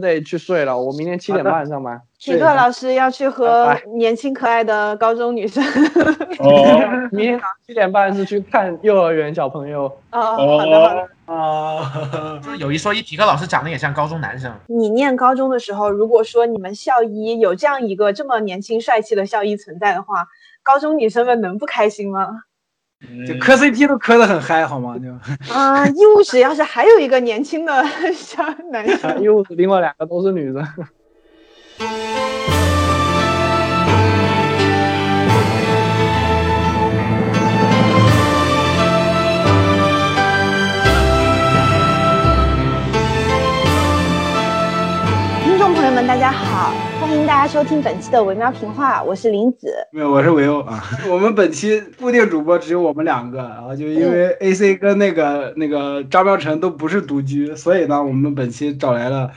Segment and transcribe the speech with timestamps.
[0.00, 2.00] 得去睡了，我明天七点半上班。
[2.18, 5.62] 体课老师要去和年轻可爱的高中女生。
[6.38, 9.84] 哦， 明天早上七点半是去看幼儿园小朋友。
[10.12, 11.08] 哦，好的好的。
[11.32, 14.52] 啊，有一说一，体课老师长得也像高中男生。
[14.66, 20.26] 你念高中的时候，如果说你们校医有这样一个这么年轻帅气的校医存在的话，
[20.62, 22.42] 高中女生们能不开心吗？
[23.26, 24.94] 就磕 CP 都磕的很嗨，好吗？
[24.98, 25.08] 就
[25.54, 30.62] 啊，医务室要是还有一个年轻的小男生，医务室另外两个都是女的。
[45.42, 46.74] 听众朋友们大家好，
[47.10, 50.80] 欢迎大家收听本期的维喵评话，我是林子，没有，我是维欧啊。
[51.10, 59.28] 我们本期固定主播只有我们两个，然后就因为 AC 跟那个那个张妙成都不是独居，所以呢，我们本期找来了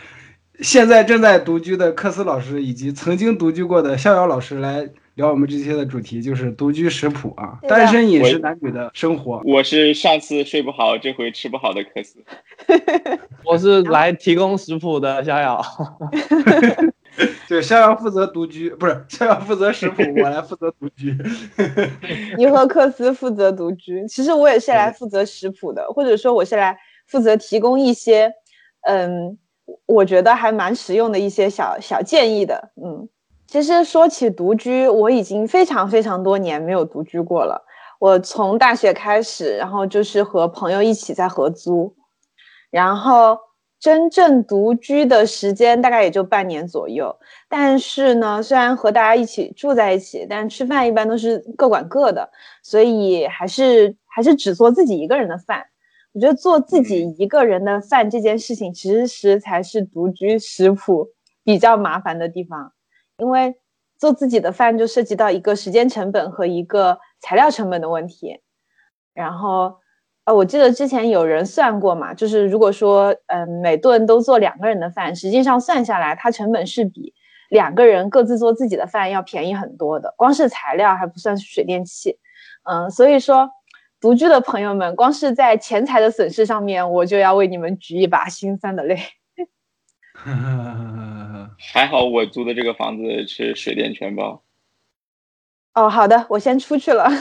[0.60, 4.88] 现在正在独居的克斯老师以及曾经独居过的逍遥老师来。
[5.16, 9.40] 聊我们这期的主题就是独居食谱啊，单身饮食男女的生活。
[9.46, 12.18] 我是上次睡不好，这回吃不好的克斯。
[13.46, 15.64] 我是来提供食谱的逍遥。
[17.48, 21.16] 对，逍遥负责独居，不是逍遥负责食谱，我来负责独居。
[22.38, 28.34] 你和克斯负责独居，其实我也是来负责食谱的，或者说我是来负责提供一些，
[28.88, 29.38] 嗯，
[29.86, 33.08] 我觉得还蛮实用的一些小小建议的，嗯。
[33.46, 37.64] 其实说起独居，我已经非常非常多年没有独居过了。
[38.00, 41.96] 我从大学开始，然后就是和朋友一起在合租，
[42.72, 43.38] 然后
[43.84, 47.14] 真正独居的时间大概也就半年左右。
[47.50, 52.32] 但是呢，虽然和大家一起住在一起，但吃饭一般都是各管各的，
[52.64, 55.66] 所以还是还是只做自己一个人的饭。
[56.14, 61.10] 我觉得做自己一个人的饭这件事情，其实才是独居食谱
[61.44, 62.72] 比较麻烦的地方。
[63.18, 63.54] 因为
[63.98, 68.40] 做自己的饭就涉及到一个时间成本和一个材料成本的问题，
[69.14, 69.76] 然后，
[70.26, 77.14] 呃，我记得之前有人算过嘛，就是如果说，嗯，每顿都做两个人的饭，实际上算下来，它成本是比
[77.50, 82.18] 两个人各自做自己的饭要便宜很多的，光是材料还不算水电气，
[82.64, 83.50] 嗯，所以说，
[84.00, 88.98] 独居的朋友们，光是在钱财的损失上面，我就要为你们举一把心酸的泪。
[91.58, 94.42] 还好我租的这个房子是水电全包。
[95.74, 97.10] 哦，好的，我先出去了。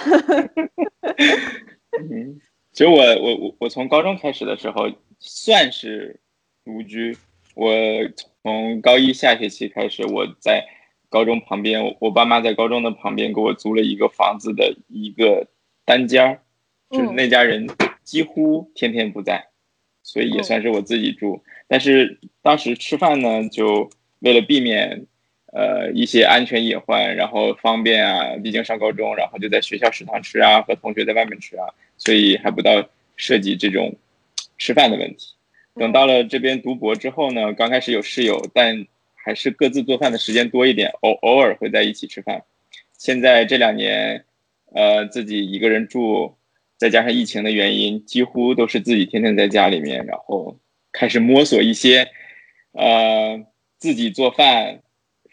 [1.98, 2.40] 嗯，
[2.72, 6.20] 其实我我我我从高中开始的时候算是
[6.64, 7.16] 独居。
[7.54, 7.70] 我
[8.42, 10.66] 从高一下学期开始，我在
[11.10, 15.46] 高中旁边，我爸妈在高中的旁边给我租了一个房子的一个
[15.84, 16.40] 单间儿，
[16.90, 17.68] 就是那家人
[18.02, 19.48] 几乎天天不在，
[20.02, 21.44] 所以也算是我自己住。
[21.68, 23.90] 但是当时吃饭呢，就
[24.20, 25.06] 为了避免，
[25.52, 33.94] 呃一些安全隐患，然后方便啊，毕竟上高中，然后就在学校食堂吃啊，和同学在外面吃啊，所以还不到涉及这种
[34.58, 35.34] 吃饭的问题。
[35.74, 42.42] 等到了这边读博之后呢，刚开始有室友，但还是各自做饭的时间多一点，偶偶尔会在一起吃饭。
[42.98, 44.24] 现在这两年，
[44.74, 46.34] 呃自己一个人住，
[46.76, 50.58] 再加上疫情的原因，几乎都是自己天天在家里面，然后
[50.92, 52.08] 开始摸索一些，
[52.72, 53.44] 呃。
[53.78, 54.78] 自己做饭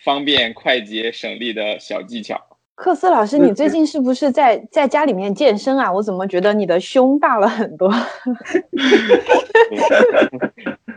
[0.03, 2.41] 方便、快捷、省力的小技巧。
[2.75, 5.91] 克斯老师，你最近是不是在在家里面健身啊？
[5.91, 7.91] 我怎么觉得你的胸大了很多？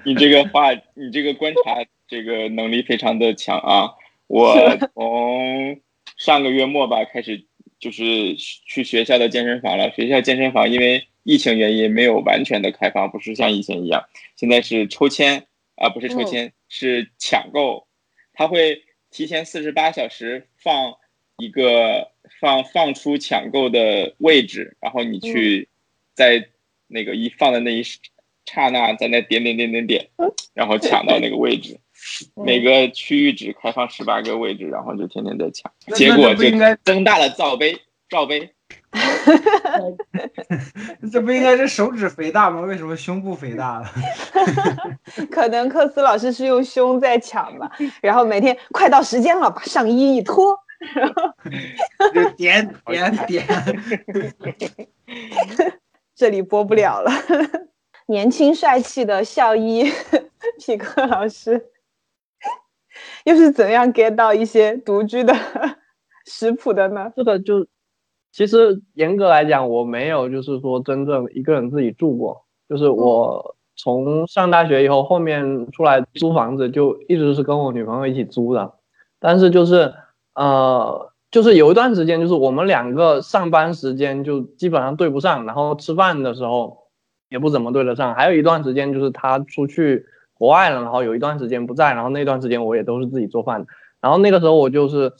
[0.04, 3.90] 你这个话，你这个观察这个能力非常的强啊！
[4.28, 4.54] 我
[4.94, 5.76] 从
[6.16, 7.44] 上个月末吧开始，
[7.80, 9.90] 就是去学校的健身房了。
[9.90, 14.04] 学校健身房因为疫情原因没有完全的开放，不是像以前一样，
[14.36, 15.44] 现在是抽签。
[15.74, 17.88] 啊，不是抽签，是抢购。
[18.34, 18.80] 他会
[19.12, 20.94] 提前四十八小时放
[21.36, 25.68] 一个放放出抢购的位置，然后你去
[26.14, 26.48] 在
[26.88, 27.82] 那个一放的那一
[28.44, 30.08] 刹那，在那点点点点点，
[30.54, 31.78] 然后抢到那个位置。
[32.34, 36.44] 每个区域只开放十八个位置，然后就天天在抢，结果就
[36.82, 37.78] 增大了罩杯，
[38.08, 38.50] 罩杯。
[41.10, 42.60] 这不应该是手指肥大吗？
[42.62, 43.86] 为什么胸部肥大了？
[45.30, 47.70] 可能克斯老师是用胸在抢吧。
[48.00, 50.56] 然后每天快到时间了，把上衣一脱，
[50.94, 51.32] 然后
[52.14, 53.46] 就点点 点。
[56.14, 57.10] 这里播不了了。
[58.06, 59.90] 年轻帅气的校医
[60.58, 61.70] 皮克老师，
[63.24, 65.34] 又是怎样 get 到一些独居的
[66.26, 67.12] 食谱的呢？
[67.16, 67.66] 这个就。
[68.32, 78.72] 其实严格来讲，我没有就是说真正一个人自己住过，就是我从上大学以后，后面出来租房子，就一直是跟我女朋友一起租的。
[79.20, 79.92] 但是就是
[80.34, 86.88] 呃，就是有一段时间，就是我们两个上班时间就基本上对不上，然后吃饭的时候
[87.28, 88.14] 也不怎么对得上。
[88.14, 93.66] 还有一段时间就是他出去国外了，然后有一段时间不在，然后那段时间我也都是自己做饭。
[94.00, 95.12] 然后那个时候我就是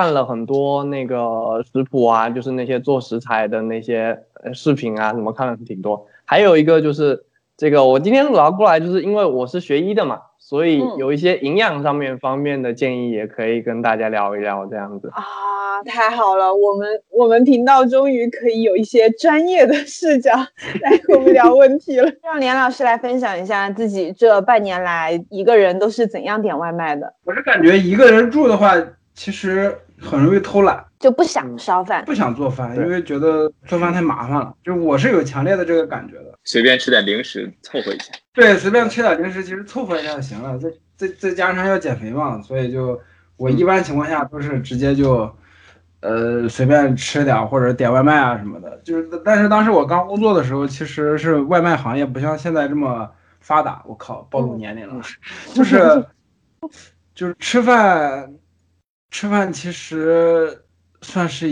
[0.00, 4.18] 看了很多那个食谱啊，就是那些做食材的那些
[4.54, 6.06] 视频啊，什么看了挺多。
[6.24, 7.22] 还有一个就是
[7.54, 10.18] 这个，我今天聊过来，就是因为我是学医的嘛。
[10.38, 15.22] 所以有一些营养上面方面的建议，也可以跟大家聊一聊这样子啊，
[15.84, 20.32] 太好了，我们我们频道终于可以有一些专业的视角
[20.80, 22.10] 来和我们聊问题了。
[22.24, 27.12] 让连老师来分享一下自己这半年来一个人都是怎样点外卖的。
[27.24, 28.74] 我是感觉一个人住的话，
[29.14, 34.54] 其实很容易偷懒，就不想烧饭，不想做饭，因为觉得做饭太麻烦了。
[34.64, 36.34] 就我是有强烈的这个感觉的。
[36.44, 40.58] 随便吃点零食凑合一下，对，随便吃点零食，其实凑合一下就行了。
[40.58, 42.98] 再再再加上要减肥嘛，所以就
[43.36, 45.30] 我一般情况下都是直接就，
[46.00, 48.80] 呃，随便吃点或者点外卖啊什么的。
[48.84, 53.10] 就是，但是当时我刚工作的时候，其实是外卖行业不像现在这么
[53.40, 53.82] 发达。
[53.86, 55.02] 我靠，暴露年龄了，
[55.54, 56.04] 就是
[57.14, 58.34] 就是吃饭，
[59.10, 60.62] 吃饭其实
[61.02, 61.50] 算是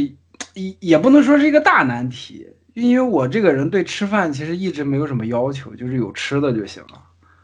[0.54, 2.46] 也也不能说是一个大难题。
[2.74, 7.00] 因为我这个人对吃饭其实一直没有什么要求，就是有吃的就行了。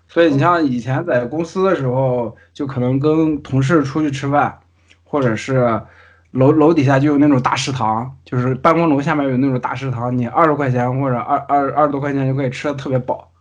[0.06, 4.61] 所以你像以前在公司的时候，就可能跟同事出去吃饭，
[5.02, 5.82] 或者是
[6.31, 13.32] 楼楼底下就有那种大食堂，就是办公楼下面有那种大食堂，你二十块钱或者二二二十多块钱就可以吃的特别饱。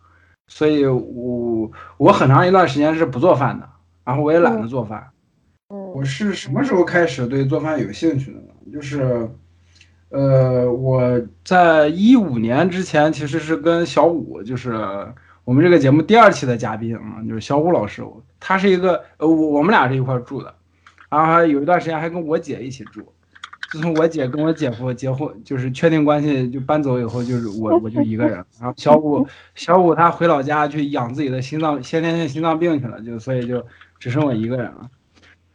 [0.48, 3.68] 所以我我很长一段时间是不做饭的，
[4.02, 5.10] 然后我也懒得做饭。
[5.94, 8.48] 我是什么时候开始对做饭有兴趣的呢？
[8.72, 9.30] 就是。
[10.10, 14.72] 呃，我在一五年之前其实是跟小五，就是
[15.44, 18.00] 我们这个节目第二期的嘉宾啊，就是小五老师，
[18.38, 20.54] 他是一个呃，我我们俩是一块住的，
[21.10, 23.12] 然后还有一段时间还跟我姐一起住。
[23.72, 28.36] 自从我姐跟我姐夫结婚，就是确定关系就搬走以后，就是我我就一个人。
[28.60, 29.26] 然后小五
[29.56, 33.66] 小五他回老家去养自己的心脏先天性心脏病去了，就所以就
[33.98, 34.88] 只剩我一个人了。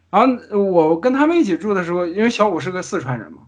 [0.09, 0.21] 然
[0.51, 3.39] 后我跟他们一起住的时候，因为小五是个四川人嘛。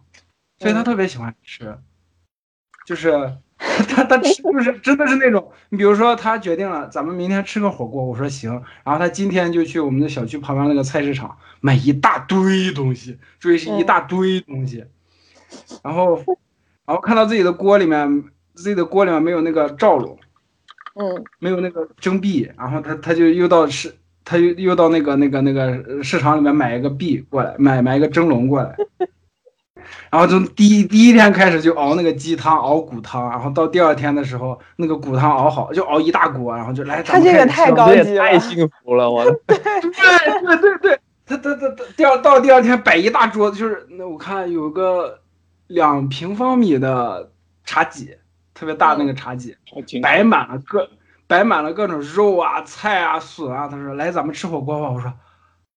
[0.59, 1.75] 所以他特别喜欢吃，
[2.85, 3.11] 就是
[3.57, 8.51] 他他吃就是真的是那种，你比如说他决定了咱们明天吃个火锅，我说行，
[8.83, 14.85] 然后他今天就去我们的小区旁边那个菜市场买一大堆东西，注意是一大堆东西，
[15.83, 16.15] 然后
[16.85, 20.15] 然后看到自己的锅里面自己的锅里面没有那个罩笼，
[20.93, 28.75] 嗯，没有那个蒸篦，然后他他就又到市他又又到那个那个那个市场里面买一个币过来，买买一个蒸笼过来。
[30.09, 37.01] 然后从第一第一天开始就熬那个鸡汤，熬骨汤，然后到第二天的时候，那个骨汤熬好就熬一大锅，然后就来。
[37.01, 39.23] 他这个太高级了，太幸福了，我。
[39.47, 39.57] 对
[40.45, 45.19] 对对对，他他他他第二到第二天摆一大桌子，就是那我看有个
[45.67, 47.31] 两平方米的
[47.63, 48.15] 茶几，
[48.53, 49.55] 特别大那个茶几，
[50.01, 50.87] 摆满了各
[51.31, 53.69] 摆满了各种肉啊、菜啊、笋啊。
[53.69, 55.13] 他说：“来，咱们吃火锅吧。”我说。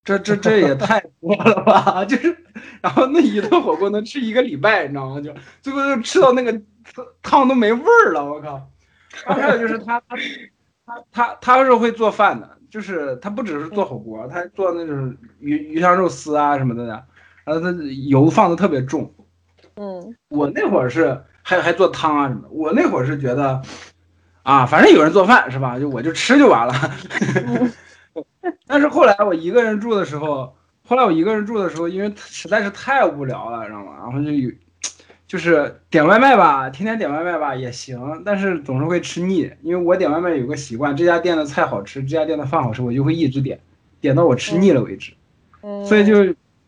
[0.03, 2.05] 这这这也太多了吧！
[2.05, 2.37] 就是，
[2.79, 5.19] 然后那一顿火锅能吃一个礼拜，你知道吗？
[5.19, 6.61] 就最后就吃到那个
[7.23, 8.69] 汤都没味儿了，我靠！
[9.25, 10.15] 还有就是他他
[10.85, 16.85] 他他他是会做饭的，就是他不只是做火锅，他做那种鱼鱼香肉丝啊什么的，
[17.43, 17.71] 然后他
[18.07, 19.11] 油放的特别重。
[19.77, 23.59] 嗯，我那会儿是还还做汤啊什么的，我那会儿是觉得
[24.45, 25.79] 啊，反正有人做饭是吧？
[25.79, 26.73] 就我就吃就完了。
[28.67, 30.55] 但是后来我一个人住的时候，
[30.87, 33.93] 后来我一个人住的时候，因为实在是太无聊了，知道吗？
[33.97, 34.51] 然后就有，
[35.27, 39.49] 就是点外卖吧，天天点外卖吧也行，但是总是会吃腻。
[39.63, 43.59] 因为我点外卖有个习惯，这家店的菜好吃，这家店的饭好吃，我就会一直点，
[43.99, 45.11] 点到我吃腻了为止。
[45.83, 46.23] 所以就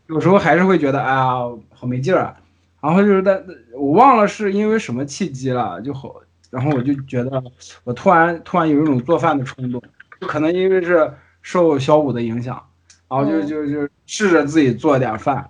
[0.08, 1.34] 有时候还是会觉得，哎呀，
[1.72, 2.34] 好没劲儿啊。
[2.80, 3.44] 然后就是，但
[3.74, 6.14] 我忘了是因为什么契机了，就好，
[6.50, 7.42] 然后我就觉得，
[7.84, 9.82] 我突然突然有一种做饭的冲动，
[10.20, 11.12] 可能因为是。
[11.40, 12.62] 受小五的影响，
[13.08, 15.48] 然后就就就试着自己做点饭，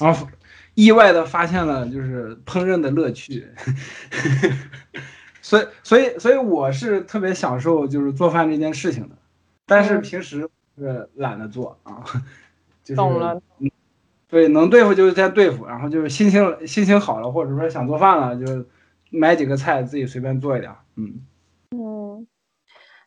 [0.00, 0.26] 然后
[0.74, 3.46] 意外的发现了就是烹饪的乐趣，
[5.40, 9.14] 所以所以所以我是特别享受就是做饭这件事情的，
[9.66, 12.02] 但是平时是懒得做啊，
[12.82, 13.40] 就是懂了，
[14.28, 18.66] 对，能对付就先对付，然后就是心情心情好了或者说想做饭了，就
[19.10, 21.20] 买几个菜自己随便做一点，嗯
[21.70, 22.26] 嗯。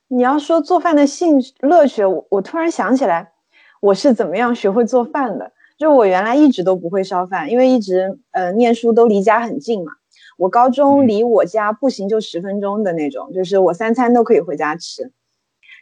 [0.07, 3.31] 你要说做饭的兴趣乐趣，我我突然想起来，
[3.79, 5.51] 我是怎么样学会做饭的。
[5.77, 9.93] 就我原来一直都不会烧饭，因为一直呃念书都离家很近嘛。
[10.37, 15.11] 我高中离我家步行就十分钟的那种，就是我三餐都可以回家吃。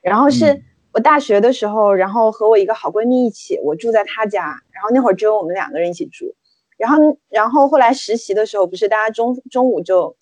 [0.03, 6.35] 然后是我大学的时候，然后和我一个好闺蜜一起，我住在她家，然后那会儿只有我们两个人一起住。
[6.77, 10.15] 然后，然后后来实习的时候，不是大家中中午就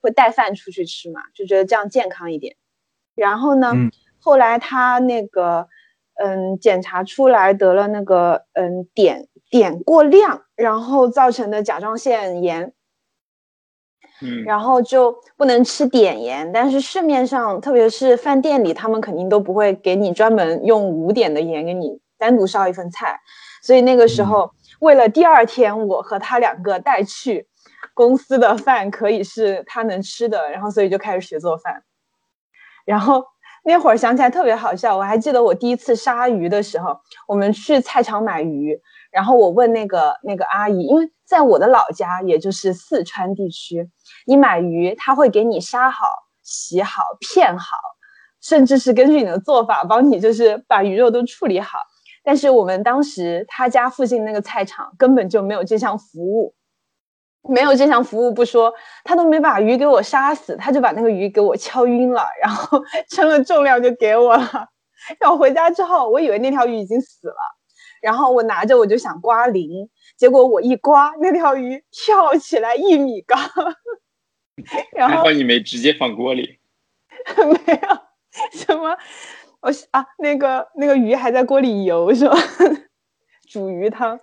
[0.00, 2.54] 会带饭出去吃嘛，就觉得这样健康一点。
[3.14, 3.72] 然后呢，
[4.20, 5.68] 后来他那个。
[6.22, 12.74] 嗯，检查出来得了那个嗯碘碘过量，然后造成的甲状腺炎，
[14.20, 16.52] 嗯，然后就不能吃碘盐。
[16.52, 23.18] 但是市面上，特别是饭店里，他们肯定都不会给你专门用无碘的盐给你单独烧一份菜。
[23.62, 27.46] 所以那个时候，为了第二天我和他两个带去
[27.94, 31.82] 公司的饭可以是他能吃的，然后所以就开始学做饭，
[32.84, 33.24] 然后。
[33.64, 36.98] 那会儿想起来特别好笑，我还记得我第一次杀鱼的时候，
[37.28, 38.76] 我们去菜场买鱼，
[39.12, 43.88] 然后我问那个那个阿姨，因为在我的老家，也就是四川地区，
[44.26, 46.04] 你买鱼他会给你杀好、
[46.42, 47.76] 洗好、片好，
[48.40, 51.78] 甚至是根据你的做法帮你就是把鱼肉都处理好。
[52.22, 56.54] 但是我们当时他家附近那个菜场根本就没有这项服务。
[57.48, 64.68] 没有这项服务不说，他都没把鱼给我杀死，他就把那个鱼给我敲晕了，然后 称了重量就给我了。
[65.18, 67.34] 然后回家之后，我以为那条鱼已经死了，
[68.00, 73.36] 然后我拿着我就想刮鳞，结果我一刮，那条鱼跳起来一米高。
[74.94, 76.60] 然后你没直接放锅里？
[77.66, 77.88] 没有，
[78.52, 78.96] 什么？
[79.62, 82.36] 我啊，那个那个鱼还在锅里游是吧？
[83.48, 84.20] 煮鱼汤，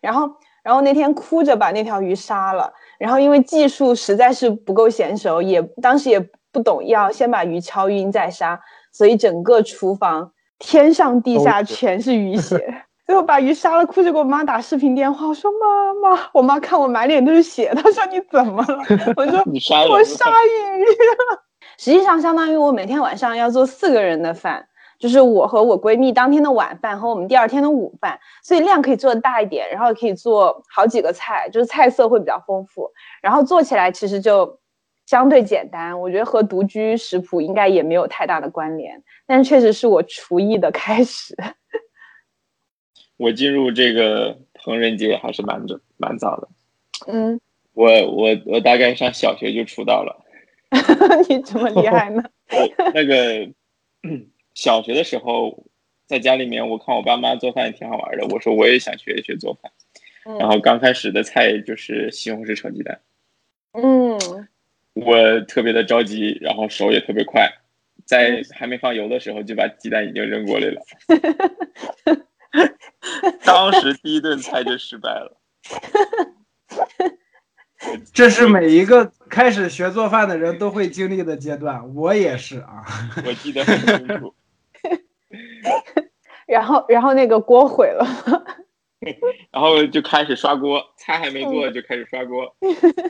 [0.00, 0.30] 然后。
[0.64, 6.18] 然后那天哭着把那条鱼杀了，然后因为技术实在是不够娴熟，也当时也
[6.50, 8.58] 不懂要先把鱼敲晕再杀，
[8.90, 12.82] 所以整个厨房天上地下全是鱼血。
[13.04, 18.78] 最后把鱼杀了，哭着给我妈打视频电话，我说妈妈，我妈看我满脸都是血，她说你怎么了？
[19.18, 19.42] 我说
[19.90, 21.44] 我杀鱼了。
[21.76, 24.66] 实际上相当于我每天晚上要做四个人的饭。
[25.04, 34.58] 就是我和我闺蜜当天的晚饭和我们第二天的午饭，所以量可以做的大一点，然后可以做好几个菜，就是菜色会比较丰富，然后做起来其实就
[35.04, 36.00] 相对简单。
[36.00, 41.36] 我觉得和独居食谱应该也没有太大的关联，但确实是我厨艺的开始。
[43.18, 46.48] 我进入这个烹饪界还是蛮早蛮早的。
[47.08, 47.38] 嗯，
[47.74, 50.24] 我我我大概上小学就出道了。
[51.28, 52.22] 你这么厉害呢？
[52.94, 53.52] 那个。
[54.54, 55.66] 小学的时候，
[56.06, 58.26] 在家里面，我看我爸妈做饭也挺好玩的。
[58.28, 59.70] 我说我也想学一学做饭，
[60.38, 63.00] 然后刚开始的菜就是西红柿炒鸡蛋。
[63.72, 64.18] 嗯，
[64.94, 67.50] 我特别的着急，然后手也特别快，
[68.04, 70.80] 在还没放油的时候就把鸡蛋已经扔锅里了。
[73.44, 75.36] 当时第一顿菜就失败了。
[78.14, 82.82] 这是每一个开始学做饭的人都会经历的阶段，我也是啊。
[83.26, 84.34] 我记得很清楚。
[86.46, 88.06] 然后，然后那个锅毁了，
[89.50, 92.54] 然后就开始刷锅，菜还没做就开始刷锅。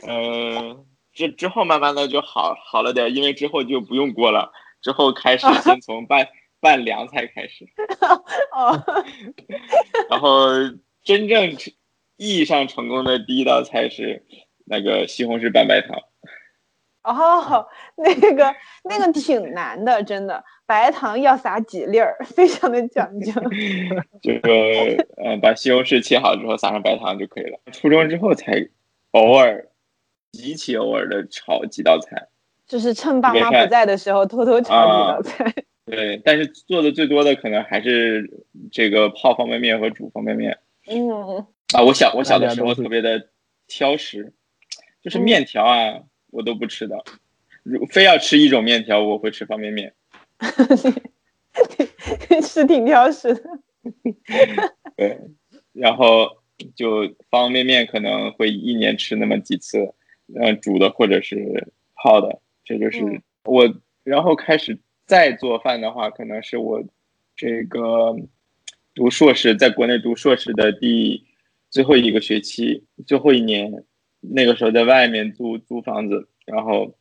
[0.07, 6.27] 嗯，之之后慢慢的就好好了点，因为之后就不用锅了，之后开始先从拌
[6.61, 7.65] 拌凉菜开始。
[8.55, 8.83] 哦。
[10.09, 10.47] 然后
[11.03, 11.51] 真正
[12.17, 14.25] 意义上成功的第一道菜是
[14.65, 15.97] 那个西红柿拌白糖。
[17.03, 20.43] 哦，那个那个挺难的，真的。
[20.65, 23.31] 白糖要撒几粒儿， 非常的讲究。
[24.21, 24.51] 这个，
[25.17, 27.59] 呃，把西红柿切好之后撒上白糖就可以了。
[27.71, 28.67] 初中之后才
[29.11, 29.67] 偶尔，
[30.31, 32.27] 极其偶尔的炒几道菜，
[32.67, 35.53] 就是趁爸妈不在的时候偷偷炒几道菜。
[35.85, 38.27] 对，但是做的最多的可能还是
[38.71, 40.57] 这个泡方便面和煮方便面。
[40.87, 41.45] 嗯。
[41.73, 43.29] 啊，我小我小的时候特别的
[43.67, 44.33] 挑食，
[45.01, 45.99] 就是面条啊。
[46.31, 47.01] 我都不吃的，
[47.63, 49.93] 如非要吃一种面条，我会吃方便面。
[52.41, 53.41] 是挺挑食的。
[54.95, 55.19] 对，
[55.73, 56.27] 然后
[56.75, 59.93] 就方便面可能会一年吃那么几次，
[60.39, 63.67] 嗯，煮的或者是泡的，这就是我。
[64.03, 64.77] 然后开始
[65.07, 66.83] 再做饭的话，可能是我
[67.35, 68.15] 这个
[68.93, 71.25] 读硕士，在国内读硕士的第
[71.71, 73.83] 最后一个学期，最后一年。
[74.27, 76.95] 那个时候在外面租租房子，然后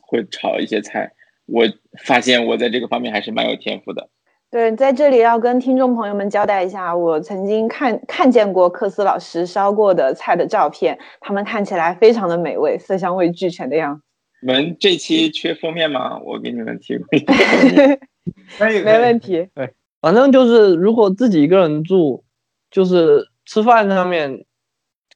[0.00, 1.12] 会炒一些菜。
[1.46, 1.64] 我
[2.04, 4.08] 发现我在这个方面还是蛮有天赋的。
[4.50, 14.02] 对，在这里要跟听众朋友们交代一下，我曾经看看见过克斯老师烧过的菜的照片，他们看起来非常的美味，色香味俱全的样子。
[14.42, 16.18] 你们这期缺封面吗？
[16.20, 17.06] 我给你们提供。
[18.58, 19.48] 可以，没问题。
[19.54, 22.24] 对，反正就是如果自己一个人住，
[22.70, 24.44] 就是吃饭上面。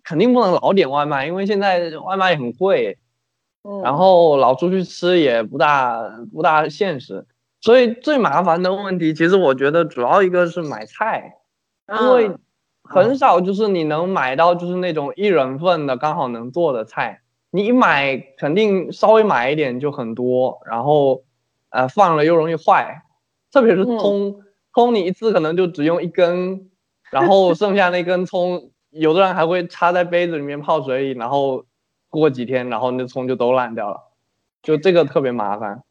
[0.02, 2.96] 肯定不能老点外卖，因为现在外卖也很贵，
[3.64, 6.02] 嗯，然后老出去吃也不大
[6.32, 7.26] 不大现实。
[7.60, 11.34] 所以最麻烦的问题，其实我觉得主要一个是买菜，
[11.88, 12.38] 因为嗯。
[12.82, 17.20] 很少就是你能买到就是那种一人份的刚好能做的菜。
[17.52, 21.22] 你一买肯定稍微买一点就很多，然后
[21.68, 23.02] 呃放了又容易坏，
[23.52, 23.98] 特别是嗯。
[24.00, 24.40] 葱，
[24.74, 26.70] 葱你一次可能就只用一根，
[27.12, 31.64] 然后剩下那根葱，有的人还会插在杯子里面泡水里，然后
[32.10, 34.08] 过几天，然后那葱就都烂掉了，
[34.62, 35.82] 就这个特别麻烦，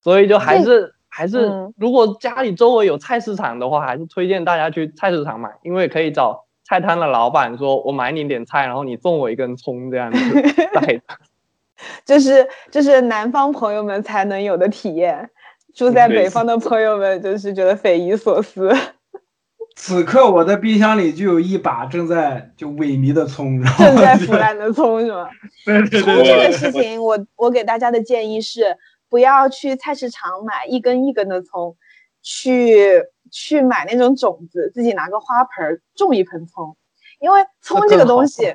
[0.00, 1.74] 所以就还是还是嗯。
[1.76, 10.18] 如果家里周围有菜市场的话，还是推荐大家去菜市场买，因为可以找菜摊的老板说，我买你点菜，然后你送我一根葱这样子
[10.72, 11.02] 带着。
[12.04, 15.30] 这是这是南方朋友们才能有的体验，
[15.74, 18.72] 住在北方的朋友们就是觉得匪夷所思。
[19.80, 25.30] 此刻我的冰箱里就有一把正在就萎靡的葱，然后正在腐烂的葱是吗？
[25.64, 28.76] 对对葱这个事情，我我给大家的建议是，
[29.08, 31.76] 不要去菜市场买一根一根的葱，
[32.22, 36.76] 去去买那种种子，自己拿个花盆儿种一盆葱，
[37.20, 38.54] 因为葱这个东西，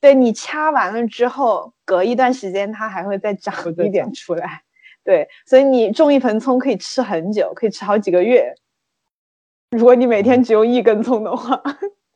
[0.00, 4.62] 对你掐完了之后，隔一段时间它还会再长一点出来。
[5.02, 8.54] 对，所以你种一盆葱可以吃很久，可以吃好几个月。
[9.70, 11.62] 如果你每天只用一根葱的话，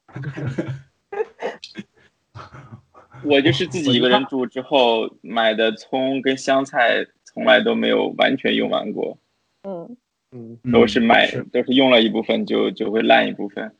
[3.24, 9.18] 我就是自己一个人住之后买的葱跟香菜，从来都没有完全用完过，
[9.64, 9.96] 嗯，
[10.32, 13.70] 嗯，都是买都是用了一部分就就会烂一部分。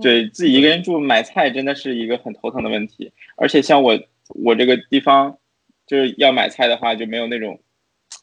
[0.00, 3.98] 对自己一个人住买菜真的是一个很头疼的问题，而且像我
[4.28, 5.36] 我这个地方
[5.86, 7.60] 就是要买菜的话就没有那种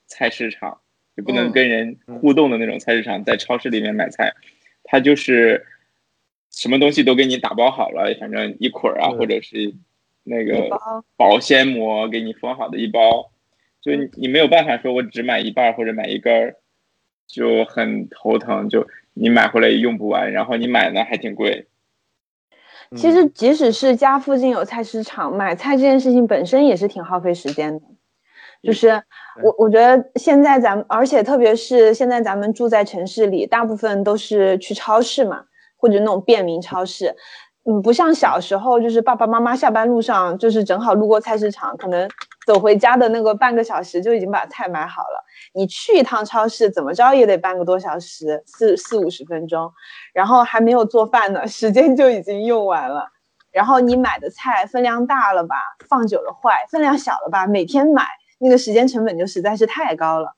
[0.08, 0.80] 菜市场，
[1.16, 1.52] 就不能嗯。
[1.52, 4.34] 跟人互动的那种菜市场，在超市里面买菜，
[4.88, 5.68] 它就是
[6.50, 9.76] 什么东西都给你打包好了，反正一捆儿啊，或者是
[10.24, 10.70] 那个
[11.16, 13.30] 保鲜膜给你封好的一包，
[13.82, 16.56] 就你你没有办法说我只买一半儿或者买一根儿，
[17.28, 18.70] 就很头疼。
[18.70, 21.68] 就你买回来也用不完，然后你买呢还挺贵。
[22.96, 27.86] 其实即使是家附近有菜市场，买菜这件事情本身也是挺耗费时间的。
[28.68, 29.02] 就是
[29.42, 35.42] 我我觉得现在咱们，而且特别是现在咱们住在城市里，大部分都是去超市嘛，
[35.78, 37.16] 或者那种便民超市。
[37.64, 42.10] 嗯，不像小时候，就是爸爸妈妈下班路上，就是正好路过菜市场，可能
[42.46, 45.24] 走回家的那个半个小时就已经把菜买好了。
[45.54, 49.72] 你去一趟超市，怎么着也得半个多小时，四四五十分钟，
[50.14, 53.06] 然后还没有做饭呢， 时间就已经用完了。
[53.54, 55.56] 然后你买的菜分量大了吧，
[55.90, 58.04] 放久了坏；分量小了吧，每天买
[58.40, 60.36] 那个时间成本就实在是太高了。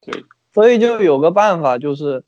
[0.00, 0.24] 对。
[0.52, 2.24] 所以就有个办法，就是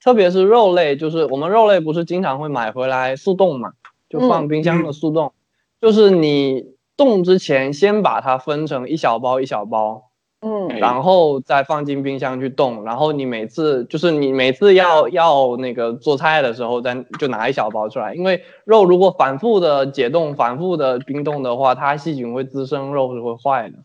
[0.00, 3.72] 特别是肉类，就是我们肉类不是经常会买回来速冻嘛，
[4.08, 5.32] 就放冰箱的速冻，
[5.80, 10.10] 就是你冻之前先把它分成一小包一小包，
[10.42, 10.68] 嗯。
[10.68, 23.78] 哎然后再放进冰箱去冻，然后你每次就是你每次要要那个做菜的时候，再就拿一小包出来，因为肉如果反复的解冻、反复的冰冻的话，它细菌会滋生，肉是会坏的。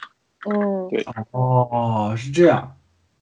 [0.50, 0.90] 嗯，
[1.32, 2.74] 哦，是这样。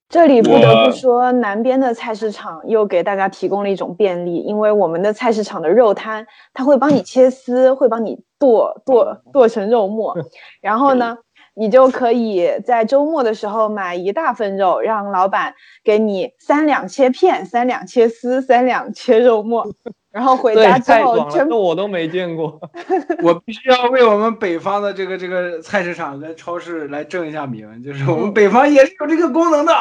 [0.08, 10.16] 这里不得不说，南边的菜市场又给大家提供了一种便利，因为我们的菜市场的肉摊，它会帮你切丝，会帮你剁剁剁成肉末，
[10.62, 11.18] 然后呢，
[11.56, 19.68] 你就可以在周末的时候买一大份肉，让老板给你三两切片，三两切丝，三两切肉末，
[20.16, 22.58] 然后回家，之后这我都没见过。
[23.22, 29.74] 我必须要为我们北方的这个这个菜市场跟超市来正一下名，就是我们北方也是有这个功能的。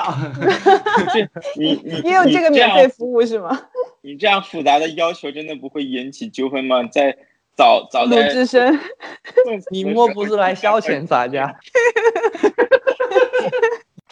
[1.56, 3.56] 你你也有这这个免费服务是吗？
[4.02, 6.82] 你这样复杂的要求真的不会引起纠纷吗？
[6.90, 7.16] 在
[7.56, 8.76] 早早鲁在智深。
[9.70, 11.54] 你莫不是来消遣咱家？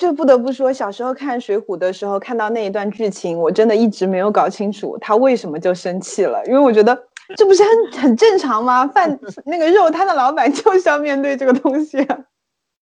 [0.03, 7.05] 这不得不说，小时候看《水浒》的时候，看到那一段剧情，我真的一直没有搞清楚他为什么就生气了，因为我觉得
[7.38, 8.85] 这不是很很正常吗？
[8.85, 12.19] 饭 那个肉摊的老板就是要面对这个东西啊。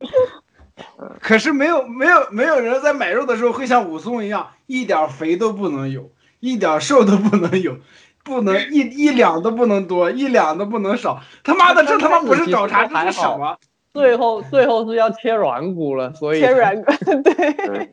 [1.20, 7.76] 可是没有没有没有人在买肉的时候会像武松一样，一点肥都不能有，一点瘦都不能有，
[8.24, 11.20] 不能一一两都不能多，一两都不能少。
[11.44, 13.59] 他妈的，这他妈不是找茬，这是什么？
[13.92, 17.92] 最后最后是要切软骨了，所以切软骨， 对，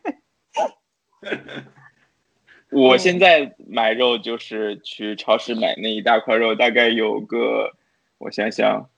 [2.69, 7.71] 我现在买肉就是去超市买那一大块肉，大概有个
[8.19, 8.89] 我想想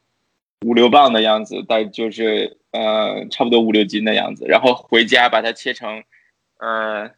[0.65, 6.03] 五六磅的样子，大概就是呃差不多五六斤的样子，然后回家把它切成，
[6.57, 7.11] 呃，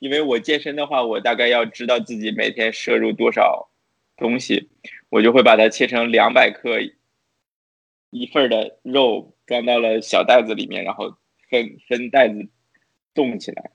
[0.00, 3.68] 因为我健身的话，我大概要知道自己每天摄入多少
[4.16, 4.68] 东西，
[5.10, 6.80] 我就会把它切成两百克
[8.10, 11.16] 一份的肉装到了小袋子里面，然后
[11.50, 12.46] 分分袋子
[13.14, 13.70] 冻起来。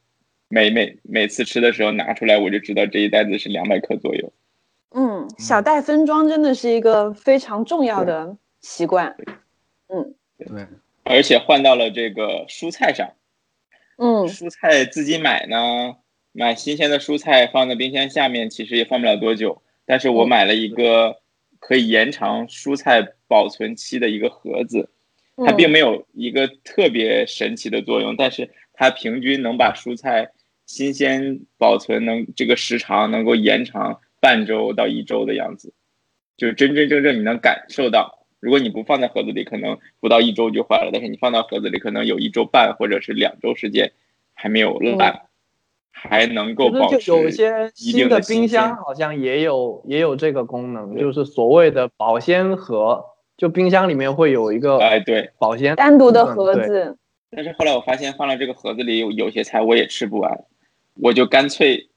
[0.47, 4.31] 每每每次吃的时候拿出来，我就知道这一袋子是两百克左右。
[4.91, 9.15] 嗯，小袋分装真的是一个非常重要的习惯。
[9.87, 10.47] 嗯对，
[11.03, 13.13] 而且换到了这个蔬菜上，
[13.97, 15.95] 嗯蔬菜自己买呢，
[16.31, 19.63] 买新鲜的蔬菜放在冰箱下面，其实也放不了多久。
[19.85, 21.19] 但是我嗯买了一个
[21.59, 23.01] 可以延长蔬菜
[23.33, 24.87] 保存期的一个盒子，
[25.37, 30.29] 它嗯并没有一个特别神奇的作用，但是它平均能把蔬菜
[30.67, 35.73] 新鲜保存能这个时长能够延长半周到一周的样子，
[36.37, 38.19] 就是真真正正你能感受到。
[38.39, 43.93] 如果你不放在盒子里，可能不到一周就坏了；但是你放到盒子里，可能有一周半或者是两周时间
[44.35, 45.21] 还没有烂，
[45.89, 53.05] 还能够保持有些新的冰箱好像也有也有这个功能，就是所谓的保鲜盒，
[53.37, 55.31] 就冰箱里面会有一个哎对。
[55.39, 56.97] 保鲜单独的盒子。
[57.35, 60.39] 但是后来我发现放到这个盒子里有有些菜我也吃不完，
[61.01, 61.89] 我就干脆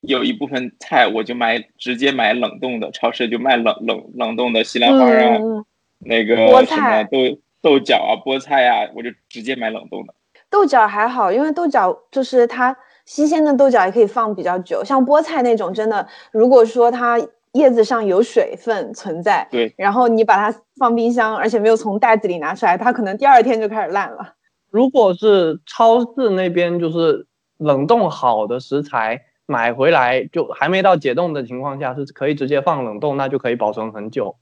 [0.00, 5.64] 有一部分菜我就买直接买冷冻的，超市就卖冷冷冷冻的西兰花啊，嗯，
[5.98, 7.18] 那个什么菠菜豆
[7.60, 10.14] 豆角啊、菠菜啊，我就直接买冷冻的。
[10.48, 12.74] 豆角还好，因为豆角就是它
[13.04, 17.20] 新鲜的豆角也可以放比较久，像菠菜那种真的，如果说它
[17.52, 24.34] 叶子上有水分存在，对，然后你把它放冰箱，而且没有从袋子里拿出来，它可能第二天就开始烂了。
[24.70, 34.36] 如果是超市那边就是冷冻好的食材买回来，就还没到解冻的情况下，是可以直接放冷冻，那就可以保存很久。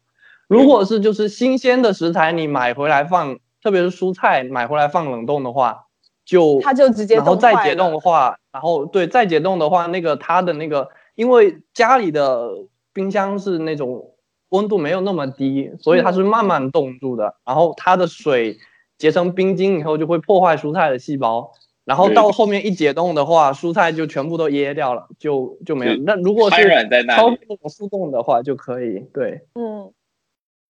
[0.49, 5.87] 如果是就是新鲜的食材，你买回来放，特别是蔬菜买回来放冷冻的话，
[6.25, 12.51] 就它就直接然后再解冻的话，然后对再解冻的话，那个它的那个，因为家里的
[12.97, 14.15] 冰箱是那种
[14.49, 18.59] 温度没有那么低，所以它是慢慢冻住的，然后它的水
[18.97, 21.53] 结成冰晶以后就会破坏蔬菜的细胞，
[21.85, 25.97] 然后到后面一解冻的话，蔬菜就全部都噎掉了，就就没有。
[26.05, 29.43] 那如果是软在那里超过那种速冻的话就可以，对。
[29.55, 29.93] 嗯，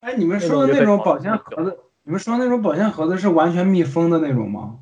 [0.01, 4.81] 哎，你们说的那种保鲜盒子，你们说的那种保鲜盒子是完全密封的那种吗？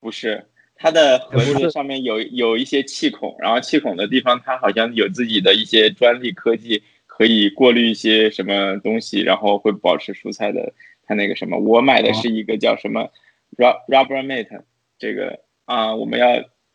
[0.00, 0.46] 不是，
[0.76, 10.72] 它的盒子上面有有一些气孔，然后气孔的地方它好像有自己的一些专利科技，可以过滤一些什么东西，然后会保持蔬菜的
[11.06, 11.58] 它那个什么。
[11.58, 13.08] 我买的是一个叫什么
[13.56, 14.60] Rub Rubbermate，
[14.98, 16.26] 这个啊、我们要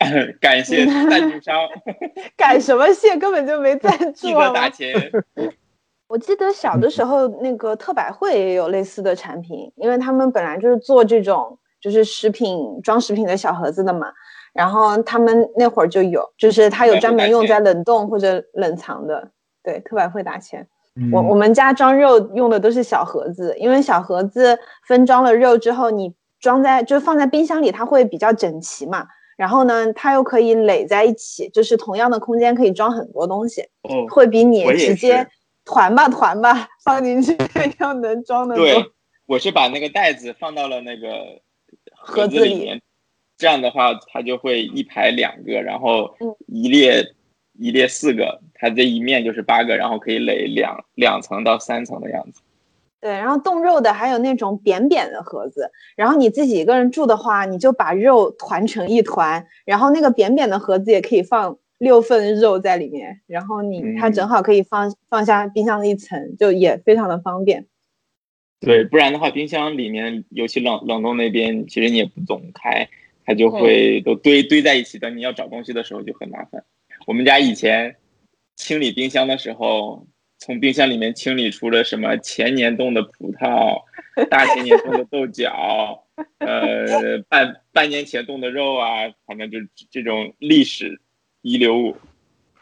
[0.41, 1.55] 感谢赞助商
[2.35, 5.51] 感什么谢，根本就没赞 记得助。
[6.07, 14.11] 我记得小的时候，那个特百惠也有类似的产品，因为他们本来就是做这种就是食品装食品的小盒子的嘛。
[14.53, 19.31] 然后他们那会儿就有，就是它有专门用在冷冻或者冷藏的。
[19.63, 20.67] 对，特百惠打钱。
[21.13, 29.07] 我我们家装肉用的都是小盒子，因为小盒子分装了肉之后，你装在就放在冰箱里，它会比较整齐嘛。
[29.37, 35.25] 然后呢，它又可以垒在一起，就是同样的空间可以装很多东西，哦，会比你直接
[35.63, 37.37] 团吧团吧 放进去
[37.79, 38.65] 要能装的多。
[38.65, 38.85] 对，
[39.25, 41.07] 我是把那个袋子放到了那个
[42.01, 42.81] 盒盒子里面，
[43.37, 47.13] 这样的话它就会一排两个，然后嗯一列、
[47.57, 52.41] 一列四个，它这一面就是八个，然后可以垒两两层到三层的样子。
[52.99, 67.65] 对，然后冻肉的还有那种扁扁的盒子，然后你自己一个人住的话，你就把肉团成一团，然后那个扁扁的盒子也可以放六份肉在里面，然后你它嗯正好可以放放下冰箱的一层，就也非常的方便。
[68.61, 72.87] 对，不然的话，冰箱里面尤其冷冷冻那边，其实你也不总开，
[73.25, 76.63] 它就嗯会都堆堆在一起，等你要找东西的时候就很麻烦。
[77.07, 77.95] 我们家以前
[78.55, 80.05] 清理冰箱的时候，
[80.37, 83.81] 从冰箱里面清理出了什么前年冻的葡萄、
[84.29, 86.05] 大前年冻的豆角，
[86.37, 91.01] 呃，半半年前冻的肉啊，反正就是这种历史
[91.41, 91.95] 遗留物。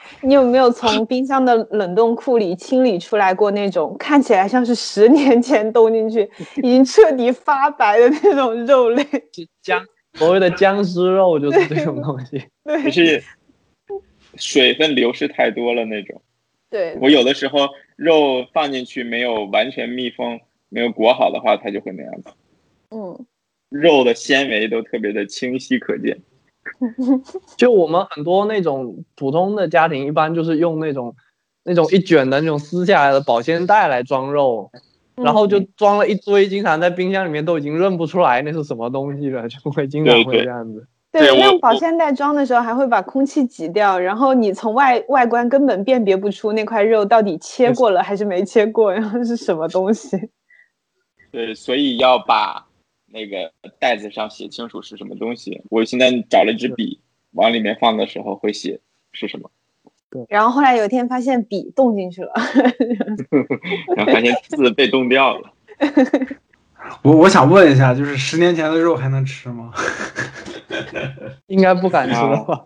[0.23, 9.05] 你有没有从冰箱的冷冻库里清理出来过那种看起来像是十年前冻进去，已经彻底发白的那种肉类？
[9.61, 9.83] 僵
[10.13, 12.43] 所谓的僵尸肉就是这种东西。
[12.65, 13.23] 对就是
[14.35, 16.21] 水分流失太多了那种。
[16.69, 22.29] 对，我有的时候肉放进去没有完全密封，没有裹好的话，它就会那样子。
[22.91, 23.25] 嗯，
[23.69, 26.19] 肉的纤维都特别的清晰可见。
[27.57, 31.15] 就我们很多那种普通的家庭，一般就是用那种
[31.63, 34.71] 那种一卷的那种撕下来的保鲜袋来装肉，
[35.15, 40.87] 然后就装了一堆，经常在冰箱里面都已经认不出来那是什么东西了，就会经常会这样子。
[41.11, 50.29] 对，用保鲜袋装的时候还会把空气挤掉，然后你从外外观根本辨别不出那块肉到底切过了还是没切过，然后是什么东西。
[51.31, 52.63] 对，所以要把
[53.11, 55.61] 那个袋子上写清楚是什么东西。
[55.69, 56.99] 我现在找了一支笔，
[57.31, 58.79] 往里面放的时候会写
[59.11, 59.49] 是什么，
[60.09, 62.31] 对然后后来有一天发现笔冻进去了，
[63.95, 65.53] 然后发现字被冻掉了。
[67.03, 69.73] 我我想问一下，就是十年前的肉还能吃吗？
[71.47, 72.65] 应该不敢吃了吧？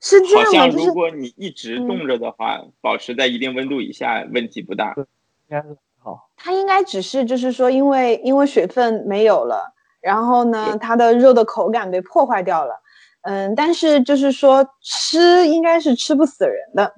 [0.00, 4.94] 是这好样的，就是像如果你一直冻着的话，保持在一定温度以下，问题不大。
[4.96, 5.04] 应
[5.48, 6.28] 该是好。
[6.36, 12.74] 它应该只是就是说，因为因为水分没有了，然后呢，它的肉的口感被破坏掉了。
[13.22, 16.92] 嗯，但是就是说吃应该是吃不死人的，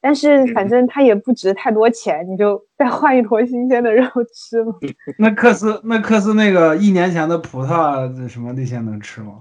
[0.00, 4.74] 但是反正它也不值太多钱，你就再换一坨新鲜的肉吃嘛。
[5.18, 9.34] 那克斯那克斯那个一年前的葡萄这什么那些能吃吗？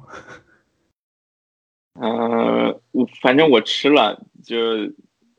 [1.99, 4.55] 呃、我反正我吃了，就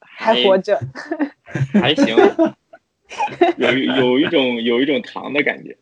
[0.00, 0.80] 还活着，
[1.80, 2.16] 还行，
[3.56, 5.78] 有一有一种有一种糖的感觉。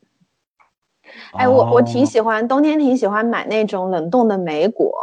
[1.33, 4.95] 哎，我我挺哦喜欢冬天挺喜欢买那种冷冻的莓果，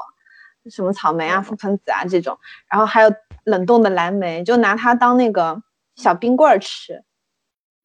[0.69, 2.37] 什么草莓啊、覆盆子啊这种，
[2.69, 3.11] 然后还有
[3.45, 5.61] 冷冻的蓝莓，就拿它当那个
[5.95, 7.03] 小冰棍儿吃，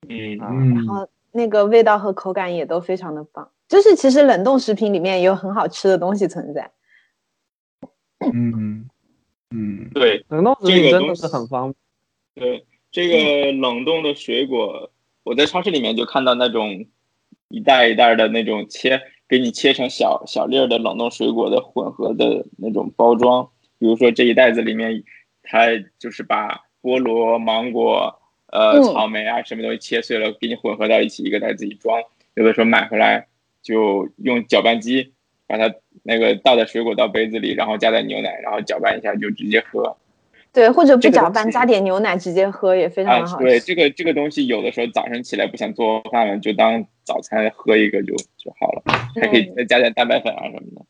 [0.08, 3.50] 嗯，然后那个味道和口感也都非常的棒。
[3.68, 6.70] 就是其实冷冻食品里面也有很好吃的东西存在。
[8.32, 8.88] 嗯
[9.50, 11.76] 嗯对冷冻食品真的是很方便。
[12.34, 14.90] 对，这个冷冻的水果，
[15.22, 16.86] 我在超市里面就看到那种
[17.48, 23.48] 一袋一袋的那种切，给你切成小小粒儿的冷冻水果的混合的那种包装。
[23.78, 25.02] 比如说这一袋子里面，
[25.42, 25.66] 它
[25.98, 28.20] 就是把菠萝、芒果、
[28.52, 32.00] 呃嗯草莓啊什么东西切碎了，给你混合到一起，一个袋子里装。
[32.34, 33.26] 有的时候买回来
[33.62, 35.12] 就用搅拌机
[35.46, 39.96] 把它那个倒在水果倒杯子里，然后加点牛奶，然后搅拌一下就直接喝。
[40.58, 48.82] 对，或者不搅拌，加点牛奶直接喝也非常好，对，这个这个东西有的时候早上起来不想做饭了，就当早餐喝一个就就好了，
[49.14, 50.84] 还可以嗯再加点蛋白粉啊什么的，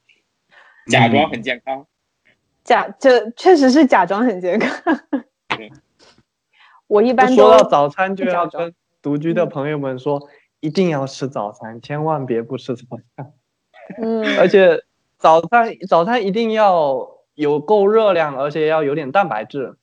[0.91, 1.87] 假装很健康。
[2.65, 4.99] 假这确实是假装很健康
[5.49, 5.71] 对。
[6.89, 13.33] 我一般说都到早餐，就要跟独居的嗯朋友们说，一定要吃早餐，千万别不吃早餐。
[14.01, 14.83] 嗯， 而且
[15.19, 19.77] 早餐早餐一定要有够热量，而且要有点蛋白质。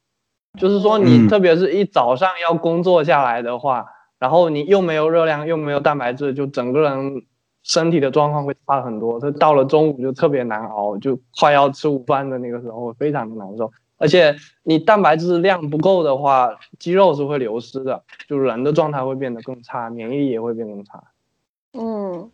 [0.60, 3.88] 就是说，嗯你特别是一早上要工作下来的话，
[4.20, 7.24] 然后你又没有热量，又没有蛋白质，就整个人
[7.64, 9.20] 身体的状况会差很多。
[9.20, 13.72] 这到了中午就特别难熬，就快要吃午饭的那个时候非常的难受。
[13.98, 21.04] 而且你蛋白质量不够的话，肌肉是会流失的，就人的状态会变得更差，免疫力也会变更差。
[21.74, 22.30] 嗯，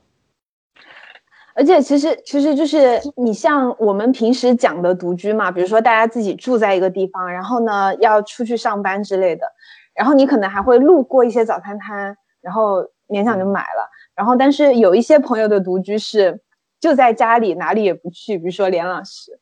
[1.53, 9.45] 而且其实其实就是你像我们平时讲的独居嘛，比如说大家自己住在一个地方，然后呢要出去上班之类的，
[9.93, 13.89] 然后你可能还会路过一些早餐摊，然后勉强就买了。
[14.15, 16.41] 然后但是有一些朋友的独居是
[16.79, 19.39] 就在家里哪里也不去，比如说连老师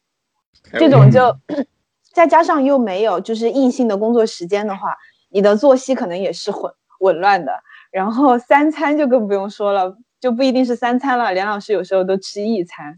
[0.74, 1.36] 这种就
[2.14, 4.96] 再加上又没有就是硬性的工作时间的话，
[5.30, 7.52] 你的作息可能也是混紊乱的。
[7.92, 12.96] 然后三餐就更不用说了，就不一定是三餐了，梁老师有时候都吃一餐。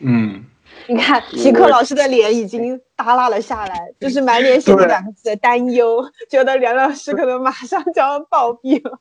[0.00, 0.44] 嗯，
[0.86, 8.98] 你看皮克老师的脸已经耷拉了下来，就是满脸写着两个字担忧，觉得梁老师可能马上就要暴毙了。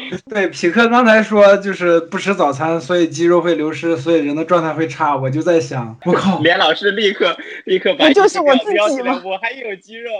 [0.28, 5.16] 对，匹克刚才说就是不吃早餐，所以肌肉会流失，所以人的状态会差。
[5.16, 10.10] 我就在想，我靠，连老师立刻立刻把不就是我自己标起来吗我还有肌肉。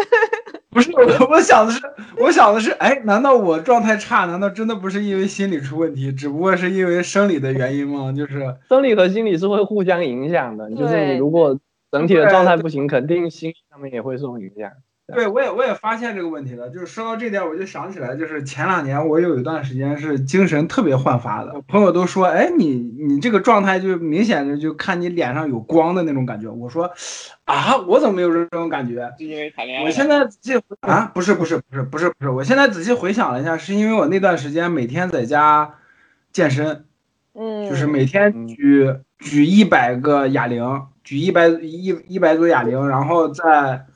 [0.70, 1.80] 不是我，我想的是，
[2.18, 4.26] 我想的是，哎，难道我状态差？
[4.26, 8.12] 难道真的不是因为心理出问题，只不过是因为生理的原因吗？
[8.14, 11.58] 就是，生理和心理是会互相影响的，就是你如果
[11.90, 14.70] 整体的状态不行，肯定心理上面也会受影响。
[15.14, 16.68] 对我也我也发现这个问题了。
[16.70, 26.48] 就是说到这点，我就想起来，就是前两年我有一段时间是精神特别焕发的，朋友都说，哎，你你这个状态就明显的就看你脸上有光的那种感觉。
[26.48, 26.90] 我说，
[27.44, 29.12] 啊，我怎么没有这种感觉？
[29.16, 29.84] 就因为谈恋爱。
[29.84, 35.74] 我现在仔细啊，不是不是不是不是不是，我现在仔细回想了一下，是因为我那段时间每天在家
[36.32, 36.84] 健身，
[37.34, 43.86] 嗯，就是每天举举一百个哑铃，举一百一一百组哑铃，然后再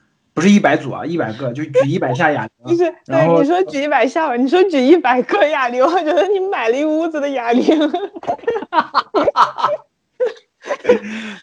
[0.40, 7.62] 不是一百组啊，一百个就举一百下哑铃，就是对然后你说举一百下吧，你说举一百个哑铃，我觉得你买了一屋子的哑铃。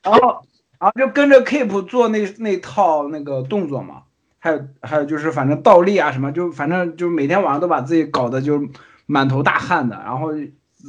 [0.03, 0.41] 然后
[0.79, 4.01] 然后就跟着 Keep 做那那套那个动作嘛，
[4.39, 8.59] 还有还有就是反正倒立啊什么，就反正就每天晚上都把自己搞得就
[9.05, 10.29] 满头大汗的，然后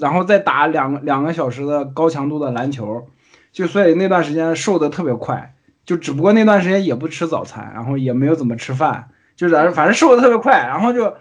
[0.01, 3.07] 然后再打两两个小时的高强度的篮球，
[3.53, 5.55] 就所以那段时间瘦的特别快，
[5.89, 11.15] 就只不过那段时间也不吃早餐，然后也没有怎么吃饭，就是反正瘦的特别快，然后就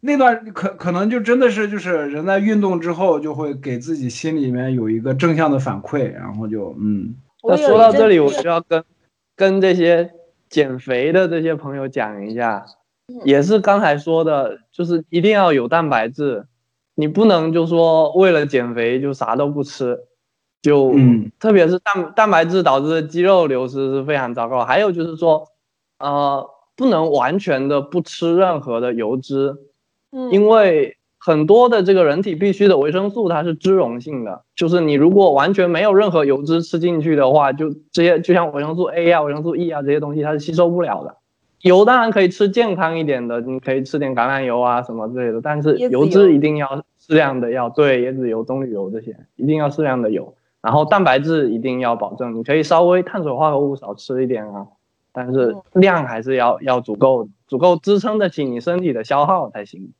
[0.00, 8.82] 那段可可能就真的是就是人在运动之后就会给自己心里面有一个正向的反馈，然后就嗯，那说到这里，我就要跟
[9.36, 10.10] 跟这些
[10.50, 12.66] 减肥的这些朋友讲一下，
[13.06, 13.20] 嗯。
[13.24, 16.44] 也是刚才说的，就是一定要有蛋白质，
[16.96, 19.96] 你不能就说为了减肥就啥都不吃，
[20.62, 24.64] 就、嗯特别是蛋蛋白质导致的肌肉流失是非常糟糕。
[24.64, 25.46] 还有就是说，
[25.98, 29.56] 呃，不能完全的不吃任何的油脂，
[30.12, 41.16] 嗯因为很多的这个人体必需的维生素它是脂溶性的，就是你如果完全没有任何油脂吃进去的话，就这些就像维生素 A 啊、维生素 E 啊这些东西它是吸收不了的。
[41.62, 54.66] 油当然可以吃健康一点的，你可以吃点橄榄油啊什么之类的，但是油脂一定要适量的要对椰子油、棕榈油这些一定要适量的油，然后蛋白质一定要保证，你可以稍微碳水化合物少吃一点啊，
[55.12, 59.92] 但是量还是要要足够，足够支撑得起你身体的消耗才行。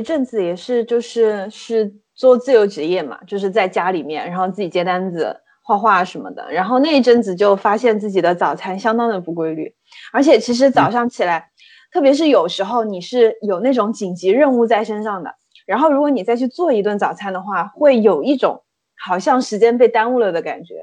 [0.00, 6.50] 一阵子也是，就是是做自由职业嘛，就是在家里面，然后自己接单子、画画什么的。
[6.50, 9.74] 然后那一阵子就发现自己的早餐相当的不规律，
[10.10, 11.50] 而且其实早上起来，
[11.92, 15.34] 特别是有时候你是有那种紧急任务在身上的，
[15.66, 18.62] 然后如果你再去做一顿早餐的话，会有一种
[18.96, 20.74] 好像时间被耽误了的感觉。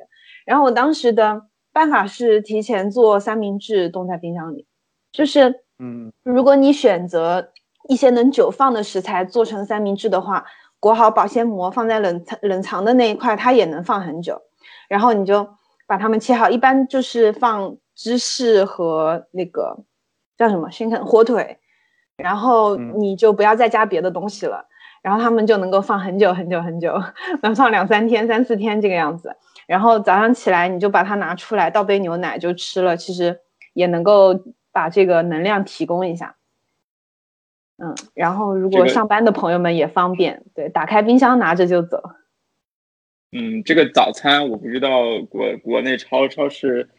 [0.46, 1.42] 然后我当时的
[1.74, 4.68] 办法是提前做三明治冻在冰箱里，
[5.12, 7.52] 就是嗯，如果你选择
[7.88, 10.46] 一些能久放的食材做成三明治的话，
[10.80, 14.42] 裹好保鲜膜放在冷藏冷藏的那一块，它也能放很久。
[14.88, 15.48] 然后你就
[15.88, 19.78] 把它们切好，一般就是放芝士和那个
[20.38, 21.58] 叫什么熏肯火腿，
[22.18, 24.66] 然后嗯你就不要再加别的东西了，
[25.02, 26.94] 然后它们就能够放很久很久很久，
[27.42, 29.36] 能放两三天、三四天这个样子。
[29.66, 33.42] 然后早上起来你就把它拿出来，倒杯牛奶就吃了，其实
[33.74, 34.34] 也能够
[34.72, 36.37] 把这个能量提供一下。
[37.78, 42.02] 嗯，然后如果上班的朋友们也方便，对，打开冰箱拿着就走。
[43.32, 46.90] 嗯，这个早餐我不知道国国内超超市，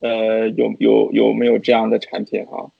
[0.00, 2.72] 呃，有有有没有这样的产品哈？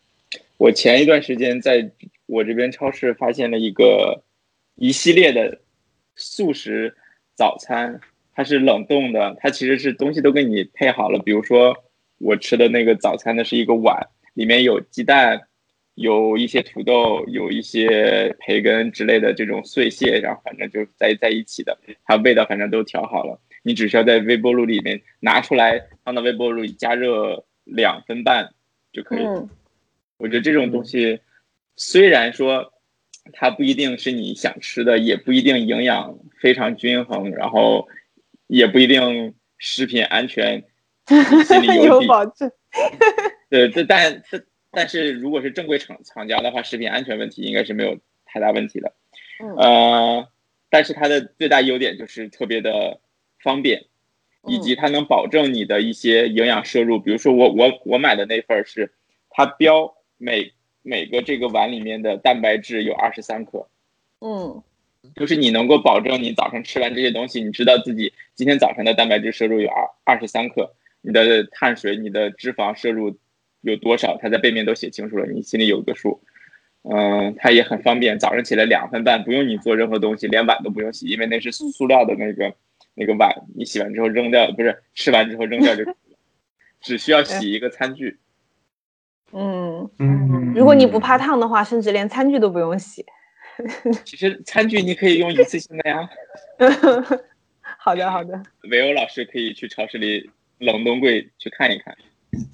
[0.57, 1.93] 我前一段时间在
[2.27, 4.25] 我这边超市发现了一个
[4.75, 5.61] 一系列的
[6.15, 6.97] 速食
[7.35, 8.01] 早餐，
[8.35, 11.19] 它是冷冻的，它其实是东西都给你配好了。
[11.19, 11.77] 比如说
[12.19, 15.43] 我吃的那个早餐呢是一个碗，里面有鸡蛋，
[15.97, 28.49] 有一些土豆，有一些培根之类的这种碎屑，然后反正就在在一起的，它味道反正都调好了，你只需要在微波炉里面拿出来，放到微波炉里加热两分半
[28.93, 29.41] 就可以了。
[29.41, 29.49] 嗯
[30.19, 31.21] 我觉得这种东西
[31.77, 32.73] 虽然说
[33.35, 37.87] 它不一定是你想吃的，也不一定营养非常均衡，然后
[38.47, 40.65] 也不一定食品安全，
[41.45, 42.01] 心里有。
[42.09, 42.51] 保证。
[43.51, 44.43] 对，这但但
[44.77, 48.93] 但是如果是正规厂厂家的话，食品安全问题应该是没有太大问题的。
[49.41, 50.29] 嗯呃，
[50.69, 53.01] 但是它的最大优点就是特别的
[53.43, 53.87] 方便，
[54.47, 56.99] 以及它能保证你的一些营养摄入。
[56.99, 58.93] 比如说我我我买的那份儿是，
[59.31, 60.53] 它标每
[60.83, 63.67] 每个这个碗里面的蛋白质有二十三克，
[64.21, 64.63] 嗯
[65.15, 73.17] 就是你能够保证你早上吃完这些东西，你知道自己今天早上的蛋白质摄入有二二十三克，你的碳水、你的脂肪摄入
[73.71, 76.21] 有多少，它在背面都写清楚了，你心里有个数。
[76.89, 82.55] 嗯，它也很方便，早上起来两分半，不用你做任何东西，连碗都不用洗，因为那是塑料的那个
[82.95, 86.17] 那个碗，你洗完之后扔掉，不是吃完之后扔掉就可以，
[86.81, 88.19] 只需要洗一个餐具。
[89.33, 93.05] 嗯，嗯，如果你不怕烫的话，甚至连餐具都不用洗。
[94.05, 96.09] 其实餐具你可以用一次性的呀。
[97.79, 98.41] 好的，好的。
[98.71, 101.97] 维欧老师可以去超市里冷冻柜去看一看。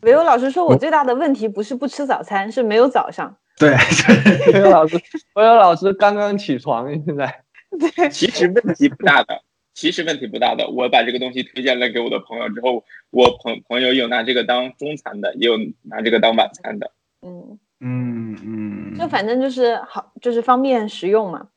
[0.03, 3.37] 维欧老师说，我最大的问题不是不吃早餐，是没有早上。
[3.59, 3.71] 对，
[4.55, 4.97] 唯有老师，
[5.35, 7.43] 唯有老师刚刚起床，现在
[7.79, 9.43] 对，其实问题不大的，
[9.75, 10.69] 其实问题不大的。
[10.69, 16.91] 我把这个东西推荐了给我的朋友之后，我朋朋友有拿这个当中餐的，也有拿这个当晚餐的。
[17.21, 21.49] 嗯，嗯嗯，就反正就是好，就是方便实用嘛。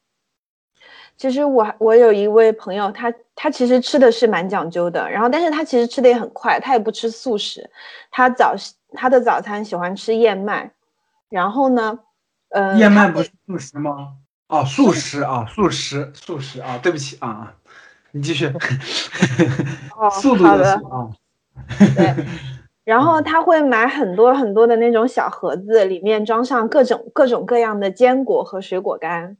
[1.17, 7.69] 其实我我有一位朋友，他他其实吃的是蛮讲究的，然后但是他其实吃的也很快，他也不吃素食，
[8.11, 8.53] 他早
[8.93, 10.69] 他的早餐喜欢吃燕麦，
[11.29, 11.99] 然后呢，
[12.49, 14.13] 呃，燕麦不是素食吗？
[14.47, 17.53] 哦，素食啊，素食，素食啊，对不起啊啊，
[18.11, 18.45] 你继续。
[19.97, 21.09] 哦 速度的的速啊，
[21.95, 22.25] 对，
[22.83, 29.37] 然后他会买很多很多的那种小盒子，里面装上各种各种各样的坚果和水果干。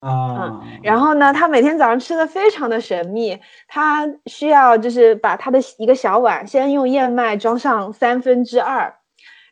[0.00, 8.94] 啊，然后呢，他每天早上吃的非常的神秘，他需要就是把他的一个小碗先用燕麦装上三分之二，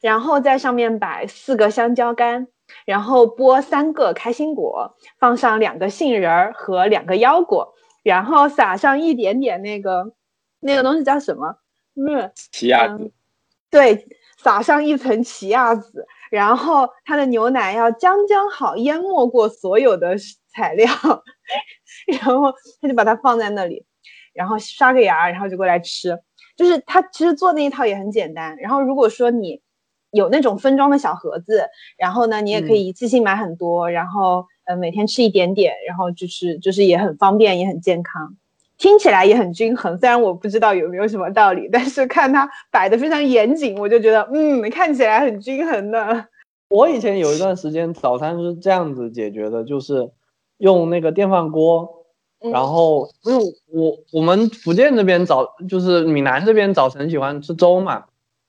[0.00, 2.46] 然后在上面摆四个香蕉干，
[2.84, 7.74] 然后剥三个开心果，放上两个杏仁儿和两个腰果，
[8.04, 10.12] 然后撒上一点点那个
[10.60, 11.56] 那个东西叫什么？
[11.96, 13.10] 嗯，奇亚籽，
[13.70, 20.16] 对，撒上一层奇亚籽，然后它的牛奶要将将好淹没过所有的
[20.52, 20.88] 材料，
[22.06, 23.84] 然后他就把它放在那里，
[24.32, 26.18] 然后刷个牙，然后就过来吃。
[26.56, 28.56] 就是他其实做那一套也很简单。
[28.56, 29.60] 然后如果说你
[30.10, 31.68] 有那种分装的小盒子，
[31.98, 38.36] 然后呢，你也可以一次性买很多，然后呃每天吃一点点，然后就是就是也很方便，也很健康。
[38.78, 46.26] 听起来也很均衡，虽然我不知道有没有什么道理，但是看它摆的非常严谨，我就觉得嗯，看起来很均衡的。
[46.68, 50.10] 我以前有一段时间早餐是这样子解决的，就是
[50.58, 52.04] 用那个电饭锅，
[52.40, 52.50] 嗯。
[52.50, 58.04] 然后因为我我们福建这边早就是闽南这边早晨喜欢吃粥嘛，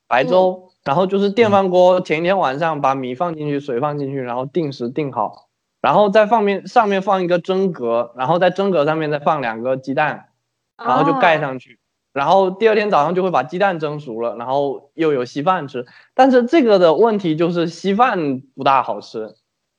[0.08, 5.47] 白粥，然后就是电饭锅前一天晚上把米放进去，水放进去，然后定时定好，
[5.82, 10.30] 然后再放面上面放一个蒸格，然后在蒸格上面再放两个鸡蛋，
[10.78, 11.80] 然后就盖上去。
[12.14, 15.86] 然后第二天早上就会把鸡蛋蒸熟了，然后又有稀饭吃。
[16.16, 19.36] 但是这个的问题就是稀饭不大好吃，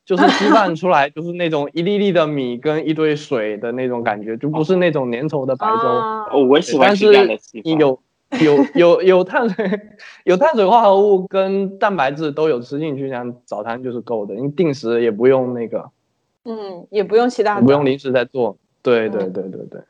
[0.06, 5.88] 就是稀饭 出来就是那种一粒粒的米跟一堆水的那种感觉，就不是那种粘稠的白粥。
[5.88, 7.72] 啊哦，我喜欢但吃这样的是西方。
[7.72, 8.00] 你有
[8.44, 9.80] 有有有碳水
[10.24, 15.90] 有碳水化合物跟蛋白质都有吃进去，像早餐就是够的，因为定时也不用那个，
[16.44, 18.58] 嗯，也不用其他，不用临时再做。
[18.82, 19.80] 对对嗯对对对。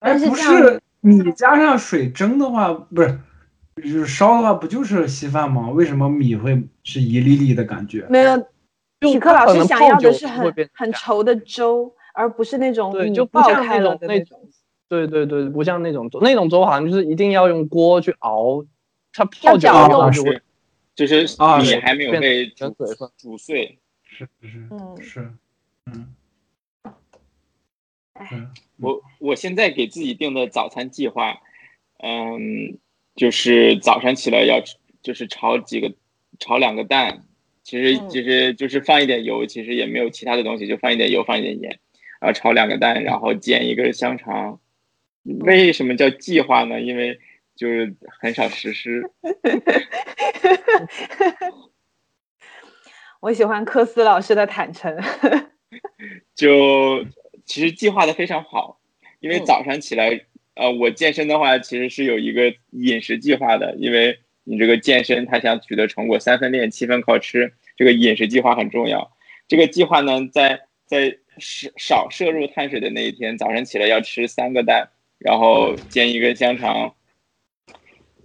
[0.00, 3.18] 哎，不但是米加上水蒸的话，不是
[3.76, 5.70] 就是烧的话，不就是稀饭吗？
[5.70, 8.04] 为什么米会是一粒粒的感觉？
[8.10, 8.36] 没有。
[9.00, 14.50] 就体克老师它可能想要的是很很稠的粥，而不是那种对，米就爆开了的那种那种。
[14.88, 18.64] 对对对，不像那种粥，那种粥好像就是一定要用锅去熬，
[19.12, 20.42] 它泡久搅动了就会是，
[20.94, 21.22] 就是
[21.60, 22.46] 米还没有被
[23.16, 23.78] 煮碎。
[24.02, 25.30] 是是嗯是，
[25.86, 26.14] 嗯，
[28.14, 28.48] 哎
[28.80, 31.38] 我我现在给自己定的早餐计划，
[32.02, 32.78] 嗯，
[33.14, 35.92] 就是早上起来要吃就是炒几个
[36.38, 37.24] 炒两个蛋，
[37.62, 41.78] 其实嗯其实就是放一点油，其实也没有其他的东西，就放一点油，放一点盐，
[42.20, 44.58] 然后炒两个蛋，然后煎一个香肠。
[45.40, 46.80] 为什么叫计划呢？
[46.80, 47.18] 因为
[47.56, 49.10] 就是很少实施。
[53.20, 54.96] 我喜欢科斯老师的坦诚。
[56.34, 57.04] 就
[57.44, 58.80] 其实计划的非常好，
[59.20, 60.20] 因为嗯早上起来，
[60.54, 69.12] 呃，我健身的话其实是有一个饮食计划的，因为你这个健身，它想取得成果，三分练，七分靠吃，这个饮食计划很重要。
[69.48, 76.94] 这个计划呢，在在少少摄入碳水的那一天，早上起来要吃三个蛋，然后煎一根香肠。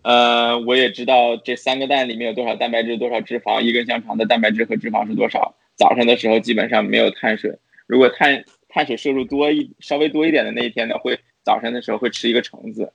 [0.03, 5.55] 呃，我也知道这三个蛋里面有多少蛋白质，多少脂肪，一根香肠的蛋白质和脂肪是多少。
[5.75, 12.93] 早上的时候基本上没有碳水，如果碳碳水摄入多一稍微多一点的那一天呢，会早上的时候会吃一个橙子，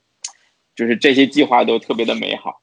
[0.75, 2.61] 就是这些计划都特别的美好，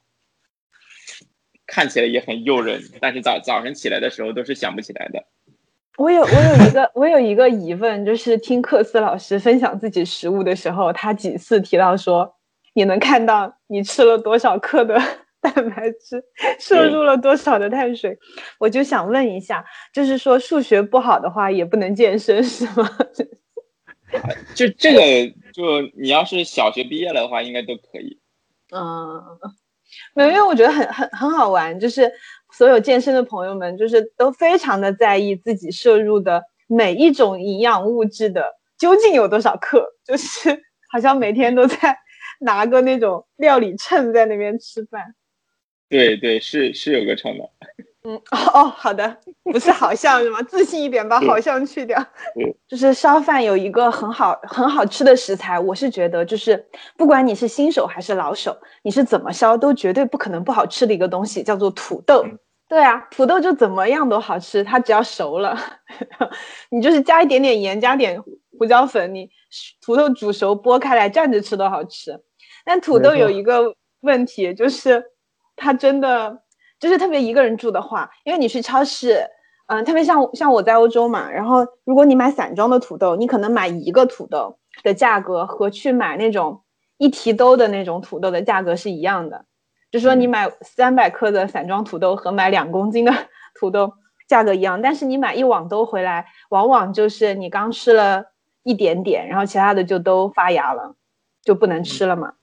[1.65, 5.25] 看起来也很诱人，但是早早晨起来的时候都是想不起来的。
[5.97, 12.35] 我有我有一个我有一个疑问，就是听克斯老师分享自己食物的时候，他几次提到说，
[12.73, 14.95] 你能看到你吃了多少克的
[15.41, 16.23] 蛋白质，
[16.59, 18.17] 摄入了多少的碳水。
[18.59, 22.89] 我就想问一下，就是说数学不好的话也不能健身是吗？
[24.53, 25.01] 就这个，
[25.51, 28.19] 就你要是小学毕业了的话，应该都可以。
[28.71, 29.21] 嗯，
[30.13, 32.11] 没有，因为我觉得很很很好玩，就是
[32.57, 38.43] 所有健身的朋友们，就是都非常的在意自己摄入的每一种营养物质的
[38.79, 40.49] 究竟有多少克，就是
[40.91, 41.95] 好像每天都在
[42.41, 45.13] 拿个那种料理秤在那边吃饭。
[45.87, 47.43] 对对，是是有个秤的。
[48.03, 50.41] 嗯，哦哦，好的，不是好像是吗？
[50.41, 52.03] 自信一点，把好像去掉。
[52.33, 56.65] 对，就是烧饭有一个很好很好吃的食材，我是觉得就是
[56.97, 62.25] 不管你是新手还是老手，你是怎么烧都绝对不可能不好吃的一个东西，叫做土豆。
[62.69, 65.57] 对啊，土豆就怎么样都好吃，它只要熟了，
[66.69, 68.21] 你就是加一点点盐，加点
[68.57, 69.29] 胡椒粉，你
[69.81, 72.19] 土豆煮熟剥开来蘸着吃都好吃。
[72.65, 75.01] 但土豆有一个问题，就是
[75.55, 76.41] 它真的
[76.77, 79.25] 就是特别一个人住的话，因为你去超市，
[79.67, 86.63] 嗯、特别像像我在欧洲嘛，然后如果你买散装的土豆，你可能买一个土豆的价格和去买那种
[86.97, 89.45] 一提兜的那种土豆的价格是一样的，
[89.91, 93.11] 就说你买三百克的散装土豆和买两公斤的
[93.59, 93.93] 土豆
[94.27, 98.25] 价格一样，但是你买一网兜回来，往往就是你刚吃了
[98.63, 100.95] 一点点，然后其他的就都发芽了，
[101.41, 102.33] 就不能吃了嘛。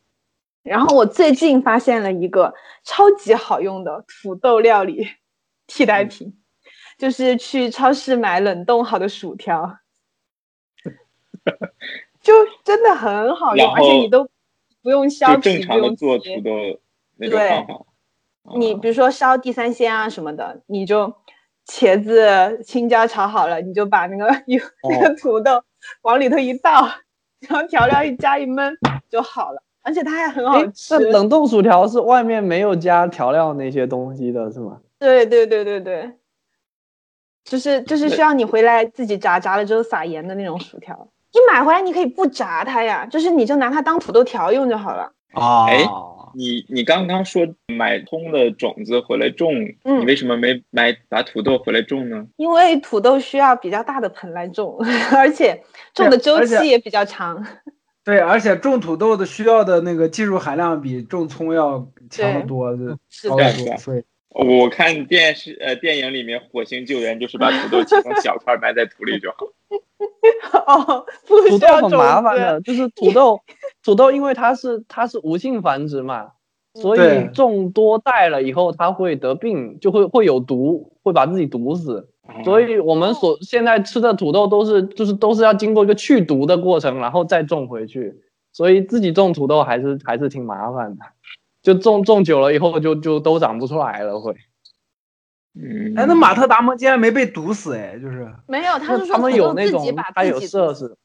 [0.62, 5.06] 然后我最近发现了一个超级好用的土豆料理
[5.68, 6.34] 替代品，
[6.96, 9.76] 就是去超市买冷冻好的薯条，
[12.22, 12.32] 就
[12.64, 14.26] 真的很好用，而且你都
[14.82, 16.80] 不用削皮，就正常的不用切做土豆
[17.16, 17.74] 那种对方法。
[17.74, 17.80] 啊
[18.56, 21.10] 你比如说烧地三鲜啊什么的，你就
[21.66, 24.60] 茄子、青椒炒好了，你就把那个 油、
[24.90, 25.62] 那个土豆
[26.02, 26.86] 往里头一倒，
[27.48, 28.70] 然后调料一加一焖
[29.08, 31.10] 就好了，而且它还很好哎，吃那。
[31.12, 34.78] 冷冻薯条是外面没有加调料那些东西的是吗？
[34.98, 36.12] 对对对对对，
[37.44, 41.08] 就是就是需要你回来自己炸，炸了之后撒盐的那种薯条。
[41.32, 45.10] 你买回来你可以不炸它呀，就是你就拿它当土豆条用就好了。
[45.32, 45.78] 啊，哎
[46.34, 49.54] 你你刚刚说买通的种子回来种，
[49.84, 52.26] 嗯你为什么没买把土豆回来种呢？
[52.36, 54.78] 因为土豆需要比较大的盆来种，
[55.16, 55.62] 而且
[55.94, 57.44] 种的周期也比较长。
[58.04, 64.02] 对，而且种土豆的需要的那个技术含量比种葱要强得多，就是是的得多，所以
[64.34, 69.46] 我看电视呃电影里面火星救援就是把土豆切成小块埋在土里就好。
[70.66, 73.40] 哦，不土豆很麻烦的，就是土豆，
[73.84, 76.32] 土豆因为它是它是无性繁殖嘛，
[76.74, 82.08] 所以种多代了以后它会得病，就会会有毒，会把自己毒死。
[82.42, 88.20] 所以我们所现在吃的土豆都是就是都是要经过一个去毒的过程，然后再种回去。
[88.52, 91.04] 所以自己种土豆还是还是挺麻烦的，
[91.64, 94.36] 就种种久了以后就就都长不出来了会。
[95.54, 100.96] 嗯，哎，那马特达蒙竟然没被毒死，哎，就是没有，他是说他们有那种自己把它有设施，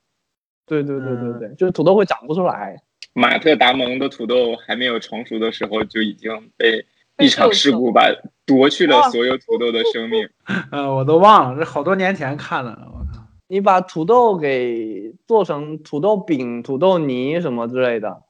[0.66, 2.76] 对对对对嗯对，就是土豆会长不出来。
[3.14, 6.86] 马特达蒙的土豆还没有成熟的时候就已经被
[7.16, 8.12] 被一场事故把
[8.46, 10.28] 夺去了哦所有土豆的生命。
[10.72, 13.24] 呃，我都忘了，这好多年前看的了，我靠。
[13.48, 18.24] 你把土豆给做成土豆饼、土豆泥什么之类的，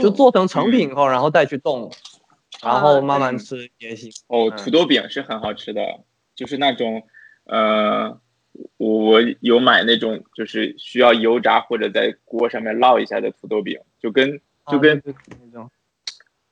[0.00, 1.90] 就嗯做成成品以后，然后再去冻，
[2.62, 4.10] 然啊后慢慢吃也行。
[4.26, 5.80] 哦，嗯土豆饼是很好吃的，
[6.34, 7.06] 就是那种，
[7.44, 8.20] 呃，
[8.76, 15.00] 我有买那种就是需要油炸或者在锅上面烙一下的土豆饼，就跟就跟
[15.40, 15.70] 那种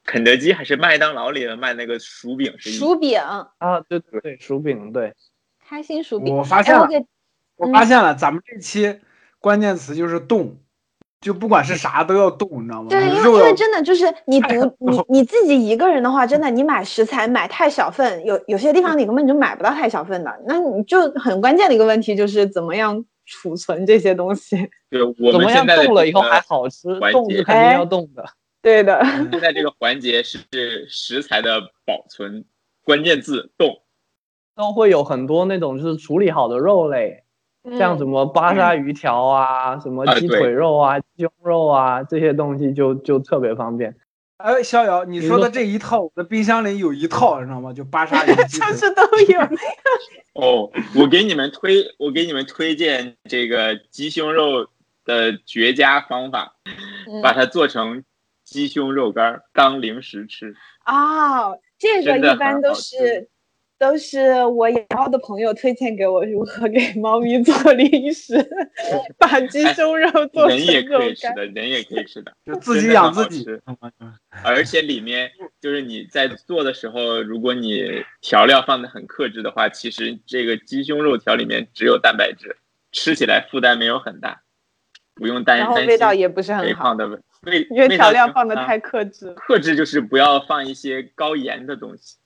[0.04, 3.20] 肯德基还是麦当劳里的卖那个薯饼是一薯饼，
[3.58, 5.14] 啊，对对对，薯饼对，
[5.66, 6.36] 开心薯饼。
[6.36, 7.04] 我发现了，哎
[7.56, 9.00] 我我发现了，咱们这期
[9.40, 10.58] 关键词就是冻，
[11.24, 12.88] 就不管是啥都要动，你知道吗？
[12.90, 24.68] 对，因为因为真的就是你独你你自己一个人的话，真的你买食材买太小份，有有些地方你根本就买不到太小份的，那你就很关键的一个问题就是怎么样储存这些东西。
[24.90, 28.22] 对我们怎么样现在的这冻了以后还好吃，冻是肯定要冻的。
[28.60, 29.02] 对的，
[29.32, 32.44] 现在这个环节是食材的保存，
[32.84, 33.80] 关键字冻。
[34.54, 37.23] 都会有很多那种就是处理好的肉类，
[37.78, 43.94] 像什嗯么巴沙鱼条啊，什么鸡腿肉啊、鸡胸肉啊这些东西就就特别方便。
[44.36, 47.72] 哎，逍遥，你你说说的这一套，我的冰箱里有一套，你知道吗？
[47.72, 49.02] 就巴沙鱼 就是都
[49.32, 49.40] 有。
[50.34, 54.66] 哦，我给你们推，我给你们推荐这个鸡胸肉
[55.04, 56.54] 的绝佳方法，
[57.08, 58.02] 嗯把它做成
[58.44, 60.54] 鸡胸肉干儿当零食吃。
[60.82, 63.28] 啊，这个一般都是
[63.84, 68.34] 都是我养猫的朋友推荐给我如何给猫咪做零食，
[69.18, 71.00] 把鸡胸肉做成人也肉干。
[71.00, 73.46] 可以吃的，人也可以吃的，就自己养自己。
[74.42, 75.30] 而且里面
[75.60, 82.56] 就是你在做的时候，如果你调料放的很克制的话，其实这个鸡胸肉条里面只有蛋白质，
[82.90, 84.40] 吃起来负担没有很大，
[85.14, 89.34] 不用担然后味道也不是很好肥胖，的味味，因为调料放的太克制了。
[89.34, 92.16] 克制，就是不要放一些高盐的东西。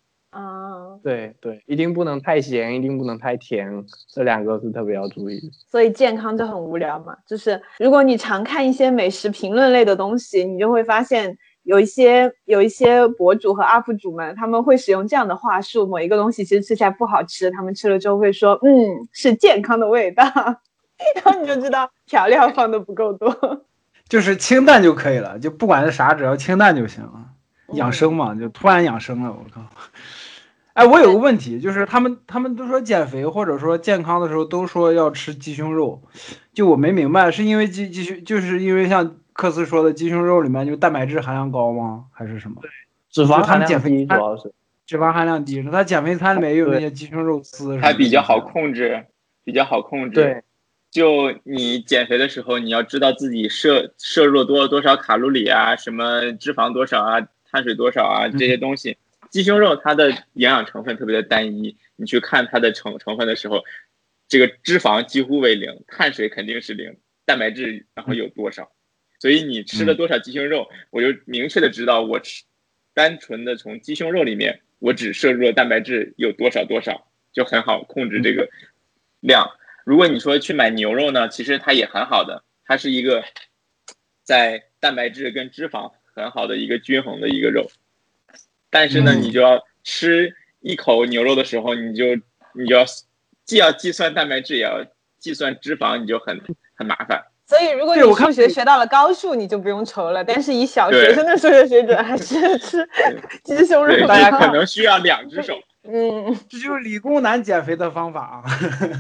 [0.41, 5.49] 嗯，对对，一定不能太咸，一定不能太甜，这两个是特别要注意的。
[5.68, 7.16] 所以健康就很无聊嘛。
[7.26, 20.22] 就是如果你常看一些美食评论类的东西，你就会发现有一些有一些博主和 UP 主们，他们会使用这样的话术：某一个东西其实吃起来不好吃，他们吃了之后会说，嗯，是健康的味道，
[21.16, 23.64] 然后你就知道调料放的不够多。
[24.09, 27.12] 就是清淡就可以了，就不管是啥，只要清淡就行了。
[27.74, 29.61] 养生嘛，就突然养生了，我靠！
[30.79, 36.01] 哎，我有个问题，就是他们他们都说减肥或者说健康的时候都说要吃鸡胸肉，
[36.55, 42.05] 就我没明白，是因为鸡鸡胸，就是因为像克斯说的鸡胸肉里面就蛋白质含量高吗？
[42.12, 42.62] 还是什么？
[43.11, 44.53] 脂肪就他减肥含量低，主要是
[44.87, 49.05] 脂肪含量低，是它减肥餐里面也有那些鸡胸肉丝它比较好控制，
[49.43, 50.14] 比较好控制。
[50.14, 50.43] 对，
[50.93, 58.97] 就你减肥的时候，你要知道自己摄摄入多多少卡路里啊，什么脂肪多少啊，碳水多少啊，这些东西。
[59.31, 63.64] 鸡胸肉它的营养成分特别的单一，你去看它的成成分的时候，
[64.29, 68.70] 这个脂肪几乎为零，碳水肯定是零，蛋白质然后有多少？
[69.20, 72.45] 所以你吃了多少鸡胸肉，我就明确的知道我吃
[72.95, 78.49] 单纯的从鸡胸肉里面，我只摄入了蛋白质有多少多少，就很好控制这个
[79.20, 79.51] 量。
[79.85, 83.24] 如果你说去买牛肉呢，其实它也很好的，它是一个
[84.22, 87.70] 在蛋白质跟脂肪很好的一个均衡的一个肉。
[88.71, 92.05] 但是呢，嗯你就要吃一口牛肉的时候，你就
[92.55, 92.85] 你就要
[93.45, 94.85] 既要计算蛋白质，也要
[95.19, 96.41] 计算脂肪，你就很
[96.77, 97.23] 很麻烦。
[97.47, 100.23] 所以如果你数学学到了高数，你就不用愁了。
[100.23, 102.87] 但是以小学生的数学水准，还是 吃
[103.43, 104.39] 鸡胸肉大家。
[104.39, 105.59] 可能需要两只手。
[105.91, 108.45] 嗯，这就是理工男减肥的方法啊。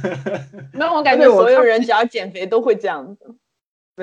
[0.72, 3.36] 那我感觉所有人只要减肥都会这样子。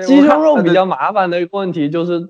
[0.06, 2.20] 鸡胸肉比较麻烦的一个问题就是，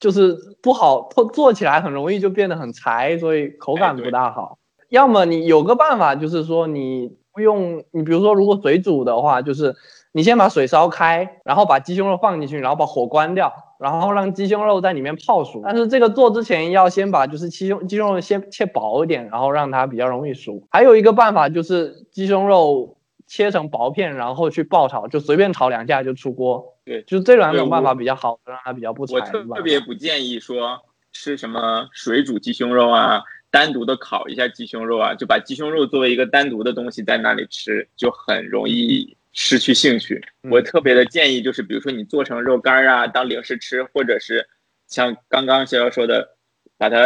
[0.00, 4.58] 就是不好做做起来很容易就变得很柴，所以口感不大好。
[4.88, 9.76] 要么你有个办法，就是说你不用，你比如说如果水煮的话，就是
[10.10, 15.60] 你先把水烧开，然后把鸡胸肉放进去，然后把火关掉，然后让鸡胸肉在里面泡熟。
[15.62, 20.62] 但是这个做之前要先把就是鸡胸鸡胸肉先切薄一点，然后让它比较容易熟。
[20.70, 22.96] 还有一个办法就是鸡胸肉
[23.30, 26.76] 切成薄片，然后去爆炒，就随便炒两下就出锅。
[26.84, 29.20] 对，就这两种办法比较好，让它比较不柴我。
[29.20, 30.76] 特特别不建议说
[31.12, 40.20] 吃什么水煮鸡胸肉啊，单独的烤一下鸡胸肉啊，就把鸡胸肉作为一个单独的东西在那里吃，就很容易失去兴趣。
[40.42, 44.48] 嗯我特别的建议就是，比如说你做成肉干儿啊，当零食吃，或者是
[44.88, 46.36] 像刚刚逍遥说的，
[46.76, 46.96] 把它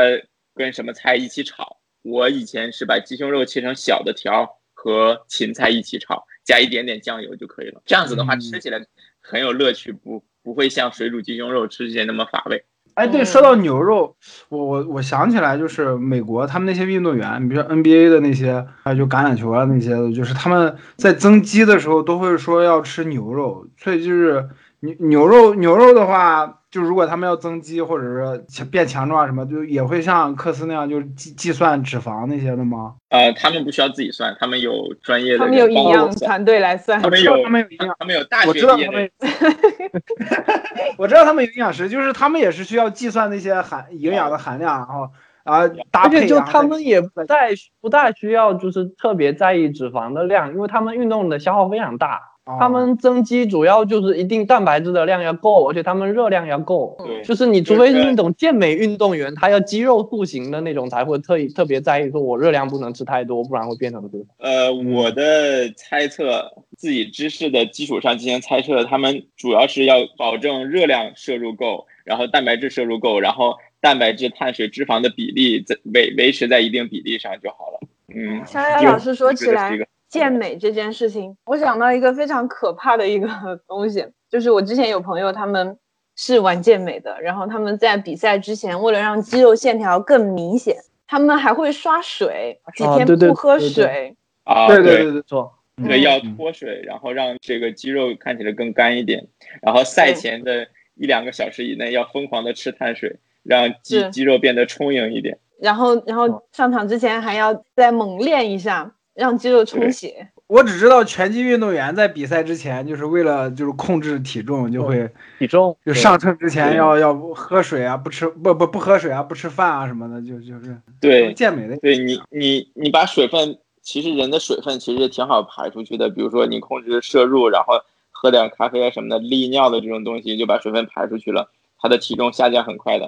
[0.54, 1.76] 跟什么菜一起炒。
[2.00, 4.48] 我以前是把鸡胸肉切成小的条儿
[4.84, 7.80] 和芹菜一起炒，加一点点酱油就可以了。
[7.86, 8.78] 这样子的话，嗯吃起来
[9.18, 12.62] 很有乐趣，不不会像水煮鸡胸肉吃起来那么乏味。
[12.92, 14.14] 哎，对，说到牛肉，
[14.50, 24.46] 我我我想起来，就是美国他们那些运动员，你比如说 NBA 的那些，还有就橄榄球啊那些的，就是他们在增肌的时候都会说要吃牛肉，所以就是
[24.84, 32.94] 牛牛肉牛肉的话，就如果他们要增肌或者是变强壮啊什么，就也会像克斯那样，就是计计算脂肪那些的吗？
[33.08, 34.72] 呃，他们不需要自己算，他们有
[35.02, 37.08] 专业的他们有营，养团队来算他。
[37.08, 39.10] 们知道有他们有营养，他们有大我学我知道他们，
[40.98, 45.08] 我知道他们有营养师，就是他们也是需要计算那些含营养的含量，然后
[45.44, 52.20] 啊搭配，而且就他们也不太不大需要就是特别在意脂肪的量，因为他们运动的消耗非常大。
[52.46, 56.94] 哦他们增肌主要就是一定蛋白质的量要够，而且他们热量要够。
[56.98, 64.24] 对，就是你除非是那种健美运动员，他要肌肉塑形的那种，才会特意特别在意说我热量不能吃太多，不然会变成这个。
[64.38, 77.80] 呃，我的猜测，自己知识的基础上进行猜测，他们主要是要保证热量摄入够，然后蛋白质摄入够，然后蛋白质、碳水、脂肪的比例在维维持在一定比例上就好了。
[78.14, 79.78] 嗯，逍遥老师说起来
[80.14, 83.28] 健美这件事情，我想到一个非常可怕的一个
[83.66, 85.76] 东西，就是我之前有朋友他们
[86.14, 90.76] 是玩健美的，然后他们在比赛之前，为了让肌肉线条更明显，
[91.08, 94.16] 他们还会刷水，几天哦对对不喝对对水。
[94.44, 95.52] 啊，对对对对对，错，
[95.84, 99.26] 对，要嗯脱水，然后让这个肌肉看起来更干一点。
[99.62, 105.36] 然后赛前的一两个小时以内要疯狂的吃碳水，让肌肌肉变得充盈一点。
[105.60, 110.28] 然后然后哦上场之前还要再猛练一下，让肌肉充血。
[110.46, 115.08] 我只知道拳击运动员在比赛之前，就是为了就是控制体重，就会
[115.38, 121.76] 体重就上秤之前对要要喝水啊，不吃不不不喝水啊，不吃饭啊什么的，就就是对健美的。
[121.78, 126.10] 对你你你把水分，其实人的水分其实挺好排出去的。
[126.10, 127.74] 比如说你控制摄入，然后
[128.10, 133.06] 喝点咖啡啊什么的，利尿的这种东西就把水分排出去了，他的体重下降很快的。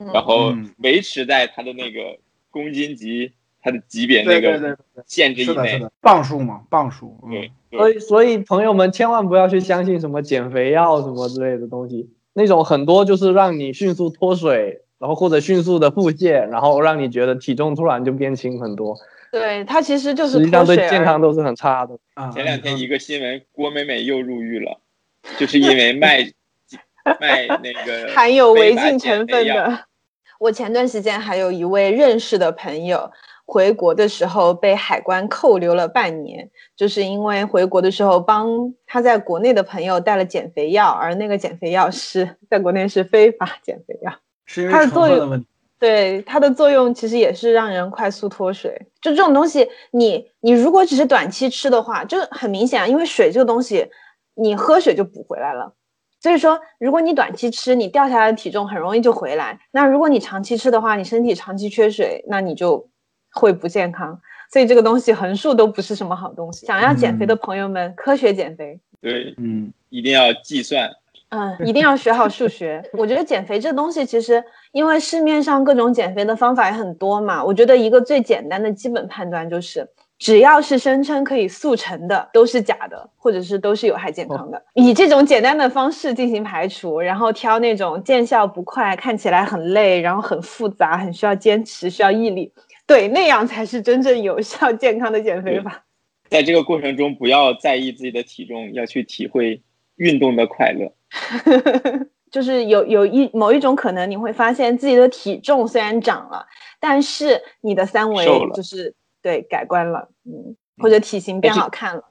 [0.00, 2.16] 嗯然后嗯维持在他的那个
[2.50, 3.32] 公斤级，
[3.68, 5.52] 他的级别那个限制以内。
[5.52, 7.16] 是的是的，磅数嘛，磅数。
[7.24, 18.96] 嗯，所以所以朋友们千万不要去相信什么减肥药什么之类的东西，那种很多就是让你迅速脱水，然后或者迅速的腹泻，然后让你觉得体重突然就变轻很多，
[19.30, 21.98] 对，它其实就是实际上对健康都是很差的。
[22.14, 24.80] 啊，前两天一个新闻，郭美美又入狱了，
[25.38, 26.22] 就是因为卖
[27.20, 29.84] 卖那个 含有违禁成分的。
[30.38, 33.10] 我前段时间还有一位认识的朋友，
[33.50, 36.46] 回国的时候被海关扣留了半年，
[36.76, 38.46] 就是因为回国的时候帮
[38.86, 44.12] 他在国内的朋友带了减肥药，而那个减肥药是在国内是非法减肥药。
[44.44, 45.46] 是因为成它的作用分的问题。
[45.78, 48.78] 对它的作用其实也是让人快速脱水。
[49.00, 53.88] 就这种东西，你你如果只是短期吃的话，就很明显啊，因为水这个东西，
[54.34, 55.72] 你喝水就补回来了。
[56.20, 59.58] 所以说，如果你短期吃，你掉下来的体重很容易就回来。
[59.70, 62.90] 那如果你长期吃的话，你身体长期缺水，那你就
[63.32, 64.20] 会不健康。
[64.50, 66.64] 所以这个东西横竖都不是什么好东西。
[66.66, 70.90] 想要减肥的朋友们，科学减肥，对，嗯，一定要计算。
[71.30, 72.82] 嗯，一定要学好数学。
[72.94, 79.86] 我觉得减肥这东西，其实因为市面上各种减肥的方法也很多嘛，我觉得一个最简单的基本判断就是，
[80.18, 84.62] 只要是声称可以速成的，都是假的，或者是都是有害健康的。
[84.72, 92.50] 以这种简单的方式进行排除，然后挑那种见效不快、看起来很累、然后很复杂、很需要坚持、需要毅力，
[92.88, 95.84] 对，那样才是真正有效 健康的减肥法。
[96.28, 99.62] 在这个过程中，不要在意自己的体重，要去体会
[99.96, 100.90] 运动的快乐。
[102.32, 106.46] 就是有有一某一种可能，你会发现自己的体重虽然长了，
[106.80, 108.24] 但是你的三围
[108.54, 112.02] 就是对改观了，嗯，或者体型变好看了。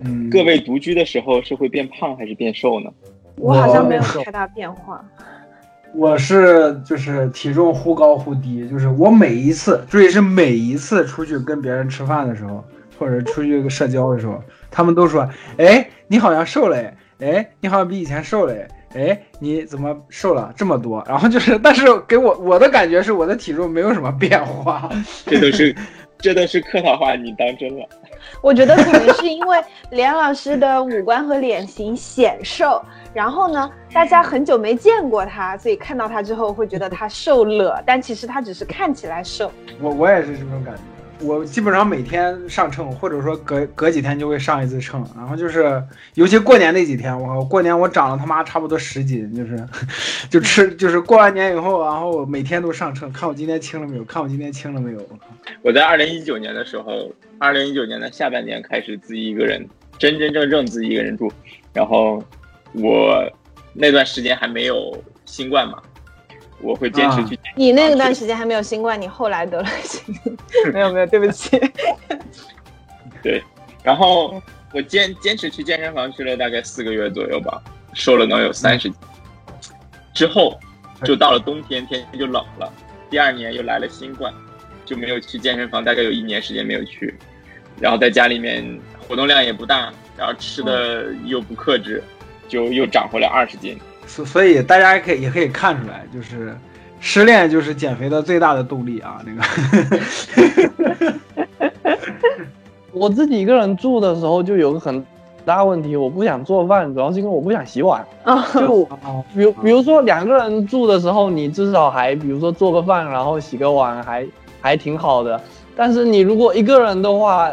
[0.00, 2.90] 嗯各位独居的时候是会变胖还是变瘦呢？
[3.36, 5.04] 我好像没有太大变化。
[5.94, 12.62] 我是就是体重忽高忽低，就是我每一次，注意是每一次出去跟别人吃饭的时候，
[12.98, 15.26] 或者出去社交的时候，他们都说
[15.56, 24.90] ：“哎，你好像瘦了哎，哎，你好像比以前瘦了哎，哎，你怎么瘦了这么多？”然后就是，但是给我我的感觉是我的体重没有什么变化。
[25.24, 25.74] 这都是
[26.18, 27.86] 这都是客套话，你当真了？
[28.42, 32.82] 我觉得可能是因为连老师的五官和脸型显瘦，
[33.14, 39.50] 然后呢， 大家很久没见过他，所以看到他之后会觉得他瘦了，但其实他只是看起来瘦。
[39.80, 40.80] 我我也是这种感觉。
[41.20, 45.82] 我基本上每天上秤，或者说隔隔几天就会上一次秤，然后就是，
[46.14, 49.66] 尤其过年那几天，我过年我长了他妈差不多十斤，就是，
[50.30, 55.08] 就吃就是过完年以后，然后每天都上秤，看我今天轻了没有，看我今天轻了没有。
[55.62, 59.66] 我在二零一九年的时候，二零一九年的下半年开始自己一个人，
[59.98, 61.32] 真真正正自己一个人住，
[61.72, 62.22] 然后
[62.74, 63.28] 我
[63.72, 65.82] 那段时间还没有新冠嘛，
[66.60, 67.38] 我会坚持去。
[67.54, 70.36] 你那段时间还没有新冠，你后来得了新冠？
[70.72, 71.60] 没有没有，对不起。
[73.22, 73.42] 对，
[73.82, 74.40] 然后
[74.72, 77.62] 我坚坚持去健身房去了大概四个月左右吧，
[77.94, 78.98] 瘦了能有三十斤。
[80.14, 80.58] 之后
[81.04, 82.72] 就到了冬天，天气就冷了，
[83.08, 84.32] 第二年又来了新冠，
[84.84, 87.14] 就没有去健身房，大概有一年时间没有去。
[87.80, 92.02] 然后在家里面活动量也不大，然后吃的又不克制，
[92.48, 93.78] 就又长回来二十斤。
[94.08, 96.56] 所所以大家也可以也可以看出来，就是
[96.98, 99.42] 失恋就是减肥的最大的动力啊，那个。
[102.90, 105.04] 我自己一个人住的时候就有个很
[105.44, 108.04] 大问题，我不想做饭，主要是因为我不想洗碗。
[108.24, 114.26] 啊，就哦比如比如说两个人住的时候，你至少还比如说做个饭，然后洗个碗还
[114.60, 115.40] 还挺好的。
[115.76, 117.48] 但是你如果一个人的话，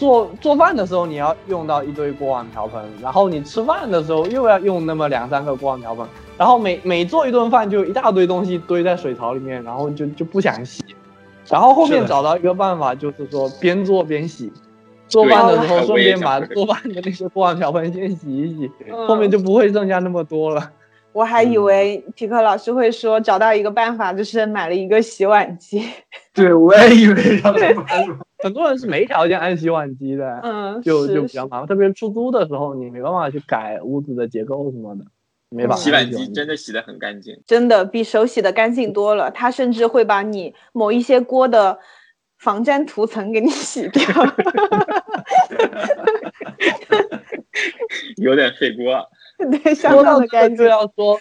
[0.00, 6.06] 做做饭的时候你要用到一堆锅碗瓢盆，然后你吃饭的时候又要用那么两三个锅碗瓢盆，
[6.38, 10.82] 然后每 每做一顿饭就一大堆东西堆在水槽里面，然后就就不想洗。
[11.50, 14.50] 然后后面找到一个办法，就是说边做边洗，
[15.06, 20.70] 做饭的时候顺便把做饭的那些锅碗瓢盆先洗一洗，嗯后面就不会剩下那么多了。
[21.12, 25.84] 我还以为皮克老师会说找到一个办法，就是买了一个洗碗机。
[26.32, 27.76] 对，我也以为让他们。
[28.42, 31.66] 很多人是没条件安洗碗机的，嗯，就就比较麻烦。
[31.66, 35.04] 特别是出租的时候，你没办法去改屋子的结构什么的，
[35.50, 35.82] 没办法。
[35.82, 37.38] 洗碗机真的洗得很干净。
[37.44, 39.30] 真的比手洗的干净多了。
[39.30, 41.78] 它甚至会把你某一些锅的
[42.38, 44.02] 防粘涂层给你洗掉。
[48.22, 49.04] 有点费锅啊。
[49.62, 50.64] 对，相说到这当的干净就。
[50.64, 51.18] 要说，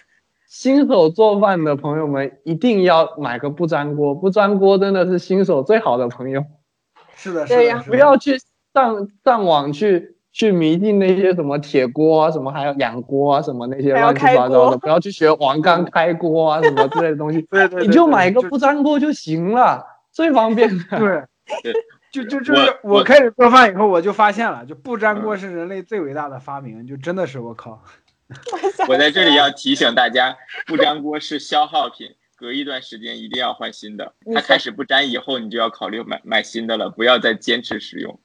[0.47, 6.43] 新手做饭的朋友们一定要买个不粘锅，不粘锅真的是新手最好的朋友。
[7.15, 8.37] 是的，是的，对呀不要去
[8.73, 20.83] 上上网去去迷信那些什么铁锅啊，什么还有养锅啊，什么那些乱七八糟的，不要去学王刚开锅啊什么之类的东西，对对对，你就买一个不粘锅就行了，最方便的。
[20.97, 21.23] 对
[21.63, 21.73] 对，
[22.11, 27.83] 就就就是我开始做饭以后，我就发现了，就不粘锅嗯是人类最伟大的发明，就真的是我靠。
[28.87, 30.35] 我在这里要提醒大家，
[30.67, 34.13] 不粘锅是消耗品，隔一段时间一定要换新的。
[34.33, 38.19] 它开始不粘以后，你就要考虑买买新的了，不要再坚持使用。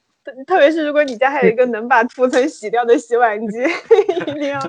[0.47, 3.59] 特别是如果你家还有一个 能把涂层洗掉的洗碗机，
[4.27, 4.59] 一定要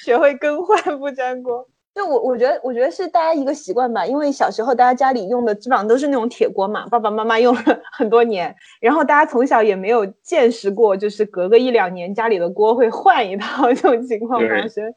[0.00, 1.66] 学会更换不粘锅。
[1.94, 7.62] 就我我觉得，我觉得是大家一个习惯吧，因为小时候大家家里用的基本上都是那种铁锅嘛，爸爸妈妈用了
[7.92, 14.94] 很多年，然后大家从小也没有见识过，就是隔个一两年家里的锅会换一套这种情况发生，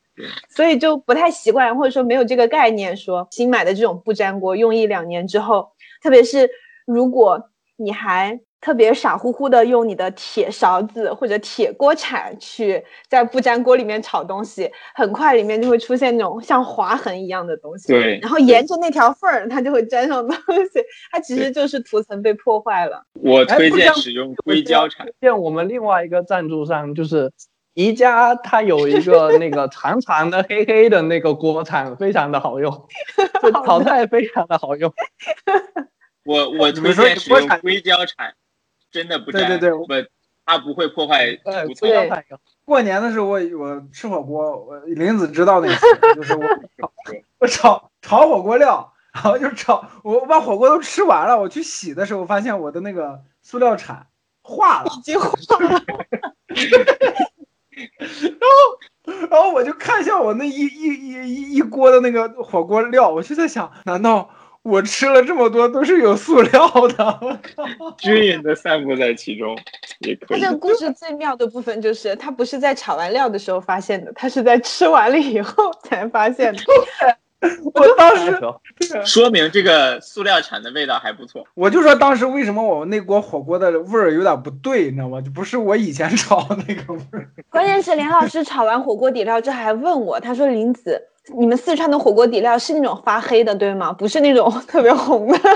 [0.50, 5.72] 所以就不太习惯，或者说没有这个概念，说新买的这种不粘锅用一两年之后，
[6.04, 6.48] 特别是
[6.86, 17.88] 如果你还特别傻乎乎的用你的铁勺子或者铁锅铲去在不粘锅里面炒东西，很快里面就会出现那种像划痕一样的东西。
[17.88, 20.36] 对然后沿着那条缝儿，它就会粘上东
[20.72, 20.80] 西，
[21.12, 23.04] 它其实就是涂层被破坏了。
[23.14, 27.32] 我推荐使用硅胶铲，见我们另外一个赞助商就是
[27.74, 32.72] 宜家，它有一个那个长长的黑黑的那个锅铲，非常的好用，
[33.42, 34.94] 就炒菜非常的好用。
[36.24, 38.32] 我我你说推荐使用硅胶铲，
[38.92, 40.10] 真的不沾，对对对不，
[40.46, 41.38] 它不会破坏。
[41.80, 42.38] 不要太高。
[42.66, 45.86] 过年的时候我我吃火锅，我林子知道那次，
[46.16, 46.44] 就是我
[47.40, 54.08] 我炒炒火锅料，然后就炒我我把火锅都吃完了，我去洗的时候发现我的那个塑料铲
[54.42, 55.28] 化了，已经化
[55.60, 55.82] 了，
[59.30, 64.30] 然后我就看向我那一一一一一锅的那个火锅料，我就在想，难道
[64.64, 67.20] 我吃了这么多都是有塑料的？
[67.22, 67.92] 我靠！
[67.98, 69.58] 均匀的散布在其中，
[70.00, 70.52] 也可以它这。
[70.52, 76.62] 个故事最妙的部分就是，他不是在炒完料的时候发现的，他是在吃完了以后才发现的。
[77.74, 78.40] 我当时
[79.04, 81.44] 说明这个塑料铲的味道还不错。
[81.56, 85.20] 我就说当时为什么我那锅火锅的味儿有点不对，你知道吗？
[85.20, 87.28] 就不是我以前炒那个味儿。
[87.50, 91.02] 关键是林老师炒完火锅底料之后还问我，他说：“林子，
[91.38, 93.94] 你们四川的火锅底料是那种发黑的，对吗？
[93.94, 95.38] 不是那种 特别红的。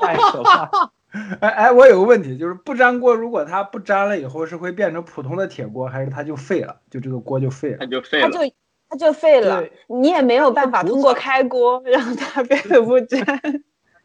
[0.00, 0.90] 太可怕。
[1.40, 6.76] 哎哎，我有个问题，就是不粘锅，如果它不粘了以后，是会变成普通的铁锅，还是它就废了？
[6.90, 7.86] 就这个锅就废了它？
[7.86, 8.52] 就”废了它就。
[8.88, 13.20] 它就废了，你也没有办法通过开锅让它变得不粘。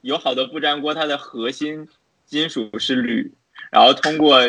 [0.01, 1.87] 有好多不粘锅，它的核心
[2.25, 3.31] 金属是铝，
[3.69, 4.39] 然后通过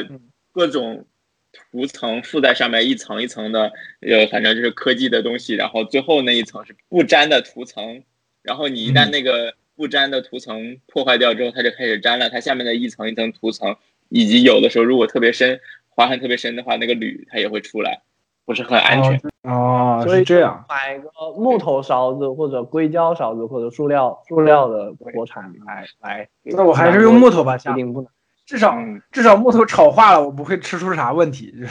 [0.51, 1.05] 各种
[1.53, 8.03] 涂层附在上面一层一层的，呃，反正就是科技的东西，然后最后那一层是不粘的涂层，
[8.42, 13.76] 然后你一旦嗯那个不粘的涂层破坏掉之后，它就开始粘了，它下面的一层一层涂层，
[14.09, 18.00] 以及有的时候如果特别深，划痕特别深的话，那个铝它也会出来，
[18.44, 19.20] 不是很安全。
[19.42, 20.64] 哦，所以这样。
[20.68, 26.28] 买个木头勺子或者硅胶勺子或者塑料塑料的锅铲来来。
[26.44, 28.09] 那我还是用木头吧，下一定不能。
[28.45, 31.55] 至少嗯，至少木头炒化了，我不会吃出啥问题。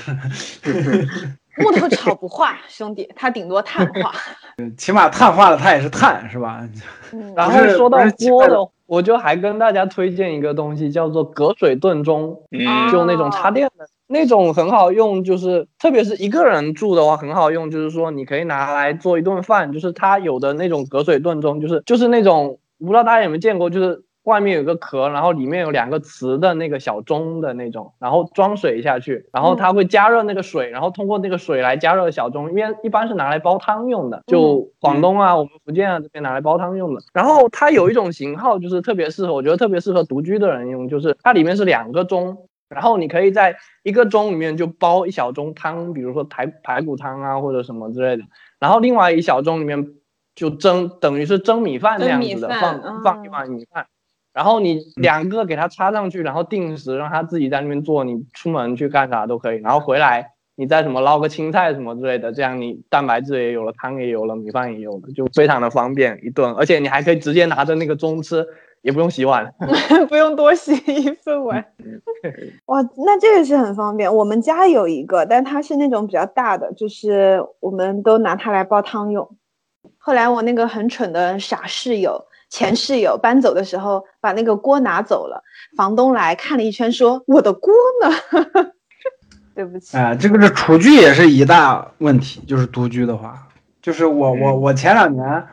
[1.57, 4.13] 木头炒不化，兄弟，它顶多碳化。
[4.78, 6.65] 起码碳化了，它也是碳，是吧？
[7.11, 7.97] 嗯，然后说到
[8.30, 24.03] 锅的，我就还跟大家推荐一个东西，叫做隔水炖盅，嗯，就那种插电的那种很好用，就是特别是一个人住的话很好用，就是说你可以拿来做一顿饭，就是它有的那种隔水炖盅，就是就是那种不知道大家有没有见过，就是。
[24.24, 37.01] 外面有个壳，然后里面有两个瓷的那个小盅的那种，然后装水下去，然后它会加热那个水，然后通过那个水来加热小盅，因为一般是拿来煲汤用的，就广东啊，我们福建啊这边拿来煲汤用的。
[37.13, 42.38] 然后它有一种型号，就是特别适合，我觉得特别适合独居的人用，就是它里面是两个盅，
[42.69, 48.24] 然后你可以在一个盅里面就煲一小盅汤，比如说排排骨汤啊或者什么之类的，
[48.59, 49.88] 然后另外一小盅里面
[50.36, 53.88] 就蒸，等于是蒸米饭那样子的，放放一啊碗米饭。
[54.34, 68.45] 然后你两个给它插上去，然后定时让它自己在那边做，你出门去干啥都可以，然后回来你再什么捞个青菜什么之类的，这样你蛋白质也有了，汤也有了，米饭也有了，就非常的方便一顿，而且你还可以直接拿着那个盅吃，
[68.82, 69.53] 也不用洗碗。
[70.07, 71.65] 不用多洗一份碗。
[72.67, 74.13] 哇，那这个是很方便。
[74.13, 79.27] 我们家有一个，但它是那种比较大的，就是我们都拿它来煲汤用。
[79.97, 85.41] 后来我那个很蠢的傻室友，前室友搬走的时候把那个锅拿走了，
[85.76, 87.74] 房东来看了一圈说：“我的锅
[88.04, 88.14] 呢？”
[89.56, 93.47] 对不起，哎，这个是厨具也是一大问题，就是独居的话，
[93.82, 95.47] 就是我我我前两年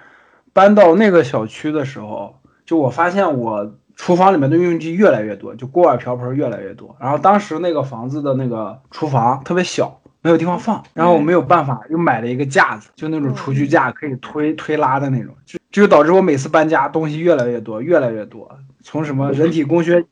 [0.52, 2.34] 搬到那个小区的时候，
[2.66, 6.96] 就我发现我厨房里面的用具越来越多，就锅碗瓢盆越来越多。
[7.00, 20.04] 然后当时那个房子的那个厨房特别小，没有地方放，然后我没有办法，又买了一个架子，就那种厨具架，可以推推拉的那种，就就导致我每次搬家东西越来越多，越来越多，从什么人体工学椅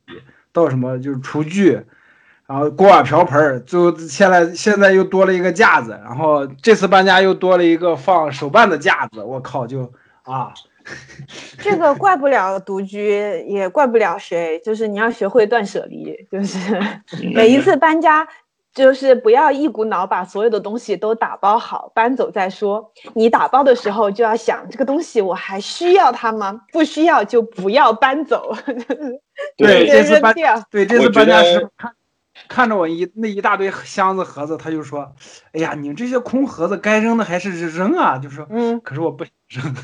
[0.52, 1.80] 到什么就是厨具。
[2.48, 9.92] 然后锅碗瓢盆儿，就现在现在又多了一个架子，然后这次搬家又多了一个放手办的架子，我靠，就
[10.22, 10.54] 啊，
[11.58, 13.08] 这个怪不了独居，
[13.48, 16.80] 也怪不了谁，就是你要学会断舍离，就是
[17.34, 18.24] 每一次搬家。
[18.76, 22.92] 就是不要一股脑把所有的东西都打包好，搬走再说。
[23.14, 26.60] 你打包的时候就要想，这个东西我还需要它吗？
[26.70, 28.54] 不需要就不要搬走。
[29.56, 30.62] 对，这次搬扔掉。
[30.70, 31.92] 对这次搬家师得看
[32.48, 35.10] 看着我一那一大堆箱子盒子，他就说
[35.52, 39.74] ：“哎呀，你们这些空盒子该扔的还是扔啊。”就说，嗯， 可是我不扔。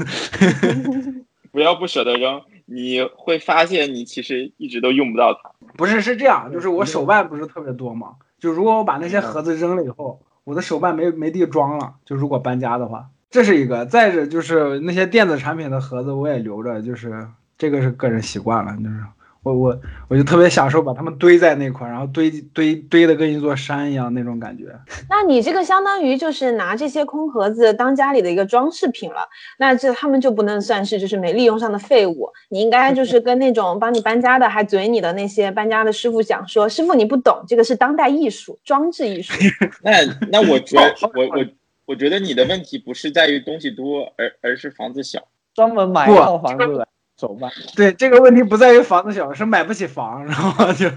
[1.50, 5.50] 不要不舍得扔，你会发现你其实一直都用不到它。
[5.76, 13.86] 不是，是这样，就是我手办不是特别多嘛，就如果我把那些盒子扔了以后，我的手办没没地装了，就如果搬家的话，这是一个。
[13.86, 18.96] 再者就是那些电子产品的盒子我也留着，就是这个是个人习惯了，就是
[19.42, 24.64] 我我我就特别享受把它们堆在那块儿，然后堆堆堆的跟一座山一样那种感觉。
[25.10, 29.28] 那你这个相当于就是拿这些空盒子当家里的一个装饰品了，
[29.58, 39.32] 那这他们就不能算是就是没利用上的废物，你应该就 是跟那种帮你搬家的还嘴你的那些搬家的师傅讲说，师傅你不懂，这个是当代艺术，装置艺术。
[39.82, 39.92] 那
[40.30, 40.78] 那我觉
[41.14, 41.46] 我我
[41.86, 45.20] 我觉得你的问题不是在于东西多，而而是房子小。
[45.54, 46.86] 专门买一套房子来
[47.22, 47.48] 手办。
[47.76, 50.90] 对，这个问题不在于房子小，是买不起房，然后就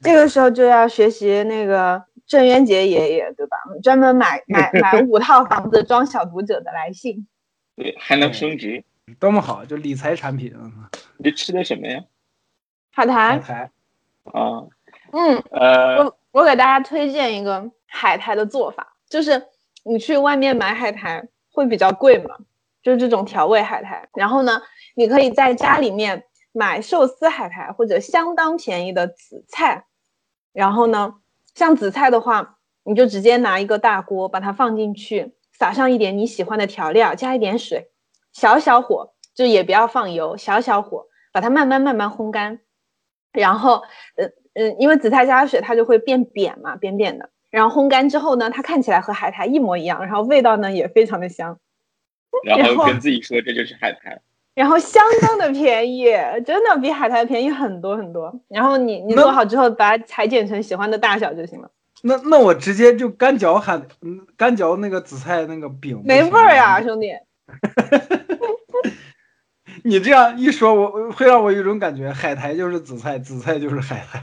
[0.00, 3.56] 这个时候就要学习那个郑渊洁爷爷，对吧？
[3.80, 7.28] 专门买买买五套房子装小读者的来信。
[7.76, 8.82] 对，还能升值。
[9.20, 10.52] 多么好，就理财产品，
[11.16, 12.00] 你这吃的什么呀？
[12.92, 13.70] 海苔，海苔。
[14.24, 14.66] 啊，
[15.12, 19.40] 嗯，呃，我我给大家推荐一个海苔的做法，就是
[19.84, 22.36] 你去外面买海苔会比较贵嘛，
[22.82, 24.08] 就是这种调味海苔。
[24.14, 24.60] 然后呢，
[25.00, 29.86] 你可以在家里面买寿司海苔或者相当便宜的紫菜。
[30.52, 31.14] 然后呢，
[31.54, 37.88] 像紫菜的话，你就直接拿一个大锅把它放进去，撒上一点你喜欢的调料，加一点水，
[38.34, 42.60] 小小火，就也不要放油，小小火把它慢慢慢慢烘干。
[43.32, 43.82] 然后，
[44.16, 47.30] 呃嗯，因为紫菜加水它就会变扁嘛，扁扁的。
[47.48, 51.58] 然后烘干之后呢，它看起来和海苔一模一样，然后味道呢也非常的香，
[52.44, 54.20] 然后跟自己说这就是海苔。
[54.60, 56.04] 然后相当的便宜，
[56.44, 58.30] 真的比海苔便宜很多很多。
[58.46, 61.70] 然后你你做好之后，把它裁剪成喜欢的大小就行了，
[62.02, 66.82] 那那我直接就干嚼海，嗯，干嚼那个紫菜那个饼，没味儿呀，。
[66.82, 67.10] 兄弟。
[69.82, 74.20] 你这样一说，我我会让我有一种感觉，海苔就是紫菜，紫菜就是海苔。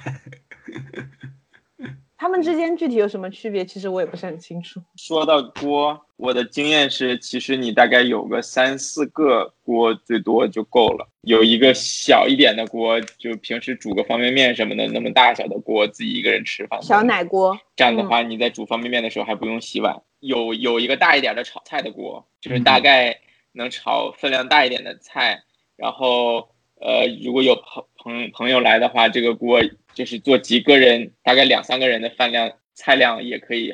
[2.17, 3.63] 它们之间具体有什么区别？
[3.63, 4.81] 其实我也不是很清楚。
[4.97, 11.07] 说到锅，我的经验是，其实你大概有个三四个锅最多就够了。
[11.21, 16.81] 有一个小一点的锅，就平时煮个方便面什么的，那么大小的锅，自己一个人吃饭。
[16.81, 20.01] 小奶锅，这样的话，你在煮方便面的时候还不用洗碗。
[20.19, 23.19] 有有一个大一点的炒菜的锅，就是大概
[23.51, 25.43] 能炒分量大一点的菜。
[25.75, 26.49] 然后
[26.79, 29.61] 呃，如果有朋朋朋友来的话，这个锅
[29.93, 33.73] 就是做几个人，大概两三个人的饭量菜量也可以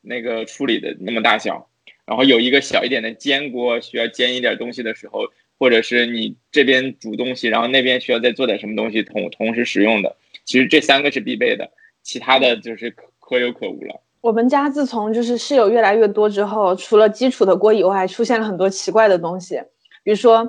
[0.00, 1.68] 那个处理的那么大小。
[2.06, 5.20] 然后有一个小一点的煎锅，需要煎一点东西的时候，
[5.58, 10.14] 或者是你这边煮东西，然后那边需要再做点什么东西同同时使用的。
[10.44, 11.70] 其实这三个是必备的，
[12.02, 14.00] 其他的就是可可有可无了。
[14.20, 19.60] 我们家自从就是室友越来越多之后，除了基础的锅以外，出现了很多奇怪的东西，
[20.02, 20.46] 比如说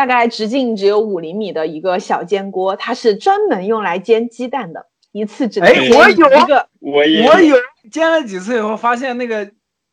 [0.00, 6.66] 大概直径只有五厘米的一个小煎锅，它是专门用来煎鸡蛋的，一次只能哎煎我有一个。
[6.78, 7.54] 我也我有
[7.90, 9.50] 煎了几次以后，发现那个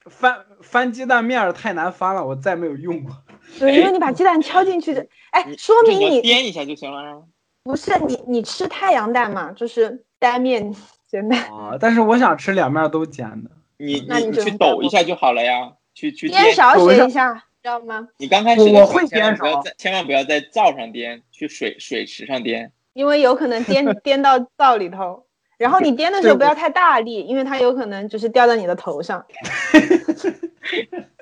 [0.09, 3.11] 翻翻鸡蛋面儿太难翻了，我再没有用过。
[3.59, 4.93] 对，因为你把鸡蛋敲进去，
[5.31, 7.25] 哎，说明你颠一下就行了。
[7.63, 10.73] 不是你你吃太阳蛋嘛，就是单面
[11.11, 11.37] 煎蛋。
[11.53, 13.51] 啊，但是我想吃两面都煎的。
[13.77, 18.07] 你那你你去抖一下就好了呀，去去颠勺抖一下学一下，知道吗？
[18.17, 22.71] 你刚开始的我会时候千万颠勺不要在千万不要在灶上颠，去水水池上颠。
[22.93, 25.25] 因为有可能颠 颠到灶里头，
[25.57, 29.23] 然后你颠的时候不要太大力，因为它有可能就是掉在你的头上。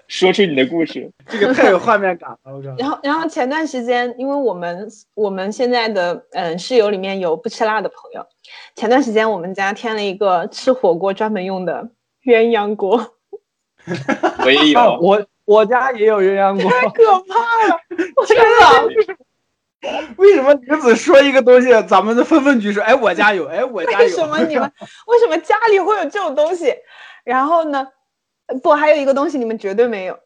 [0.08, 8.24] 说出你的故事，这个太有画面感了，然后，然后前段时间，因为我们我们现在的嗯室友里面有不吃辣的朋友，
[8.76, 11.89] 前段时间我们家添了一个吃火锅专门用的
[12.24, 13.16] 鸳鸯锅，
[14.46, 14.80] 我也有。
[14.80, 17.80] 啊，我我家也有鸳鸯锅，太可怕了！
[18.16, 22.82] 我天哪，为什么女子说一个东西，咱们就纷纷举手？
[22.82, 23.98] 哎，我家有，哎，我家有。
[24.00, 24.72] 为什么你们
[25.06, 26.76] 为什么家里会有这种东西？
[27.24, 27.88] 然后呢，
[28.64, 30.18] 不，还有一个东西你们绝对没有，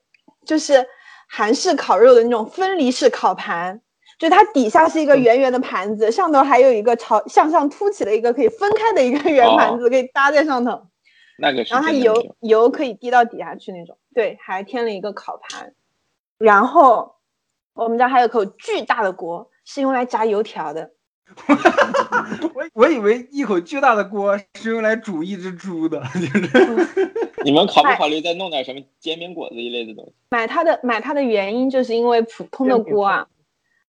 [0.45, 0.85] 就是
[1.27, 3.81] 韩式烤肉的那种分离式烤盘，
[4.17, 10.88] 就它底下是一个圆圆的盘子，上头还有一个朝向上凸起的一个可以分开的一个圆盘子，可以搭在上头。
[11.39, 15.73] 那个是然后它油油可以滴到底下去那种，对，还添了一个烤盘。
[16.37, 17.15] 然后
[17.73, 20.91] 我们家还有口巨大的锅，是用来炸油条的。
[22.55, 27.11] 我我以为一口巨大的锅是用来煮一只猪的，就是
[27.45, 30.13] 你们考不考虑再弄点什么煎饼果子一类的东西？
[30.29, 33.27] 买它的买它的原因就是因为普通的锅啊，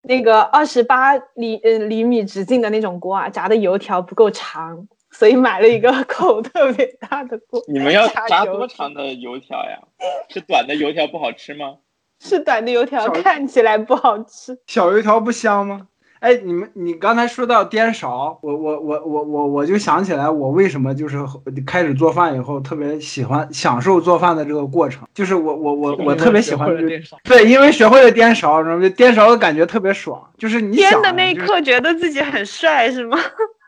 [0.03, 4.87] 那个二十八厘呃厘米直径的那种锅啊，炸的油条不够长，
[5.21, 7.63] 所以买了一个口特别大的锅。
[7.69, 9.79] 你们要炸多长的油条呀？
[10.31, 11.75] 是短的油条不好吃吗？
[12.19, 15.89] 是短的油条看起来不好吃，小油条不香吗？
[16.21, 21.19] 哎，你们，你刚才说到颠勺，我我我我我我就想起来，我为什么就是
[21.67, 27.19] 开始做饭以后特别喜欢享受做饭的这个过程，就是我我我我特别喜欢就是电勺。
[27.25, 33.19] 对，因为学会了颠勺，然后就颠勺的感觉特别爽，就是你颠的那一刻觉得自己很帅是吗？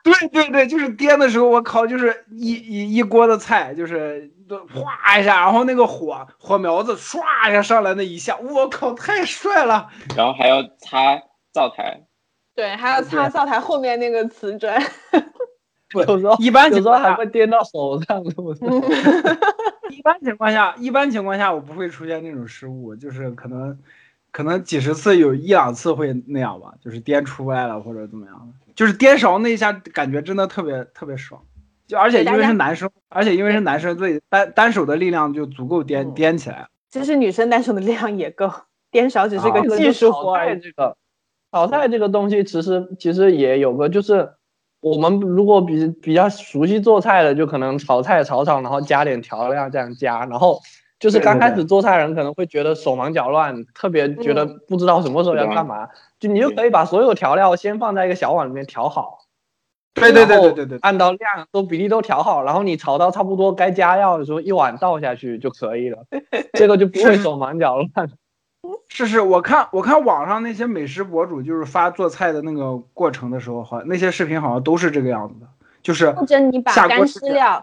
[0.03, 9.89] 对对对，就是颠的时候，我靠，就是一一一锅的菜，就是都哗一下，然后那个火火苗子唰一下上来那一下，我靠，太帅了！
[10.17, 11.21] 然后还要擦
[11.53, 12.03] 灶台，
[12.55, 14.83] 对，还要擦灶台后面那个瓷砖。
[15.95, 18.61] 有时候一般有时候情况下，还会颠到手上，是不是？
[19.91, 23.79] 一般情况下，一般情况下我不会出现那种失误，就是可能
[24.31, 31.43] 可能几十次有一两次会那样吧，就是颠出歪了或者怎么样的，就是颠勺那一下感觉真的特别特别爽。
[31.87, 36.67] 就而且因为是男生，而且因为是男生，所以单单手的力量就足够颠嗯颠起来。
[36.89, 38.51] 其实女生单手的力量也够，
[38.91, 40.97] 颠勺只是个啊技术活这个
[41.51, 44.31] 炒菜这个东西，其实其实也有个，就是
[44.81, 50.61] 我们如果比比较熟悉做菜的，就可能炒菜炒炒，然后加点调料这样加，然后
[51.03, 54.61] 就是刚开始做菜人可能会觉得手忙脚乱，特别觉得嗯。
[54.69, 55.89] 不知道什么时候要干嘛，
[56.21, 59.19] 就你就可以把所有调料先放在一个小碗里面调好。
[59.95, 66.07] 对对对对对对，按照量都比例都调好，然后你炒到差不多该加料的时候，一碗倒下去就可以了，
[66.55, 67.89] 这个就不会手忙脚乱。
[68.89, 75.47] 是是，我看我看网上那些美食博主就是发做菜的那个过程的时候，好像那些视频好像都是这个样子的，
[75.83, 77.61] 就是或者你把干下锅湿料，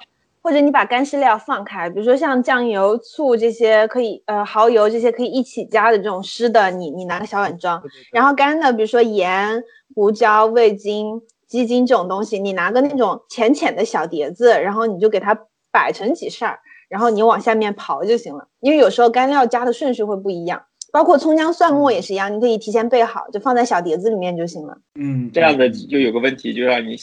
[0.50, 7.80] 或者你把干湿料放开，比如说像酱油、醋这些可以，呃，蚝油这些可以一起加的这种湿的，你你拿个小碗装，
[8.12, 15.38] 然后干的，比如说盐、胡椒、味精、鸡精这种东西，你拿个那种浅浅的小碟子，然后你就给它
[15.72, 18.47] 摆成几扇儿，然后你往下面刨就行了。
[18.60, 20.60] 因为有时候干料加的顺序会不一样，
[20.91, 25.30] 包括葱姜蒜末也是一样，你可以提前备好，就放在小碟子里面就行了，嗯。
[25.32, 26.97] 这样的就有个问题，就让你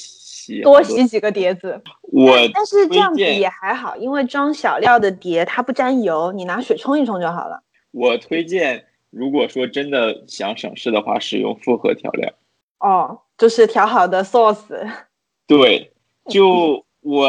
[0.47, 1.83] 洗多洗几个碟子。
[2.03, 7.63] 我但是这样子也还好，因为装小料的碟它不沾油，你拿水冲一冲就好了。
[7.91, 12.33] 我推荐，如果说真的想省事的话，使用复合调料。
[12.79, 14.89] 哦，就是调好的 sauce。
[15.49, 15.93] 对，
[16.29, 17.29] 就我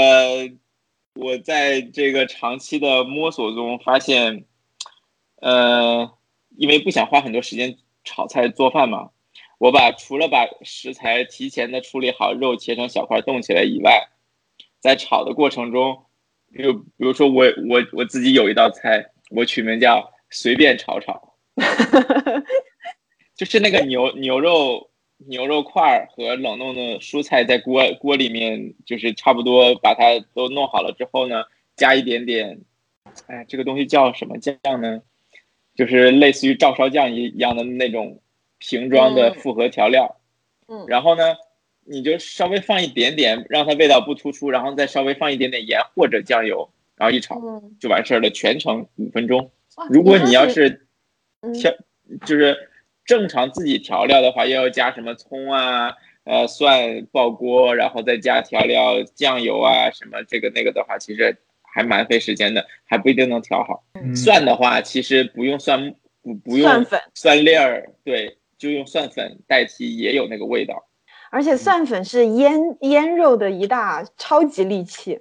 [1.15, 4.45] 我在这个长期的摸索中发现，
[5.41, 6.11] 呃，
[6.55, 9.09] 因为不想花很多时间炒菜做饭嘛，
[9.57, 14.07] 我把除了把食材提前的处理好，肉切成小块冻起来以外，
[14.79, 16.05] 在炒的过程中，
[16.57, 21.33] 就比如说我我我自己有一道菜，我取名叫随便炒炒，
[23.35, 31.43] 就是那个牛牛肉牛肉块儿和冷冻的蔬菜在锅锅里面，就是差不多把它都弄好了之后呢，
[31.75, 32.61] 加一点点，
[33.25, 35.01] 哎，这个东西叫什么酱呢？
[35.75, 38.19] 就是类似于照烧酱一样的那种
[38.57, 40.17] 瓶装的嗯复合调料。
[40.67, 41.35] 嗯然后呢，
[41.85, 49.49] 你就稍微放一点点，让它味道不突出，然后再稍微放一点点盐或者酱油，然后一炒嗯，就完事儿了，全程五分钟。
[49.89, 50.87] 如果你要是
[51.41, 51.71] 嗯调，
[52.25, 52.69] 就是
[53.05, 55.93] 正常自己调料的话，又要加什么葱啊，
[56.25, 63.83] 呃蒜爆锅，然后再加调料酱油啊什么这个那个的话，其实还蛮费时间的，还不一定能调好。
[63.93, 70.87] 嗯蒜的话，其实不用蒜不不用蒜粉蒜粒儿，对，就用蒜粉代替也有那个味道。
[71.29, 75.19] 而且蒜粉是腌腌肉的一大超级利器，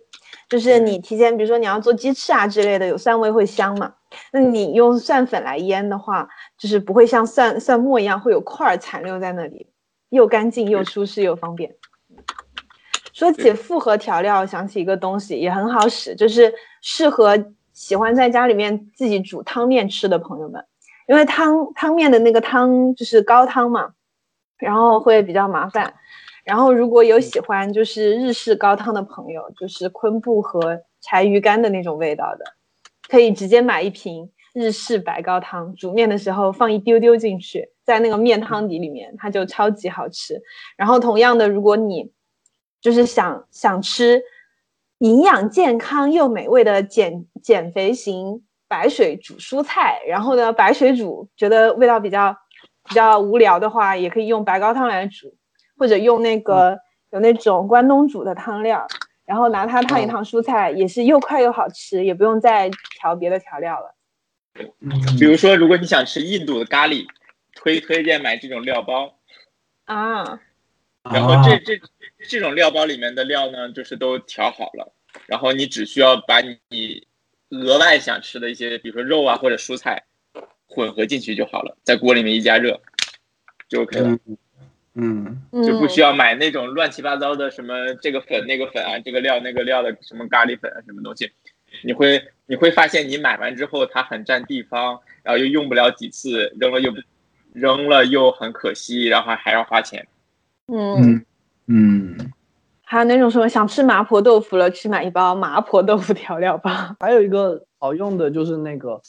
[0.49, 3.93] 就是你提前，比如说你要做鸡翅啊之类的，有蒜味会香嘛。
[4.33, 9.69] 那你用蒜粉来腌的话，就是不会像蒜蒜末一样会有块儿残留在那里，
[10.11, 11.75] 又干净又舒适又方便。
[13.13, 17.37] 说起复合调料，想起一个东西也很好使，就是适合
[17.73, 20.65] 喜欢在家里面自己煮汤面吃的朋友们，
[21.07, 23.93] 因为汤汤面的那个汤就是高汤嘛，
[24.59, 25.95] 然后会比较麻烦。
[26.45, 32.45] 然后如果有喜欢就是日式高汤的朋友，就是昆布和柴鱼干的那种味道的，
[33.09, 40.41] 可以直接买一瓶日式白高汤，煮面的时候放一丢丢进去，在那个面汤底里面，它就超级好吃。
[40.77, 42.12] 然后同样的，如果你
[42.81, 44.23] 就是想想吃
[44.99, 52.37] 营养健康又美味的减减肥型白水煮蔬菜，然后呢，白水煮觉得味道比较
[52.89, 55.37] 比较无聊的话，也可以用白高汤来煮，
[55.77, 56.79] 或者用那个
[57.11, 58.87] 有那种关东煮的汤料，
[59.25, 63.95] 然后拿它烫一烫蔬菜，也是又快又好吃，也不用再调别的调料了。
[64.81, 67.07] 嗯比如说，如果你想吃印度的咖喱，
[67.55, 69.19] 推推荐买这种料包。
[69.85, 70.41] 啊，
[71.05, 71.81] 然后这这
[72.29, 74.95] 这种料包里面的料呢，就是都调好了，
[75.27, 77.06] 然后你只需要把你
[77.51, 80.05] 额外想吃的一些，比如说肉啊或者蔬菜
[80.66, 82.81] 混合进去就好了，在锅里面一加热
[83.68, 84.18] 就 OK 了，
[84.94, 91.31] 嗯嗯，就不需要买那种乱七八糟的什么这个粉那个粉啊，这个料那个料的什么咖喱粉啊什么东西，
[91.82, 96.93] 你会你会发现你买完之后它很占地方，然后又用不了几次，扔了又
[97.52, 100.06] 扔了又很可惜，然后还要花钱。
[100.66, 101.27] 嗯，嗯。
[101.68, 102.32] 嗯，
[102.89, 106.71] 还有那种什么想吃麻婆豆腐了，去买一包麻婆豆腐调料包。
[107.01, 109.01] 还有一个好用的就是那个，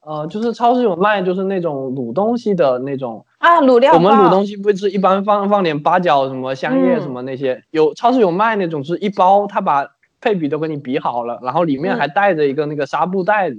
[0.00, 3.26] 呃，就是超市有卖，就是那种卤东西的那种。
[3.36, 3.98] 啊，卤料包。
[3.98, 9.86] 我们卤东西不是一般放放点八角、什么香叶嗯什么那些，有超市有卖那种，是一包，他把
[10.22, 13.58] 配比都给你比好了，然后里面嗯还带着一个那个纱布袋子，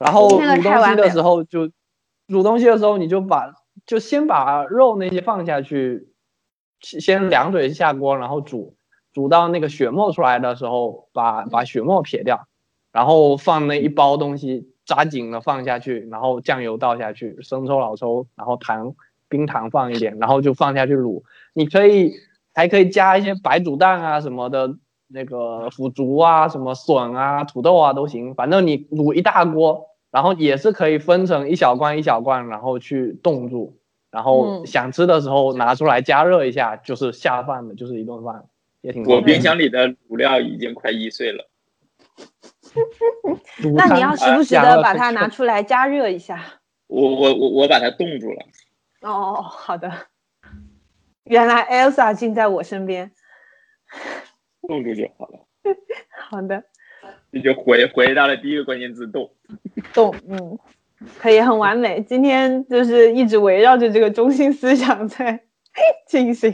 [0.00, 1.68] 然后卤东西的时候就
[2.26, 3.52] 卤东西的时候你就把
[3.86, 6.08] 就先把肉那些放下去，
[6.84, 8.76] 先凉水下锅，然后煮，
[9.12, 12.46] 煮到那个血沫出来的时候，把把血沫撇掉，
[12.92, 18.94] 然后放那一包东西扎紧了放下去，然后酱油倒下去，生抽、老抽，然后糖、
[19.28, 21.22] 冰糖放一点，然后就放下去卤。
[21.54, 22.12] 你可以
[22.52, 24.76] 还可以加一些白煮蛋啊什么的，
[25.08, 33.78] 那个腐竹啊、什么笋啊、土豆啊都行，反正你卤一大锅，然后也是可以分成一小罐一小罐，然后去冻住，
[34.14, 38.44] 然后嗯想吃的时候拿出来加热一下，就是下饭的，就是一顿饭，
[38.80, 41.50] 也挺我冰箱里的卤料已经快一岁了。
[43.74, 46.40] 那你要时不时的把它拿出来加热一下。
[46.86, 48.46] 我我我我把它冻住了，
[49.00, 49.90] 哦，好的。
[51.24, 53.10] 原来 Elsa 竟在我身边。
[54.68, 55.40] 冻住就好了。
[56.30, 56.62] 好的，
[57.32, 59.28] 你就回回到了第一个关键字冻。
[59.92, 60.58] 冻，嗯，
[61.18, 62.02] 可以很完美。
[62.08, 65.40] 今天就是一直围绕着这个中心思想在
[66.08, 66.52] 进行。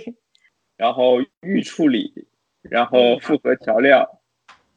[0.77, 2.29] 然后预处理，
[2.63, 4.21] 然后复合调料，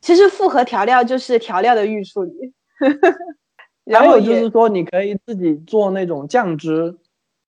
[0.02, 2.54] 其实复合调料就是调料的预处理。
[3.86, 6.98] 然还后就是说，你可以自己做那种酱汁，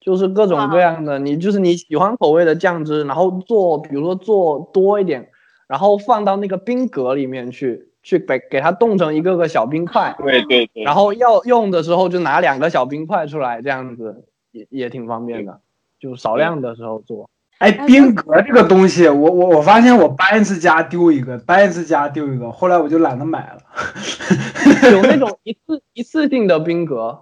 [0.01, 5.29] 就是各种各样的，你就是你喜欢口味的酱汁，然后做，比如说做多一点，
[5.67, 10.83] 然后放到那个冰格里面去，去给给它冻成一个个小冰块，对对对。
[10.83, 15.59] 然后要用的时候就拿两个小冰块出来，这样子也也挺方便的，
[15.99, 17.27] 就少量的时候做。
[17.57, 23.57] 哎，冰格这个东西，我我我发现我搬一次家丢一个，搬一次家丢一个，后来我就懒得买了。
[24.91, 27.17] 有那种一次一次性的冰格，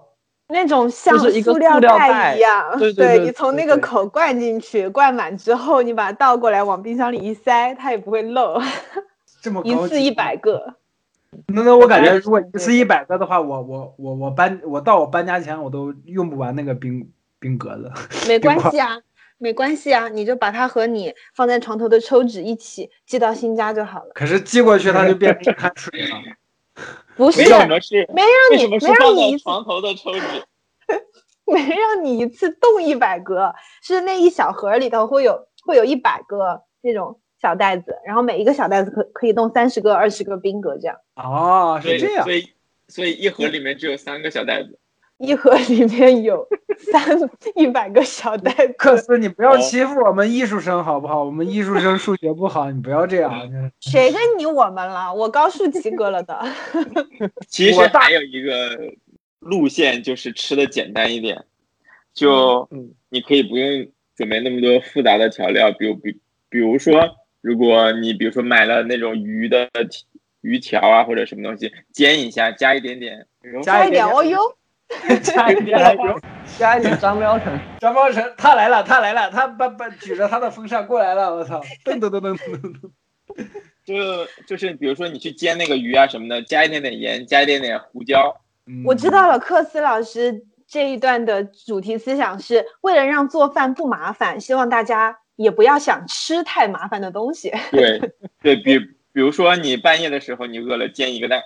[0.48, 8.60] 那种像就是一个塑料袋一样，对对对你从那个口灌进去，灌满之后，你把它倒过来往冰箱里一塞，它也不会漏。
[9.44, 10.76] 这么高级一次一百个，
[11.48, 17.06] 那那我感觉，如果一次一百个的话，我我我我搬我到我搬家前我都用不完那个冰
[17.38, 17.92] 冰格子。
[18.26, 18.98] 没关系啊，
[19.36, 24.12] 没关系啊，你就把它和你放在床头的抽纸一起寄到新家就好了。
[24.14, 26.16] 可是寄过去它就变成一滩水了。
[27.14, 30.20] 不是没让你没让你床头的抽纸？
[31.44, 40.96] 没让你一次动一百个，是那一小盒里头会有会有一百个那种小袋子，然后每一个小袋子可可以冻三十个、二十个冰格这样。
[41.16, 42.32] 哦，是这样所。
[42.32, 42.48] 以
[42.88, 44.78] 所以一盒里面只有三个小袋子。
[45.18, 46.46] 一盒里面有
[46.78, 47.18] 三
[47.54, 51.22] 一百个小袋子，克斯，你不要欺负我们艺术生好不好？
[51.22, 53.30] 我们艺术生数学不好，你不要这样。
[53.80, 55.12] 谁跟你我们了？
[55.14, 56.38] 我高数及格了的。
[57.48, 58.92] 其实还有一个
[59.38, 61.44] 路线就是吃的简单一点，
[62.12, 67.00] 就嗯你可以不用准备那么多复杂的调料，比如比比如说，
[67.44, 69.68] 如果你比如说买了那种鱼的
[70.40, 73.26] 鱼条啊或者什么东西，煎一下，加一点点
[73.62, 74.40] 加一点哦 哟，
[75.22, 76.14] 加一点加一点
[76.56, 81.60] 加一点张标成，张彪成，他来了，他来了，他把把举着他的风扇过来了，我操！
[81.84, 83.46] 噔噔噔噔噔噔。
[83.84, 83.94] 就
[84.46, 97.52] 就是比如说你去煎那个鱼啊什么的，加一点点盐，加一点点胡椒，嗯我知道了，克斯老师这一段的主题思想是为了让做饭不麻烦，希望大家也不要想吃太麻烦的东西。
[97.70, 98.00] 对
[98.42, 101.42] 对，比比如说你半夜的时候你饿了，煎一个蛋，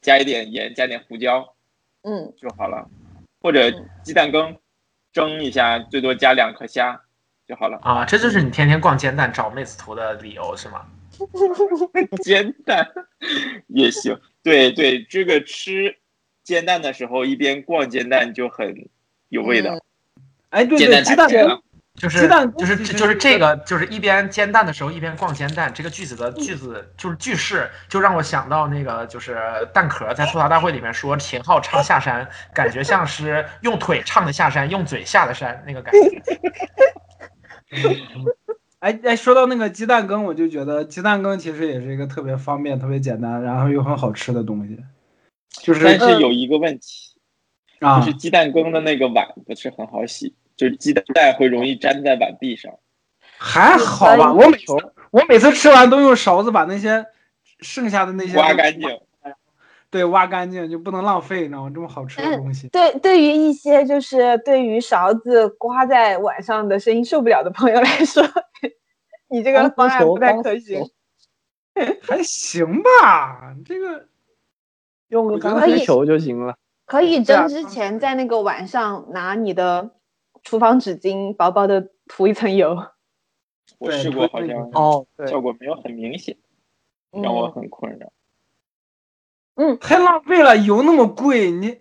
[0.00, 1.54] 加一点盐，加点胡椒
[2.02, 2.88] 嗯，就好了，
[3.40, 3.70] 或者
[4.02, 4.56] 鸡蛋羹
[5.12, 7.00] 蒸一下，最多加两颗虾
[7.46, 7.78] 就好了。
[7.82, 10.86] 啊，这就是你天天逛煎蛋找妹子图的理由是吗？
[12.24, 12.90] 煎蛋
[13.68, 15.96] 也行，对对，这个吃
[16.42, 18.88] 煎蛋的时候一边逛煎蛋就很
[19.28, 19.78] 有味道。
[20.50, 21.28] 哎，对对，煎蛋鸡蛋
[22.00, 29.38] 就是鸡蛋就是就是这个就是一边煎蛋的时候一边逛煎蛋，这个句子的句子就是句式，就让我想到那个就是
[29.72, 36.22] 蛋壳在吐槽大会里面说秦昊唱下山，感觉像是用腿唱的下山，用嘴下的山那个感觉。
[38.80, 44.78] 哎哎，说到那个鸡蛋羹，我就觉得鸡蛋羹其实也是一个特别方便、特别简单，然后又很好吃的东西。
[45.62, 47.16] 就是但是有一个问题，
[47.80, 51.04] 啊就，是鸡蛋羹的那个碗不是很好洗，就是鸡蛋
[51.34, 52.72] 会容易粘在碗壁上。
[53.38, 54.32] 还好吧。
[54.32, 54.72] 我每次
[55.10, 57.04] 我每次吃完都用勺子把那些
[57.60, 58.88] 剩下的那些挖干净，
[59.90, 61.70] 对，挖干净就不能浪费，你知道吗？
[61.74, 62.68] 这么好吃的东西。
[62.68, 68.22] 对，对于一些就是对于勺子刮在碗上的声音受不了的朋友来说，
[69.28, 70.84] 你这个方案不太可行。
[72.02, 74.06] 还行吧，这个
[75.08, 76.56] 用个钢丝球就行了。
[76.86, 79.90] 可以蒸之前，在那个碗上拿你的
[80.44, 82.86] 厨房纸巾薄薄的涂一层油，
[83.78, 86.36] 我试过，好像哦，对，效果没有很明显，
[87.10, 88.12] 让我很困扰。
[89.56, 91.78] 嗯太浪费了，油那么贵，你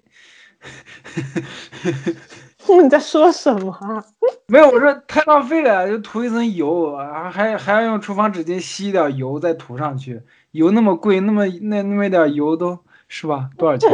[2.82, 4.06] 你在说什么啊？
[4.48, 10.22] 没有我说太浪费了，就涂一层油，啊还还要用厨房纸巾吸一点油再涂上去，
[10.52, 13.50] 油那么贵，那么那那么一点油都是吧？
[13.58, 13.90] 多少钱？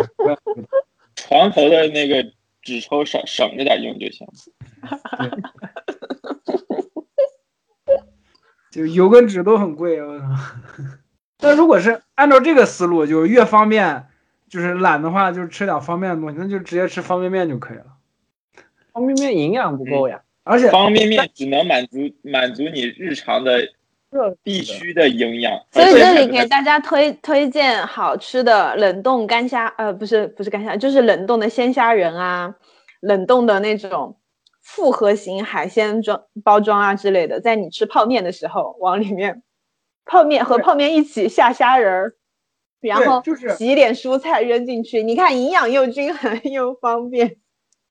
[1.15, 4.27] 床头的那个纸抽省省着点用就行。
[8.71, 10.25] 就油跟纸都很贵，我操！
[11.39, 14.05] 那如果是按照这个思路，就是越方便，
[14.47, 17.85] 就是懒的话，就是吃点方便的东西，那就直接吃方便面就可以了。
[18.93, 20.21] 方便面营养不够呀。
[20.43, 23.67] 而且方便面只能满足满足你日常的热
[24.41, 32.55] 必须的营养，所以这里给大家推推荐好吃的冷冻干虾，呃，不是不是干虾，就是冷冻的鲜虾仁啊，
[33.01, 34.17] 冷冻的那种
[34.61, 39.43] 复合型海鲜装包装啊之类的，在你吃泡面的时候往里面，
[40.05, 42.13] 泡面和泡面一起下虾仁儿，
[42.81, 47.37] 然后就是洗一点蔬菜扔进去，你看营养又均衡又方便，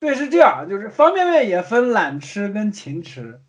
[0.01, 3.39] 对是这样，就是方便面也分懒吃跟勤吃。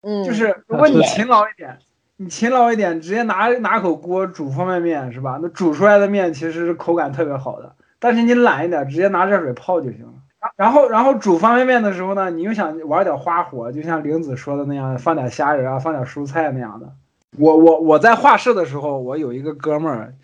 [0.00, 1.76] 嗯，就是如果你勤劳一点，
[2.20, 5.38] 你勤劳一点，直接拿拿口锅煮方便面是吧？
[5.40, 7.72] 那煮出来的面其实是口感特别好的。
[8.00, 10.12] 但是你懒一点，直接拿热水泡就行了。
[10.56, 16.92] 然后然后煮方便面的时候呢，你又想玩点花活，就像玲子说的那样，放点虾仁啊，放点蔬菜那样的。
[17.36, 20.14] 我我我在画室的时候，我有一个哥们儿，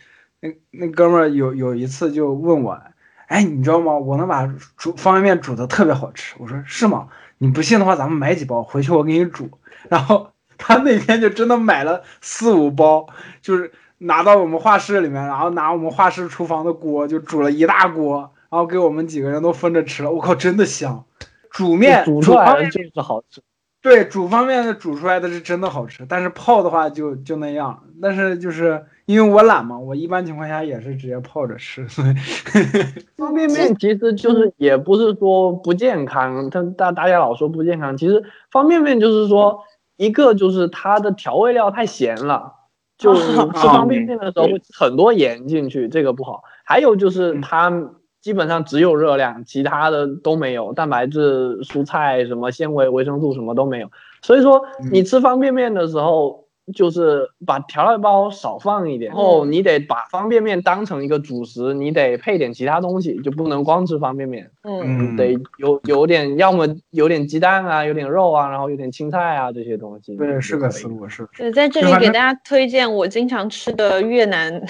[0.40, 2.76] 那那哥们儿有有一次就问我，
[3.28, 3.96] 哎，你知道吗？
[3.96, 6.34] 我能把煮方便面煮的特别好吃。
[6.40, 7.06] 我说是吗？
[7.38, 9.48] 你不信的话，咱们买几包回去，我给你煮。
[9.88, 13.06] 然后他那天就真的买了四五包，
[13.40, 20.10] 就是拿到我们画室里面，然后拿我们画室厨房的锅就煮了一大锅，然后给我们几个人都分着吃了。
[20.10, 21.04] 我靠，真的香！
[21.50, 23.40] 煮面煮出来的就是好吃。
[23.80, 27.84] 对煮方便面煮出来的是真的好吃，但是泡的话就就那样。
[28.00, 32.08] 但是就是因为我懒嘛，我一般情况下也是直接泡着吃，所以
[33.18, 39.62] 方便面其实就是也不是说不健康，但大大家老说不健康，其实方便面就是说
[39.96, 42.52] 一个就是它的调味料太咸了，
[42.98, 46.42] 就是吃方便面的时候会很多盐进去，这个不好。
[46.64, 47.72] 还有就是它
[48.20, 53.90] 基本上只有热量，其他的都没有，蛋白质、蔬菜什么纤维、维生素什么都没有。
[54.22, 70.16] 所以说你吃方便面的时候，就是把调料包少放一点，然后你得把方便面当成一个主食，你得配点其他东西，就不能光吃方便面，嗯嗯，得有有点，要么有点鸡蛋啊，有点肉啊，然后有点青菜啊这些东西。
[70.16, 74.62] 对，是个思路，是对，在这里给大家推荐我经常吃的越南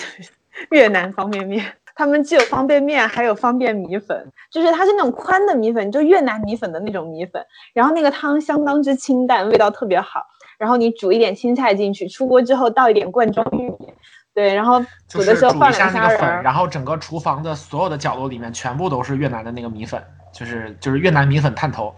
[0.70, 1.64] 越南方便面。
[1.96, 7.40] 他们既有方便面，还有方便米粉，就是它是那种宽的米粉，就越南米粉的那种米粉。
[7.72, 10.20] 然后那个汤相当之清淡，味道特别好。
[10.64, 13.92] 然后你煮一点青菜进去，出锅之后倒一点罐装玉米，
[14.32, 21.94] 对，然后煮的时候放煮一下两虾仁那个粉，然后整个厨房的所有的角落里面全部都是越南的那个米粉，就是就是越南米粉探头。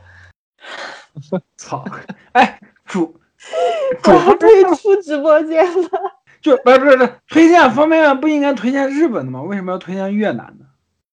[1.31, 1.41] 路。
[1.57, 1.85] 操，
[2.33, 3.07] 哎，煮
[4.03, 5.89] 煮我要退出直播间了。
[6.43, 9.43] 就不是不是不是推荐方便面不应该推荐日本的吗？
[9.43, 10.65] 为什么要推荐越南的？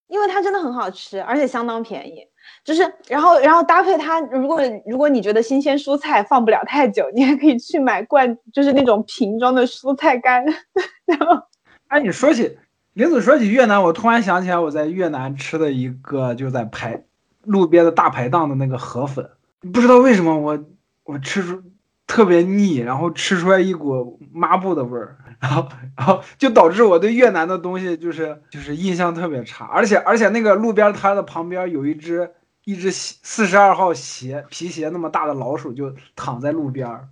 [0.07, 2.27] 因为它真的很好吃，而且相当便宜。
[2.63, 10.45] 就是，然后，然后搭配它，如果如果你觉得新鲜蔬菜放不了太久，你还可以去买罐，就是那种瓶装的蔬菜干。
[11.05, 11.43] 然后，
[11.89, 12.57] 哎，你说起
[12.93, 17.03] 林子说起越南，我突然想起来我在越南吃的一个就在排
[17.43, 19.29] 路边的大排档的那个河粉，
[19.73, 20.57] 不知道为什么我
[21.03, 21.61] 我吃出
[22.07, 25.67] 特别腻，然后吃出来一股抹布的味儿，然后
[25.97, 32.31] 然后就导致我对越南的东西就是就是印象特别差，而且而且那个路边摊的旁边有一只。
[32.65, 37.07] 一只四十二号鞋皮鞋那么大的老鼠就躺在路边儿，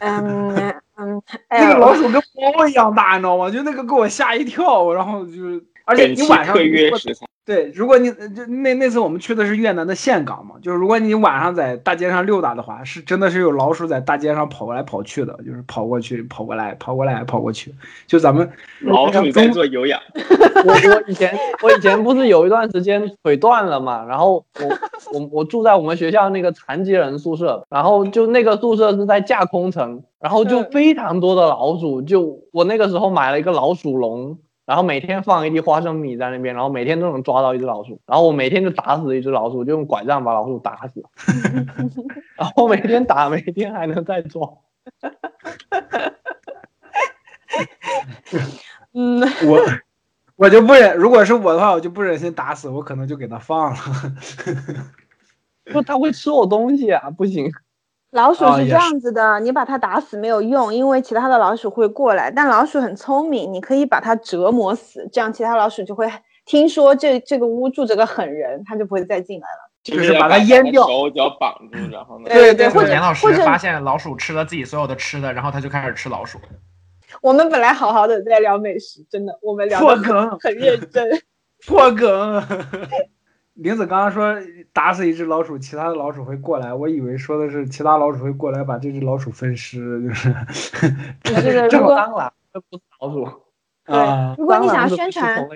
[0.00, 0.54] 嗯
[0.96, 2.22] 嗯，哎那个，老鼠跟
[2.56, 3.50] 猫一样大，你知道吗？
[3.50, 17.74] 就那个给我吓一跳，然后就是，而且你晚上特约如果食材，对，如果你就那那次我们去的是越南的岘港嘛，就是如果你晚上在大街上溜达的话，是真的是有老鼠在大街上跑过来跑去的，就是跑过去跑过来跑过来跑过去，
[18.06, 18.50] 就咱们
[18.80, 20.00] 老鼠在做有氧，
[20.64, 24.78] 我我以前我以前不是有一段时间腿断了嘛，然后我
[25.12, 41.04] 我我住在我们学校那个残疾人宿舍，然后就那个宿舍是在架空层，然后就嗯非常多的老鼠，就我那个时候买了一个老鼠笼，然后每天放一粒花生米在那边，然后每天都能抓到一只老鼠，然后我每天就打死一只老鼠，就用拐杖把老鼠打死，
[42.36, 44.48] 然后每天打，每天还能再抓。
[48.92, 49.60] 嗯，我
[50.36, 53.76] 我就不忍，如果是我的话，我就不忍心打死，我可能就给它放了。
[55.72, 57.50] 不，它会吃我东西啊，不行。
[58.14, 66.10] 老鼠是这样子的，你把它打死没有用，因为其他的老鼠会过来，但老鼠很聪明，你可以把它折磨死，这样其他老鼠就会
[66.46, 69.70] 听说这这个屋住着个狠人，它就不会再进来了。
[69.82, 76.38] 就是把它淹掉手脚绑住，然后呢， 对对，对或者严老师或者发现老鼠吃了自己所有的吃的，然后他就开始吃老鼠。
[77.20, 81.22] 我们本来好好的在聊美食，真的，我们聊的破梗，很认真。
[81.66, 82.42] 破梗。
[83.54, 84.34] 林子刚刚说
[84.72, 90.34] 打死一只老鼠，其他的老鼠会过来，我以为说的是其他老鼠会过来把这只老鼠分尸，就是
[91.22, 93.24] 这如果当然，这不是老鼠。
[93.84, 95.46] 啊，如果你想要宣传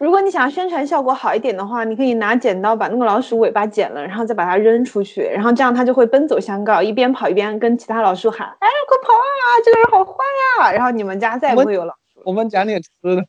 [0.00, 9.44] 如果你想要宣传效果好一点的话，你可以拿剪刀把那个老鼠尾巴剪了，然后再把它扔出去，然后这样它就会奔走相告，一边跑一边跟其他老鼠喊：“哎，快跑啊！
[9.64, 10.14] 这个人好坏
[10.58, 12.22] 啊！”然后你们家再也不会有老鼠。
[12.24, 13.22] 我们讲点吃的。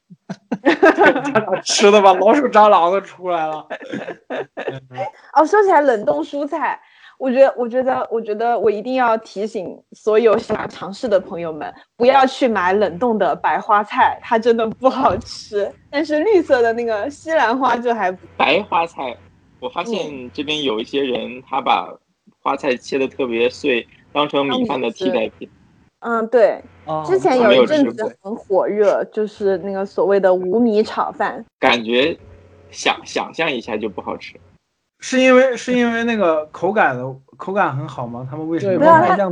[1.64, 3.66] 吃的吧，老鼠、蟑螂都出来了。
[5.34, 6.80] 哦，说起来冷冻蔬菜，
[7.18, 15.72] 我觉得，我觉得，我觉得我一定要提醒所有想要尝试的朋友们，不要去买冷冻的白花菜，它真的不好吃。
[15.90, 19.16] 但是绿色的那个西兰花就还不白花菜，
[19.60, 21.88] 我发嗯现这边有一些人他把
[22.42, 25.48] 花菜切的特别碎，当成米饭的替代品。
[25.52, 25.65] 嗯，
[26.28, 31.44] 对，哦之前有有一阵子很火热，就是那个所谓的无米炒饭。
[31.60, 32.18] 感觉
[32.70, 34.36] 想想象一下就不好吃。
[35.00, 37.04] 是因为是因为那个口感的
[37.38, 38.28] 口感很好吗？
[38.30, 39.30] 他们为什，么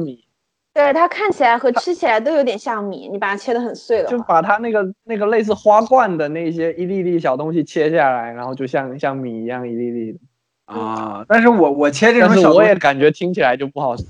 [0.74, 10.20] 对，它看起来和吃起来都有点像米，你把它切得很碎了就，把它那个那个类似花冠的那些一粒粒小东西切下来，然后就像像米一样一粒粒的。
[10.66, 11.24] 啊？
[11.28, 14.04] 但是我我切这但是我也感觉听起来就不好吃。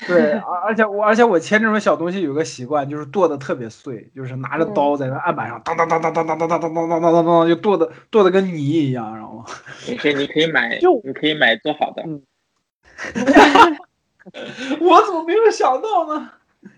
[0.08, 9.44] 对，而而且我而且我切这种小东西有个习惯，就是剁的特别碎，就是拿着刀在那案板上当当当当当当当当当当当当当当，就剁的剁的跟泥一样，知道吗？
[9.98, 12.02] 可以，你可以买 就，你可以买做好的。
[14.80, 16.30] 我怎么没有想到呢？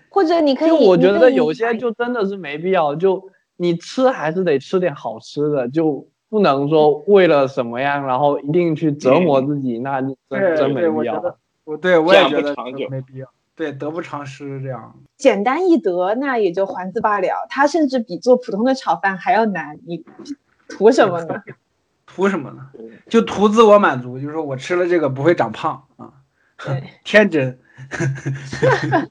[0.09, 10.17] 或者你可以，就我觉得有些就真的是没必要，就你吃还是得吃点好吃的，就不能说为了什么样，然后一定去折磨自己，那真
[10.57, 11.31] 真没必要对
[11.77, 12.55] 对我也觉得
[12.91, 14.95] 没必要，对，得不偿失这样。
[15.17, 17.47] 简单易得，那也就还字罢了。
[17.49, 20.05] 它甚至比做普通的炒饭还要难，你
[20.69, 21.43] 图什么呢？
[22.07, 22.69] 图什么呢？
[23.09, 26.13] 就图自我满足，就是说我吃了这个不会长胖啊，
[27.05, 27.59] 天真。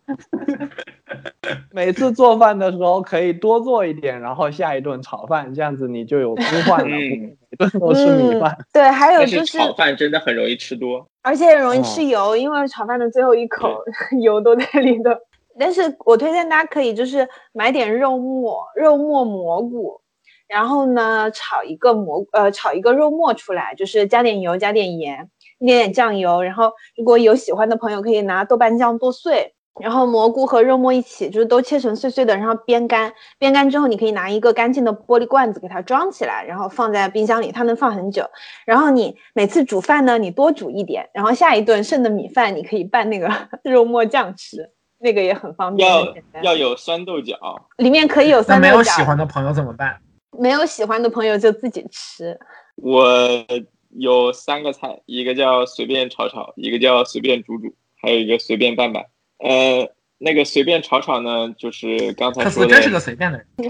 [1.71, 8.55] 每次做饭的时候可以多做一点，然后下一顿炒饭，这样子你就有更换了，嗯每顿都吃米饭。
[8.57, 8.65] 嗯。
[8.73, 11.07] 对，还有就是是，炒饭真的很容易吃多。
[11.21, 13.83] 而且很容易哦吃油，因为炒饭的最后一口
[14.21, 15.11] 油都在里头。
[15.59, 19.99] 但是我推荐大家可以就是买点肉末，肉末蘑菇，
[20.47, 25.29] 然后呢炒一个蘑呃炒一个肉末出来，就是加点油，加点盐，
[25.59, 29.53] 一点点酱油，然后如果有喜欢的朋友可以拿豆瓣酱剁碎。
[29.79, 33.13] 然后蘑菇和肉末一起，就是都切成碎碎的，然后煸干。
[33.39, 38.29] 煸干之后，你可以拿一个干净的玻璃罐子给它装起来，然后放在冰箱里，它能放很久。
[38.65, 43.31] 然后你每次煮饭呢，你多煮一点，然后下一顿剩的米饭你可以拌那个
[43.63, 44.69] 肉末酱吃，
[44.99, 47.37] 那个也很方便，要要有酸豆角，
[47.77, 49.97] 里面可以有那没有酸豆角，喜欢的朋友怎么办？
[50.37, 52.37] 没有喜欢的朋友就自己吃。
[52.75, 53.45] 我
[53.89, 59.05] 有三个菜，一个叫随便炒炒，一个叫随便煮煮，还有一个随便拌拌。
[59.41, 63.47] 呃，那个随便炒炒呢，就是刚才说的，真是个随便的人。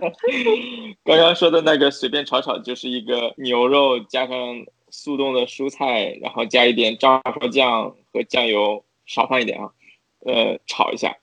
[1.04, 4.38] 刚刚说的那个随便炒炒，就是一个牛肉加上
[4.90, 9.70] 速冻的蔬菜，然后加一点照烧酱和酱油，少放一点啊，
[10.24, 11.16] 呃，炒一下。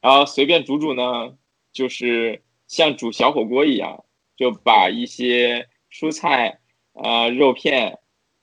[0.00, 1.32] 然后随便煮煮呢，
[1.72, 4.04] 就是像煮小火锅一样，
[4.36, 6.60] 就把一些蔬菜、
[6.94, 7.98] 啊、肉片，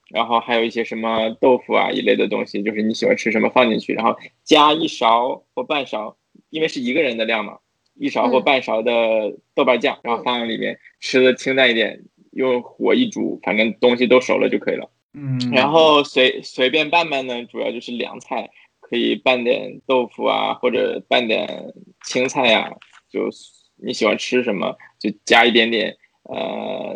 [0.10, 6.18] 然后还有一些什么豆腐啊一类的东西，就是你喜欢吃什么放进去，然后加一勺或半勺，
[6.50, 7.60] 因为是一个人的量嘛，
[7.96, 8.92] 一勺或嗯半勺的
[9.54, 14.90] 豆瓣酱，然后放在里面，吃的清淡一点，用火一煮，反正东西都熟了就可以了。
[15.14, 18.50] 嗯，然后随随便拌拌呢，主要就是凉菜，
[18.80, 21.74] 可以拌点豆腐啊，或者拌点
[22.06, 22.72] 青菜呀、
[23.12, 23.30] 就
[23.76, 26.96] 你喜欢吃什么就加一点点呃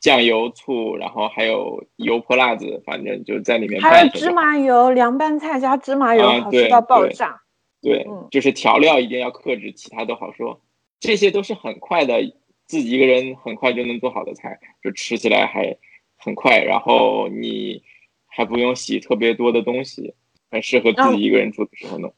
[0.00, 4.30] 酱油、醋，然后还有油泼辣子，反正就在里面还有芝。
[4.30, 7.40] 麻油，凉拌菜加芝麻油，啊好吃到爆对炸。
[7.82, 10.60] 对嗯，就是调料一定要克制，其他都好说。
[10.98, 12.20] 这些都是很快的，
[12.66, 15.76] 自己一个人很快就能做好的菜，就吃起来还
[16.16, 17.82] 很快，然后你
[18.26, 20.14] 还不用洗特别多的东西，
[20.50, 22.12] 很适合自己一个人住的时候弄。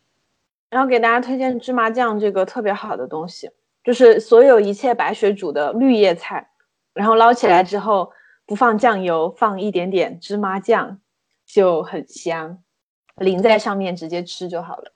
[0.71, 3.51] 然后给大家推荐芝麻酱这个特别好的东西，
[3.83, 6.49] 就是所有一切白水煮的绿叶菜，
[6.99, 8.11] 然后捞起来之后
[8.45, 10.99] 不放酱油，放一点点芝麻酱，
[11.47, 12.59] 就很香，
[13.19, 14.93] 淋在上面直接吃就好了。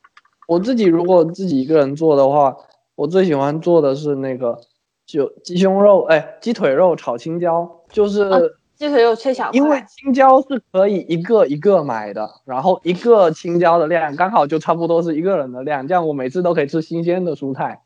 [0.48, 2.56] 我自己如果自己一个人做的话，
[2.96, 4.60] 我最喜欢做的是那个
[5.06, 8.22] 就鸡胸肉，哎，鸡腿肉炒青椒，就是。
[8.24, 8.40] 啊
[8.74, 17.80] 鸡腿肉切小块，因为青椒是可以一个一个买的，然后一个青椒的量刚好就差不多是一个人的量，这样我每次都可以吃新鲜的蔬菜。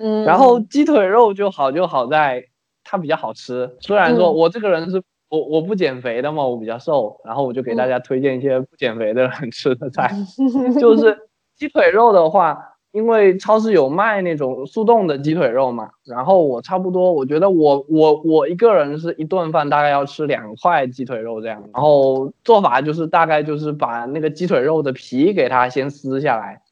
[0.00, 2.46] 嗯，然后鸡腿肉就好就好在
[2.90, 4.34] 它比较好吃，虽然说嗯。
[4.34, 10.12] 我这个人是我我不减肥的嘛，我比较瘦，然后我就给大家推荐一些不减肥的人吃的菜，
[10.80, 11.16] 就是
[11.56, 12.66] 鸡腿肉的话。
[12.92, 26.62] 因为超市有卖那种速冻的鸡腿肉嘛，然后我差不多，我觉得我我我一个人是一顿饭大概要吃两块鸡腿肉这样，然后做法就是大概就是把那个鸡腿肉的皮给它先撕下来，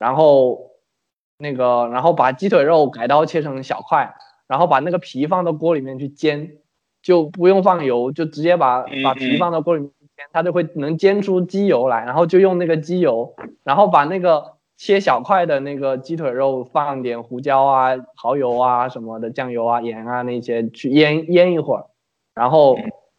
[0.00, 0.72] 然后
[1.38, 4.12] 那个然后把鸡腿肉改刀切成小块，
[4.46, 6.52] 然后把那个皮放到锅里面去煎，
[7.02, 14.54] 就不用放油，就直接把把皮放到锅里面去煎，它就会能煎出鸡油来，然后就用那个鸡油，然后把那个。
[14.78, 21.86] 切小块的那个鸡腿肉，放点胡椒啊、蚝油啊什么的，酱油啊、盐啊那些去腌腌一会儿，
[22.34, 22.76] 然后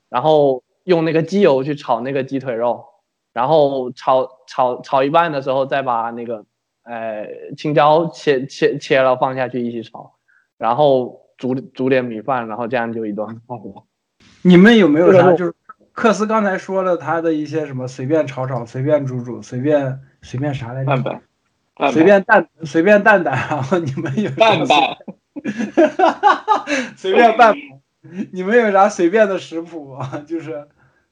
[0.10, 2.84] 然后用那个鸡油去炒那个鸡腿肉，
[3.32, 6.44] 然后炒炒炒一半的时候再把那个
[6.84, 10.16] 呃青椒切切切了放下去一起炒，
[10.64, 13.84] 然后煮煮点米饭，然后这样就一顿饭了。
[14.44, 15.54] 你们有没有啥就是
[15.92, 20.88] 克斯刚才说了他的一些什么随便炒炒、随便煮煮、随便随便啥来着？
[20.88, 24.98] 拌拌，随便蛋随便蛋蛋，然后你们有啥拌拌，
[26.96, 27.58] 随便拌拌，
[28.32, 30.24] 你们有啥随便的食谱吗？
[30.26, 30.66] 就是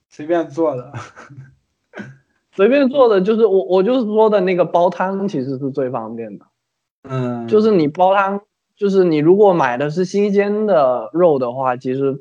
[0.07, 0.93] 随便做的。
[2.55, 6.45] 随便做的就是我我就是说的那个煲汤，其实是最方便的。
[7.03, 8.41] 嗯，就是你煲汤，
[8.81, 12.17] 就是你如果买的是新鲜的肉的话，其实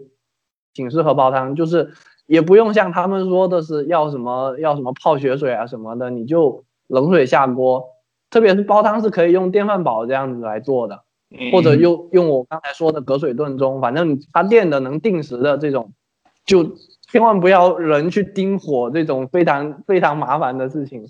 [0.75, 1.91] 挺适合煲汤，就是
[2.27, 7.83] 也不用像他们说的是要什么要什么泡血水啊什么的，你就冷水下锅。
[8.29, 11.01] 特别是煲汤是可以用电饭煲这样子来做的，
[11.31, 15.95] 嗯或者用用我刚才说的隔水炖盅，反正它电的能定时的这种，
[16.45, 16.77] 就
[17.11, 21.07] 千万不要人去盯火这种非常非常麻烦的事情。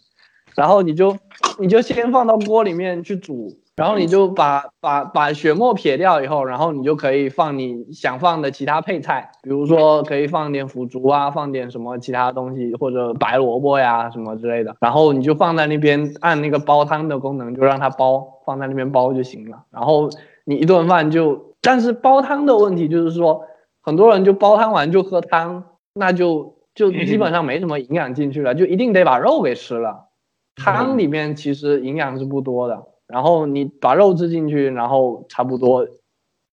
[0.54, 1.16] 然后你就
[1.58, 14.76] 你就先放到锅里面去煮，然后你就把把把血沫撇掉以后，然后你就可以放你想放的其他配菜，比如说可以放点腐竹啊，放点什么其他东西，或者白萝卜呀什么之类的。
[14.80, 19.64] 然后你就放在那边按那个煲汤的功能，就让它煲，放在那边煲就行了。
[19.70, 20.10] 然后
[20.44, 23.46] 你一顿饭就，但是煲汤的问题就是说，
[23.80, 30.08] 很多人就煲汤完就喝汤，那就就基本上没什么营养进去了，就一定得把肉给吃了。
[30.54, 35.86] 汤里面其实营养是不多的，然后你把肉吃进去，然后差不多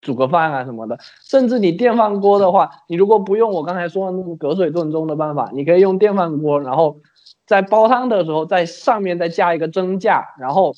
[0.01, 6.97] 煮个饭啊什么的，甚至你电饭锅的话，你如果不用我刚才说的那种隔水炖盅的办法，你可以用电饭锅，然后
[7.45, 10.73] 在煲汤的时候在上面再加一个蒸架，然后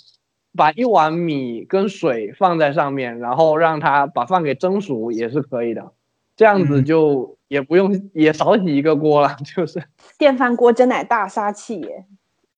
[0.56, 5.92] 把一碗米跟水放在上面，然后让它把饭给蒸熟也是可以的，
[6.36, 6.86] 这样子嗯。
[6.86, 9.84] 就也不用也少洗一个锅了，就是。
[10.20, 12.06] 电饭锅真乃大杀器耶！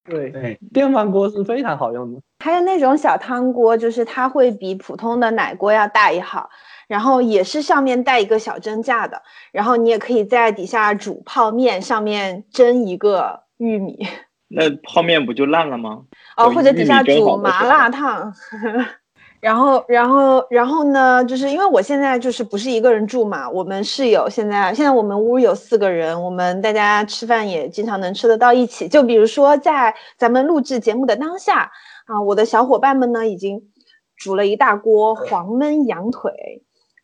[0.04, 2.20] 对，对，电饭锅是非常好用的。
[2.40, 6.50] 还有那种小汤锅，就是它会比普通的奶锅要大一号，
[6.88, 9.22] 然后也是上面带一个小蒸架的，
[9.52, 13.98] 然后你也可以在底下煮泡面，上面蒸一个玉米，
[14.48, 16.02] 那泡面不就烂了吗？
[16.36, 18.32] 哦，或者底下煮麻辣烫。
[19.42, 21.24] 然后，然后，然后呢？
[21.24, 28.86] 就是因为我现在就是不是一个人住嘛，我们室友现在现在我们屋有四个人，我们大家吃饭也经常能吃得到一起。
[28.86, 31.72] 就比如说在咱们录制节目的当下
[32.06, 33.60] 啊，我的小伙伴们呢已经
[34.16, 36.30] 煮了一大锅黄焖羊腿，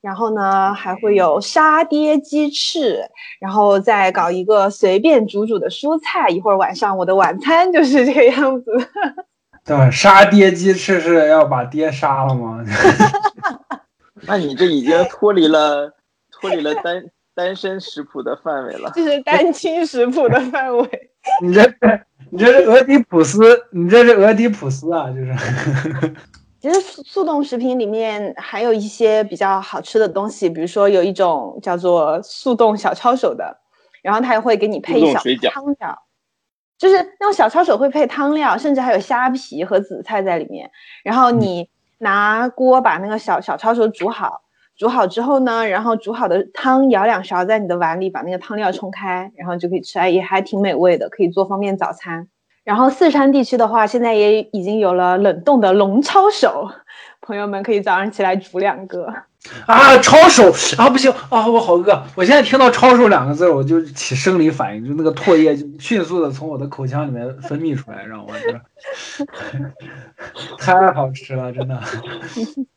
[0.00, 3.00] 然后呢还会有沙爹鸡翅，
[3.40, 6.28] 然后再搞一个随便煮煮的蔬菜。
[6.28, 8.70] 一会儿晚上我的晚餐就是这个样子。
[9.68, 12.64] 对，杀爹鸡翅是要把爹杀了吗？
[14.26, 15.92] 那你这已经脱离了
[16.32, 17.04] 脱离了单
[17.34, 18.90] 单身食谱的范围了。
[18.94, 21.10] 这是单亲食谱的范围。
[21.42, 21.62] 你这
[22.30, 25.34] 你这是俄狄浦斯，你这是俄狄浦斯啊，就是。
[26.60, 33.56] 其实速速冻食品里面还有一些比较好吃的东西，比如说有一种叫做速冻小抄手的，
[34.02, 35.20] 然后它也会给你配小
[35.50, 35.94] 汤饺
[36.78, 40.70] 就是那种小抄手会配汤料，甚至还有虾皮和紫菜在里面。
[41.02, 41.68] 然后你
[41.98, 44.42] 拿锅把那个小小抄手煮好，
[44.76, 52.28] 煮好之后呢，然后煮好的汤舀两勺在你的碗里，把那个汤料冲开，然后就可以吃，哎，也还挺美味的，可以做方便早餐。
[52.62, 56.68] 然后四川地区的话，现在也已经有了冷冻的龙抄手，
[57.20, 59.12] 朋友们可以早上起来煮两个。
[59.66, 62.02] 啊，抄手啊，不行啊，我好饿！
[62.16, 69.26] 我现在听到“抄手”两个字，我就起生理反应，就那个唾液就迅速的从我的口腔里面分泌出来，让我这
[70.58, 71.80] 太好吃了，真的。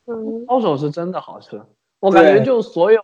[0.05, 1.61] 嗯，抄手是真的好吃，
[1.99, 3.01] 我感觉就所有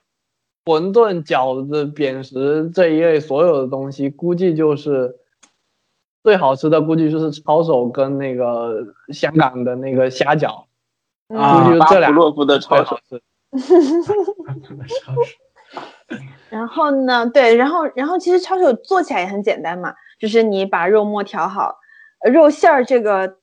[0.65, 5.15] 馄饨、饺子、扁食这一类所有的东西，估计就是
[6.23, 10.65] 最好吃的，估计就是抄手跟那个香港的那个虾饺，
[11.35, 12.99] 啊估计就巴甫这俩洛夫的抄手，
[13.57, 15.37] 最好吃。
[16.49, 21.75] 然后呢，对，然后然后其实抄手做起来也很简单嘛，就是你把肉末调好，
[22.31, 23.37] 肉馅儿这个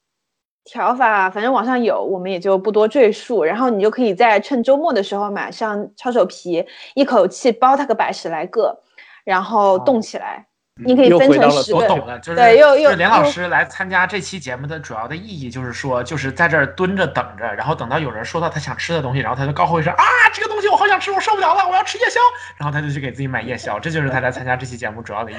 [0.64, 3.44] 调法反正网上有，我们也就不多赘述。
[3.44, 6.64] 然后你就可以在趁周末的时候买上抄手皮，
[6.94, 8.80] 一口气包它个百十来个，
[9.24, 10.46] 然后冻起来。
[10.82, 22.18] 你可以分又回到了成十个，我懂了，就是对又又就是连老师来参加这期节目的主要的意义，就是说，就是在这儿蹲着等着，然后等到有人说到他想吃的东西，然后他就高呼一声啊，这个东西我好想吃，我受不了了，我要吃夜宵，
[22.58, 25.38] 然后他就去给自己买夜宵，这就是他来参加这期节目主要的意义。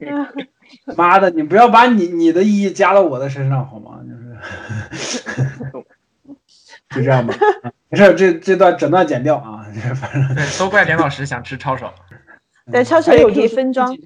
[0.96, 4.00] 妈的，你不要把你你的意义加到我的身上好吗？
[4.90, 5.22] 就是，
[6.96, 7.34] 就这样吧。
[7.62, 9.64] 啊没事儿，这这段整段剪掉啊，
[9.94, 11.90] 反正对，都怪连老师想吃抄手。
[12.70, 13.96] 对抄手也可以分装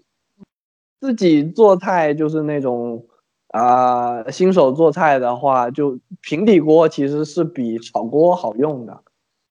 [1.02, 1.14] 自。
[1.14, 3.04] 己做菜就是那种
[3.48, 9.02] 啊、新手做菜的话，就平底锅其实是比炒锅好用的。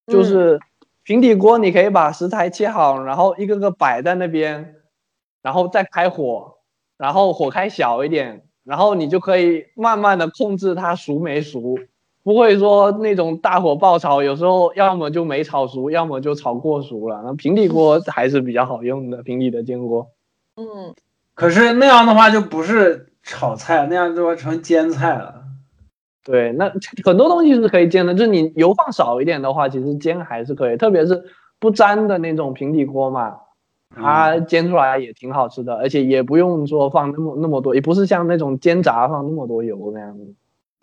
[0.08, 0.60] 就嗯是
[1.04, 4.76] 平底锅，你可以把食材切好，然后一个个摆在那边，
[5.44, 6.56] 然后再开火，
[6.98, 11.78] 然后火开小一点，然后你就可以慢慢的控制它熟没熟，
[12.24, 17.22] 不会说那种大火爆炒，有时候要么就没炒熟，要么就炒过熟了。
[17.24, 20.08] 那平底锅还是比较好用的，平底的煎锅。
[20.56, 20.94] 嗯，
[21.34, 25.36] 可是那样的话就不是炒菜，那样就要成煎菜了。
[26.24, 26.72] 对，那
[27.04, 31.24] 很多东西是可以煎的，就是你油放少一点的话，其实煎还是可以，特别是
[31.60, 33.38] 不粘的那种平底锅嘛，
[33.96, 40.36] 它煎出来也挺好吃的，而且也不用说放那么那么多，也不是像那种煎炸放那么多油那样子。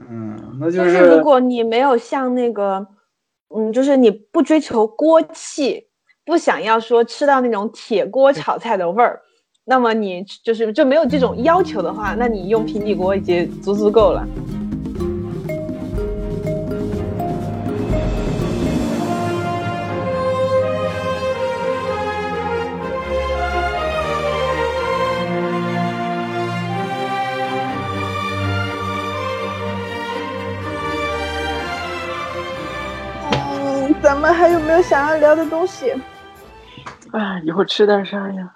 [0.09, 2.87] 嗯，那就但是如果你没有像那个，
[3.55, 5.87] 嗯，就是你不追求锅气，
[6.25, 9.21] 不想要说吃到那种铁锅炒菜的味儿，
[9.71, 14.27] 那么你就是就没有这种要求的话，那你用平底锅已经足足够了。
[34.01, 35.93] 咱们还有没有想要聊的东西？
[37.13, 38.55] 哎，一会吃点啥呀？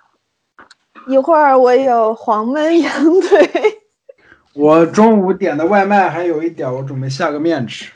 [1.06, 3.50] 一会儿我有黄焖羊腿，
[4.54, 7.92] 我中午点的外卖还有一点，我准备下个面吃。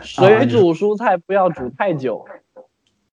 [0.00, 2.26] 水煮蔬菜不要煮太久，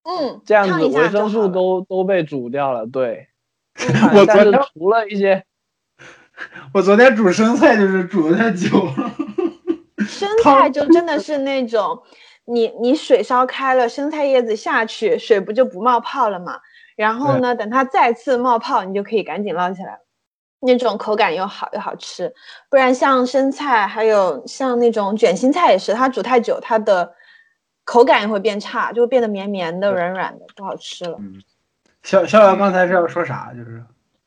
[0.02, 2.86] 嗯，这样子维生素都都被煮掉了。
[2.86, 3.28] 对，
[4.14, 5.42] 我昨天除了一些
[6.74, 9.14] 我昨天煮生菜就是煮的太久了。
[10.06, 12.02] 生菜就真的是那种，
[12.44, 16.60] 你你水烧开了，生菜叶子下去，水不就不冒泡了嘛？
[16.96, 19.98] 然后呢，等它再次冒泡，你就可以赶紧捞起来了。
[20.60, 22.32] 那种口感又好又好吃，
[22.70, 27.12] 不然像生菜还有像那种卷心菜也是，它煮太久，它的
[27.84, 31.18] 口感也会变差，就会变得绵绵的、软软的，不好吃了。
[31.20, 31.42] 嗯。
[32.02, 33.52] 逍逍遥刚才是要说啥？
[33.54, 33.82] 就是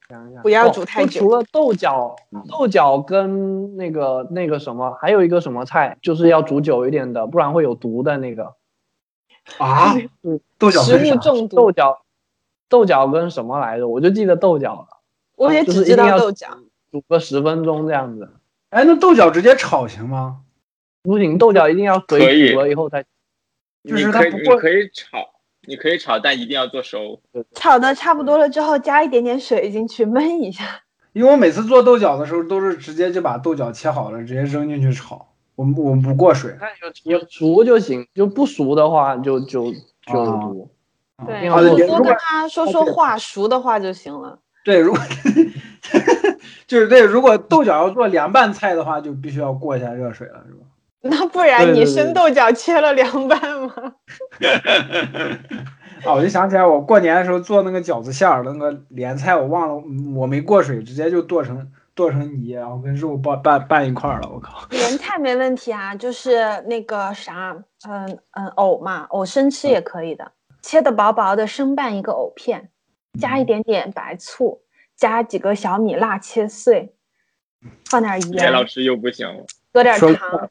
[0.09, 2.15] 想一想不要哦煮太久就除了豆角，
[2.49, 8.55] 豆角跟那个那个什么，还有一个什么菜，就是要煮久一点的，不然会有毒的那个。
[9.57, 9.93] 啊？
[10.23, 12.01] 嗯，豆角食物中毒豆，角，
[12.69, 13.87] 豆角跟什么来着？
[13.87, 14.87] 我就记得豆角了，
[15.35, 16.47] 我也只知道豆角。
[16.91, 18.29] 煮个十分钟这样子。
[18.69, 20.41] 哎，那豆角直接炒行吗？
[21.03, 23.03] 不行，豆角一定要可以水煮了以后才。
[23.83, 25.17] 就是你可以它不过你可以炒，
[25.67, 27.21] 你可以炒，但一定要做熟。
[27.53, 30.63] 炒的差不多了之后，加一点点水进去焖一下。
[31.13, 36.51] 因为我每次做豆角的时候都是直接就把豆角切好了，直接扔进去炒，我们我们不过水。
[36.59, 36.69] 看
[37.05, 40.69] 有有熟就行，就不熟的话就就就有啊毒。
[41.25, 44.37] 对，另外如果你多跟他说说话，熟的话就行了。
[44.63, 45.01] 对，如果
[46.67, 50.65] 就是对，如果豆角要做凉拌菜的话，就必须要过一下热水了，是吧？
[51.01, 53.73] 那不然你生豆角切了凉拌吗？
[56.05, 64.67] 啊，我就想起来，我过年的时候做那个饺子馅儿，那个莲菜我忘了，嗯我没过水，直接就剁成剁成泥，然后跟肉拌拌拌一块儿了，我靠！
[64.69, 67.55] 莲菜没问题啊，就是那个啥，
[67.89, 70.29] 嗯嗯，藕嘛，藕生吃也可以的，
[70.67, 72.69] 切的薄薄的，生拌一个藕片，
[73.17, 74.63] 加一点点白醋，
[74.97, 76.93] 加几个小米辣切碎，
[77.85, 80.49] 放点盐，严老师又不行了，搁点说糖。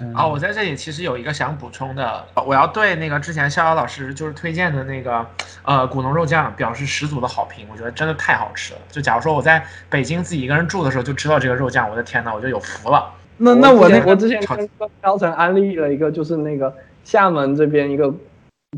[0.00, 5.24] 嗯 啊，我在这里其实有一个想补充的，我要对那个之前逍遥老师就是推荐的那个
[5.62, 8.80] 呃古龙肉酱表示十足的好评，我觉得真的太好吃了。
[8.90, 13.14] 就假如说我在北京自己一个人住的时候就知道这个肉酱，我的天呐，我就有福了。
[13.38, 14.68] 那那我那我之前超跟
[15.00, 16.72] 高层安利了一个，就是那个
[17.04, 18.14] 厦门这边一个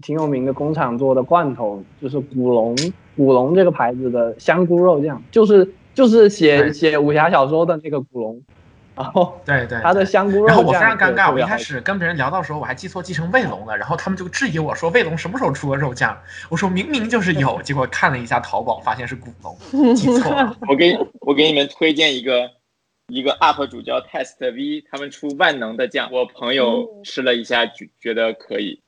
[0.02, 2.76] 挺有名的工厂做的罐头，就是古龙
[3.16, 8.42] 古龙这个牌子的香菇肉酱，就是就是写写武侠小说的那个古龙，
[8.94, 16.16] 然后对对，他的香菇肉酱，然后我非常尴尬，我一开始跟别人聊到的时候，我还记错记成卫龙了，然后他们就质疑我说卫龙什么时候出过肉酱？
[16.48, 20.56] 我说明明就是有，结果看了一下淘宝，发现是古龙，记错了。
[20.68, 22.50] 我给我给你们推荐一个
[23.08, 28.82] 一个 UP 主叫 Test V，他们出万能的酱，我朋友吃了一下，觉觉得可以，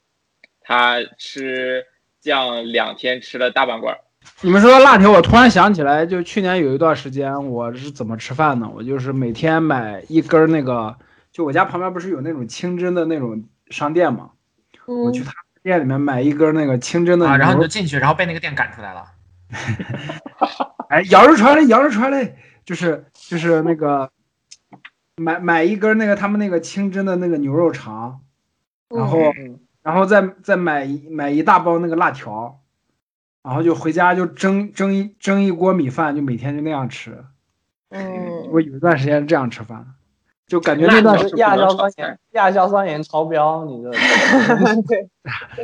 [0.61, 1.85] 他吃
[2.21, 4.01] 酱两天吃了大半罐儿。
[4.43, 8.71] 你们说到辣条，我突然想起来，就去年有一段时间我是怎么吃饭呢？
[8.75, 10.95] 我就是每天买一根儿那个，
[11.33, 14.33] 就我家旁边不是有那种清真的那种商店嘛，
[14.87, 15.33] 我去嗯，他
[15.63, 19.07] 店里面买一根儿那个清真的啊，然后你就进去，然后被那个店赶出来了。
[20.91, 22.37] 哎，羊肉串嘞，羊肉串嘞，
[22.67, 24.11] 就是就是那个
[25.17, 28.23] 买买一根那个他们那个清真的那个牛肉肠，
[28.89, 32.61] 然后嗯然后再再买一买一大包那个辣条，
[33.45, 37.25] 然后就回家就蒸蒸一蒸一锅米饭，就每天就那样吃。
[37.91, 39.95] 嗯，我有一段时间这样吃饭，
[40.49, 43.91] 就感觉那那段时你要是亚硝酸盐亚硝酸盐超标，你这
[44.89, 45.09] 对，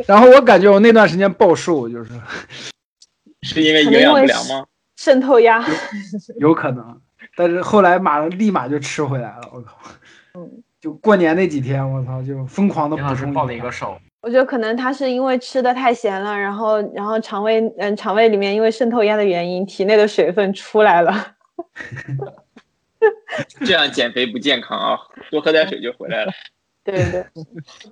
[0.07, 2.13] 然后我感觉我那段时间暴瘦，就是
[3.43, 4.67] 是因为营养不良吗？
[4.97, 5.63] 渗透压。
[6.39, 7.01] 有可能，
[7.37, 9.77] 但是后来马上立马就吃回来了，我靠。
[10.35, 10.51] 嗯，
[10.81, 21.35] 就过年那几天，我操，就疯狂的严补充一个手，我觉得可能他是因为吃的太咸了，然后然后肠胃嗯肠胃里面因为渗透压的原因，体内的水分出来了。
[23.65, 24.99] 这样减肥不健康啊，
[25.31, 26.33] 多喝点水就回来了。
[26.83, 27.25] 对对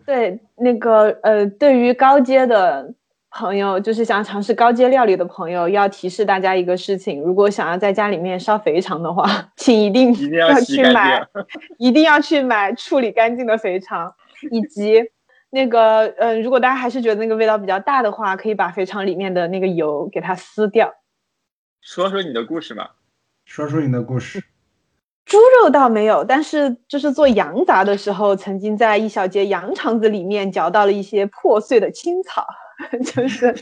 [0.06, 2.92] 对，那个呃，对于高阶的
[3.34, 9.24] 朋友，就是想尝试高阶料理的朋友，要提示大家一个事情：如果想要在家里面烧肥肠的话，
[9.56, 11.44] 请一定要去买净，
[11.88, 14.14] 一定要去买处理干净的肥肠，
[14.50, 15.02] 以及
[15.50, 20.94] 那个呃，如果大家还是觉得那个味道比较大的话，可以把肥肠里面的那个油给它撕掉。
[21.80, 22.94] 说说你的故事吧。
[23.44, 24.42] 说说你的故事。
[25.26, 32.46] 猪肉倒没有，但是就是做羊杂的时候，曾经在一小节羊肠子里面嚼到了一些破碎的青草，
[33.04, 33.54] 就是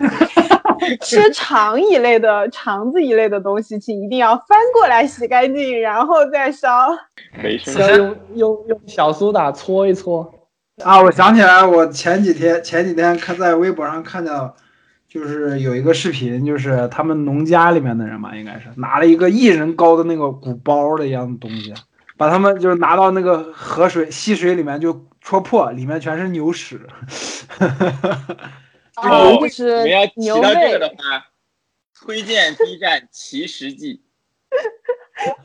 [1.00, 6.88] 吃肠一类的、肠子一类的东西，请一定要翻过来洗干净，然后再烧。
[7.42, 10.32] 没事用用用小苏打搓一搓，
[10.82, 14.56] 啊，我想起来，我前几天前几天看在微博上看到，
[15.08, 21.72] 就是有一个视频，就是他们农家里面的人嘛，应该是拿了一个一人高的那个鼓包的一样的东西，
[22.16, 26.80] 把他们就是拿到那个河水溪水里面就戳破，里面全是牛屎。
[28.96, 31.26] 哦你就是们要提牛到这个的话，
[31.94, 34.02] 推荐 B 站奇食记。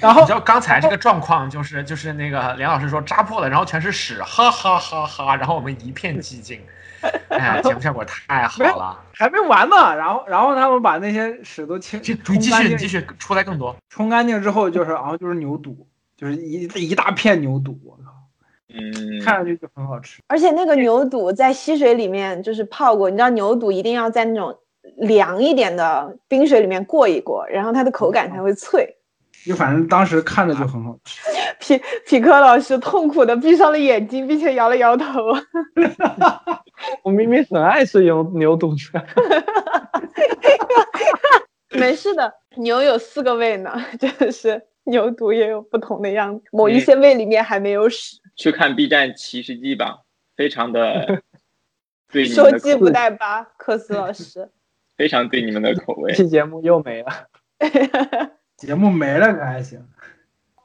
[0.00, 6.60] 然后你知道刚才这个状况就是就是那个梁老师说扎破了，然后全是屎，哈哈哈哈，然后我们一片寂静。
[7.28, 8.98] 哎呀，节目效果太好了！
[9.12, 13.76] 还没完呢，然后然后他们把那些屎都清这你继续，冲干净你继续出来更多。
[13.90, 18.13] 冲干净之后，就是然后就是牛肚，就是一一大片牛肚，我靠，
[18.76, 20.20] 嗯，看上去就很好吃。
[20.26, 24.54] 而且那个牛肚在溪水里面就是泡过，你知道牛肚一定要在那种
[24.96, 28.96] 凉一点的冰水里面过一过，然后它的口感才会脆。
[29.46, 31.20] 就反正当时看着就很好吃。
[31.60, 35.04] 皮皮克老师痛苦的闭上了眼睛，并且摇了摇头。
[37.04, 39.06] 我明明很爱吃牛牛肚的，
[41.78, 48.16] 没事的，牛有四个胃呢，真的是牛肚也有不同的样子，某一些胃里面还没有屎。
[48.36, 50.02] 去看 B 站奇食记吧，
[50.36, 51.22] 非常的
[52.10, 54.50] 对你说鸡不们的口，带八，克斯老师。
[54.96, 56.22] 非常对你们的口味这。
[56.22, 57.28] 期节目又没了。
[58.56, 59.84] 节目没了可还行，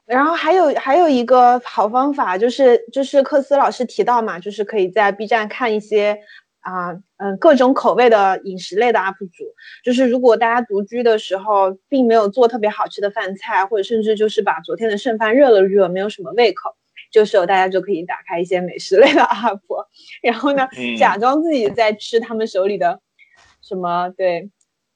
[0.06, 6.16] 然后还有还有一个好方法，就是就是克斯老师提到嘛，就是可以在 B 站看一些
[6.60, 9.44] 啊嗯各种口味的饮食类的 UP 主。
[9.82, 16.76] 就是如果大家独居的时候，并没有做特别好吃的饭菜，或者甚至就是把昨天的剩饭热了热，没有什么胃口，
[17.10, 19.60] 这时候大家就可以打开一些美食类的 UP，
[20.22, 23.00] 然后呢，嗯假装自己在吃他们手里的
[23.60, 24.48] 什么对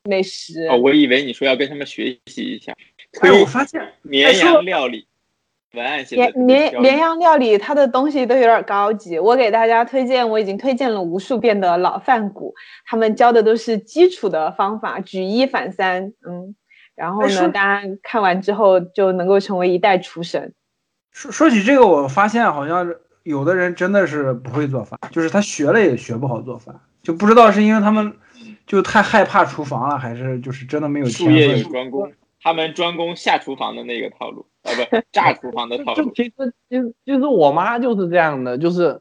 [0.04, 0.66] 美食。
[0.68, 2.72] 哦，我以为你说要跟他们学习一下，
[3.20, 5.06] 哎，我发现绵羊料理，
[5.72, 9.18] 文案写的连连连阳料理，它的东西都有点高级。
[9.18, 12.54] 我给大家推荐，我已经推荐了无数遍的老饭骨，
[12.86, 16.54] 他们教的都是基础的方法，举一反三，嗯。
[16.94, 20.54] 然后呢，大家看完之后就能够成为一代厨神。
[21.14, 28.14] 说说起这个，我发现好像是有的人真的是不会做饭，就是他学了也学不好做饭，就不知道是因为他们
[28.66, 31.68] 就太害怕厨房了，还是就是真的没有术业有。
[31.70, 32.12] 专攻，
[32.42, 36.04] 他们专攻下厨房的那个套路，啊不， 炸厨房的套路。
[36.04, 36.32] 就其实
[36.68, 39.00] 就就是我妈就是这样的，就是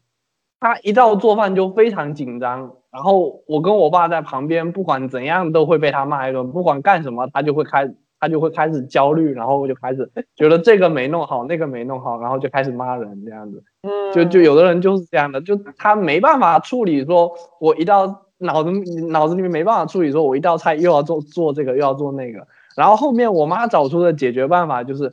[0.59, 7.91] 她一到做饭就非常紧张，然后我跟我爸在旁边，不管怎样都会被她骂一顿，不管干什么，她就会开
[8.23, 13.61] 她就会开始焦虑，然后就开始觉得这个没弄好，那个没弄好，然后就开始骂人这样子。
[13.81, 18.71] 嗯，就就有的人就是这样的，就他没办法处理，说我一道脑子
[19.09, 22.47] 脑子里面没办法处理，说我一道菜又要做做这个又要做那个，
[22.77, 25.11] 然后后面我妈找出的解决办法就是，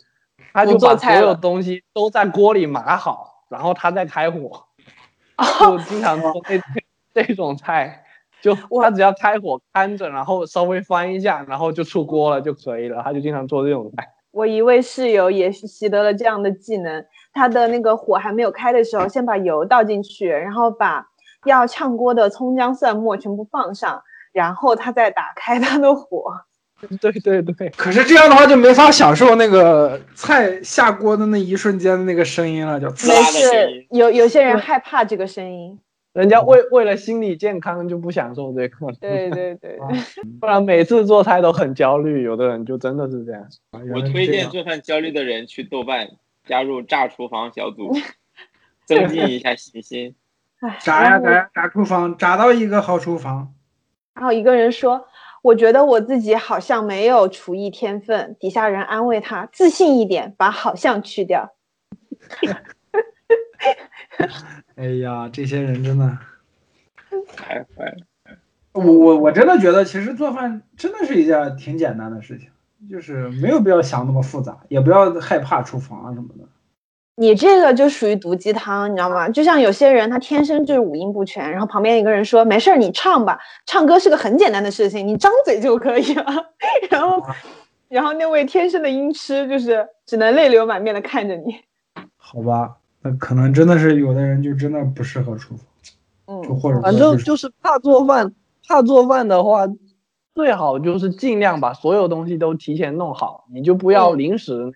[0.52, 4.66] 她就把所有东西都在锅里码好，然后她再开火，
[5.36, 5.44] 哦。
[5.58, 6.60] 就经常做这
[7.12, 8.04] 这种菜，
[8.42, 14.08] 就他只要开火看着，然后稍微翻一下，然后就出锅了就可以了，他就经常做这种菜。
[14.32, 21.04] 我一位室友也是习得了这样的技能，他的那个火还没有开的时候，先把油倒进去，然后把
[21.44, 24.02] 要炝锅的葱姜蒜末全部放上，
[24.32, 26.32] 然后他再打开他的火。
[27.00, 35.78] 对对对，可是这样的话就没法享受那个菜下锅的那一瞬间的那个声音了，就没滋啦的声事音，有有些人害怕这个声音。
[36.12, 38.92] 人家为为了心理健康就不享受这个。
[39.00, 39.78] 对对对，
[40.40, 43.46] 不然每次做菜都很焦虑，有的人就真的是这样。
[43.94, 46.08] 我推荐做饭焦虑的人去豆瓣
[46.44, 47.92] 加入炸厨房小组，
[48.86, 50.14] 增进一下信心。
[50.60, 53.54] 唉 炸呀炸呀炸厨房，炸到一个好厨房。
[54.14, 55.06] 然后一个人说
[55.42, 61.54] ：“我觉得我自己好像没有厨艺天分。”底下人安慰他：“自信一点，把好像去掉。
[64.76, 66.18] 哎呀，这些人真的，
[67.36, 68.36] 太坏了，
[68.72, 72.48] 我我我真的觉得，其实做饭真的是一件挺简单的事情，
[72.90, 76.44] 就是没有必要想那么复杂，也不要害怕厨房啊什么的。”
[77.16, 79.28] 你这个就属于毒鸡汤，你知道吗？
[79.28, 86.24] 就像有些人他天生就是五音不全，然后旁边一个人说：“没事儿，你唱吧，唱歌是个很简单的事情，你张嘴就可以了。
[86.88, 87.22] ”然后，
[87.90, 91.60] 然后那位天生的音痴就是只能泪流满面的看着你。
[92.16, 95.66] 好吧，那可能真的是有的人就真的不适合厨房，
[96.42, 98.34] 就嗯，或者反正就是怕做饭，
[98.68, 99.66] 怕做饭的话，
[100.34, 104.72] 最好就是尽量把所有东西都提前弄好，你就不要嗯临时，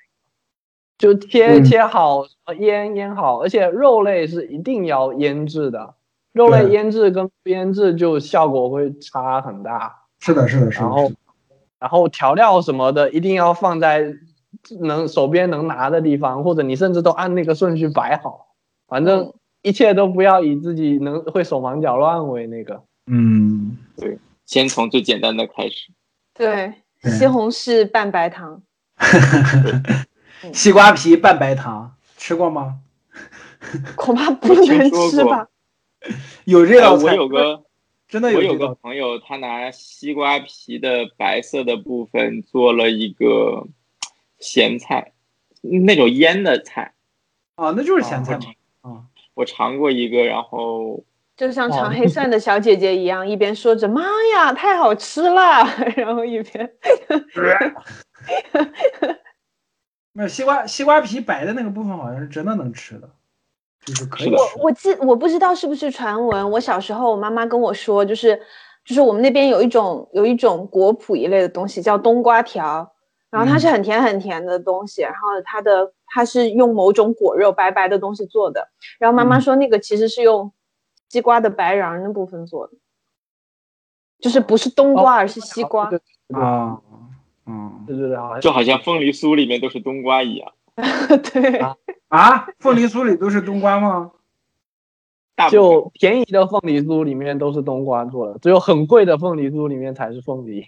[0.96, 2.24] 就切嗯切好，
[2.59, 5.94] 腌腌好，而且肉类是一定要腌制的，
[6.32, 10.02] 肉类腌制跟不腌制就效果会差很大。
[10.20, 10.84] 是的，是的，是的。
[10.86, 11.16] 然后是的
[11.78, 14.14] 然后调料什么的一定要放在
[14.81, 18.55] 能手边能拿的地方，或者你甚至都按那个顺序摆好。
[18.86, 19.32] 反正
[19.62, 22.82] 一切都不要以自己能会手忙脚乱为那个。
[23.10, 25.90] 嗯，对先从最简单的开始。
[26.35, 28.62] 对，西红柿拌白糖，
[30.52, 32.81] 西瓜皮拌白糖吃过吗？
[33.97, 35.48] 恐怕不能吃吧？
[36.44, 37.62] 有这哎我道菜，有个
[38.06, 43.66] 真的我有个朋友，他拿西瓜皮的白色的部分做了一个
[44.44, 45.12] 咸菜，
[45.62, 46.92] 那种腌的菜，
[47.56, 48.34] 啊，那就是咸菜
[48.82, 48.90] 哦嘛。
[48.90, 49.02] 啊，
[49.32, 51.02] 我尝过一个，然后
[51.36, 54.02] 就像尝 黑蒜的小姐姐一样，一边说着“妈
[54.34, 55.64] 呀，太好吃了”，
[55.96, 56.70] 然后一边
[60.12, 63.08] 没有西瓜西瓜皮白的那个部分好像是真的能吃的，
[63.86, 64.60] 就是可以是的吃。
[64.60, 68.40] 我记我不知道是不是传闻，我小时候我妈妈跟我说，就是
[68.84, 72.93] 就是我们那边有一种有一种果脯一类的东西叫冬瓜条，
[73.35, 80.52] 然后它是很甜很甜的东西，然后它的它是用某种果肉白白的东西做的，然后妈妈嗯说那个其实是用
[81.09, 82.74] 西瓜的白瓤的部分做的，
[84.20, 86.81] 就是不是冬瓜而是西瓜，对对啊，
[87.47, 90.52] 嗯对对对，好像就好像凤梨酥里面都是冬瓜一样，
[91.32, 91.77] 对啊
[92.09, 94.12] 啊，凤梨酥里都是冬瓜吗？
[95.51, 100.65] 就便宜的凤梨酥里面都是冬瓜做的，只有很贵的凤梨酥里面才是凤梨，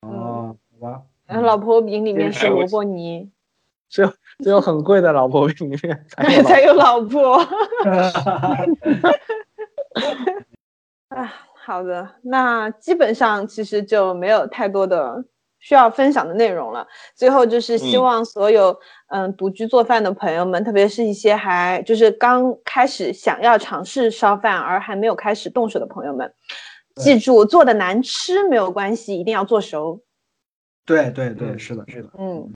[0.00, 1.02] 哦，好吧。
[1.26, 3.30] 然后老婆饼里面是萝卜泥，
[3.88, 7.36] 只有只有很贵的老婆饼里面才有老 才有老婆。
[11.08, 11.32] 啊，
[11.64, 15.24] 好的，那基本上其实就没有太多的
[15.60, 16.86] 需要分享的内容了。
[17.14, 18.76] 最后就是希嗯望所有
[19.08, 26.32] 嗯独居做饭的朋友们，特别是一些还就是刚开始想要尝试烧饭而还没有开始动手的朋友们，
[26.96, 30.00] 记住做的难吃没有关系，一定要做熟。
[30.84, 32.10] 对对对，嗯是的，是的。
[32.18, 32.52] 嗯，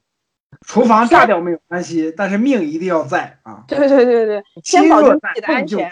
[0.67, 3.65] 厨房炸掉没有关系，但是命一定要在啊。
[3.69, 5.91] 对对对对，先保证自己的安全。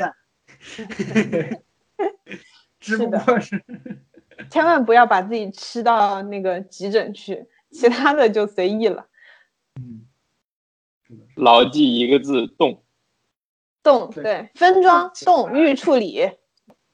[2.81, 3.65] 只不是的过是
[4.51, 9.07] 千万不要把自己吃到那个急诊去，其他的就随意了。
[9.81, 10.07] 嗯
[11.37, 12.83] 牢记一个字动。
[13.83, 16.31] 对冻对分装冻预处理。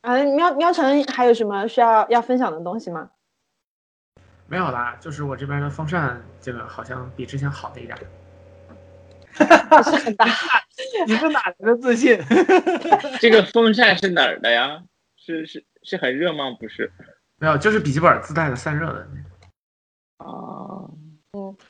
[0.01, 3.11] 啊，喵喵晨还有什么需要要分享的东西吗？
[4.51, 7.97] 没有啦，就是我这边的风扇这个好像比之前好了一点
[9.85, 10.27] 是很大，
[11.07, 12.19] 你是哪来的自信？
[13.21, 14.83] 这个风扇是哪儿的呀？
[15.17, 16.47] 是是是很热吗？
[16.59, 16.91] 不是
[17.39, 20.29] 没有，就是笔记本自带的散热的那个。
[20.29, 20.91] 啊，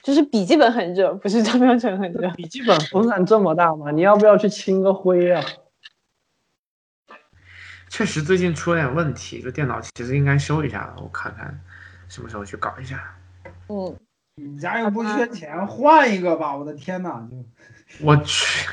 [0.02, 2.30] 就是笔记本很热，不是张妙成很热。
[2.30, 3.90] 笔记本风扇这么大吗？
[3.90, 5.44] 你要不要去清个灰啊？
[7.90, 11.60] 确实最近出了点问题，这电脑其实应该修一下了，我看看
[12.10, 13.14] 什么时候去搞一下。
[13.68, 13.96] 嗯，
[14.34, 16.54] 你家又不缺钱，换一个吧！
[16.56, 17.36] 我的天哪，就
[18.04, 18.68] 我去，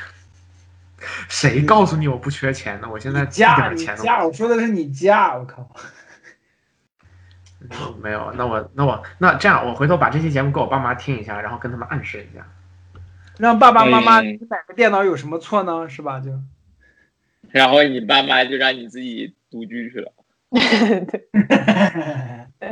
[1.28, 2.88] 谁告诉你我不缺钱呢？
[2.90, 5.74] 我现在一点钱都家，我说的是你家，我靠！
[8.02, 8.32] 没有。
[8.32, 12.44] 那我那我那这样，我回头把这期节目给我爸妈听一下，然后跟他们暗示一下。
[13.38, 15.88] 让爸爸妈妈你买个电脑有什么错呢？
[15.88, 16.18] 是吧？
[16.18, 16.32] 就
[17.50, 20.12] 然后你爸妈就让你自己独居去了。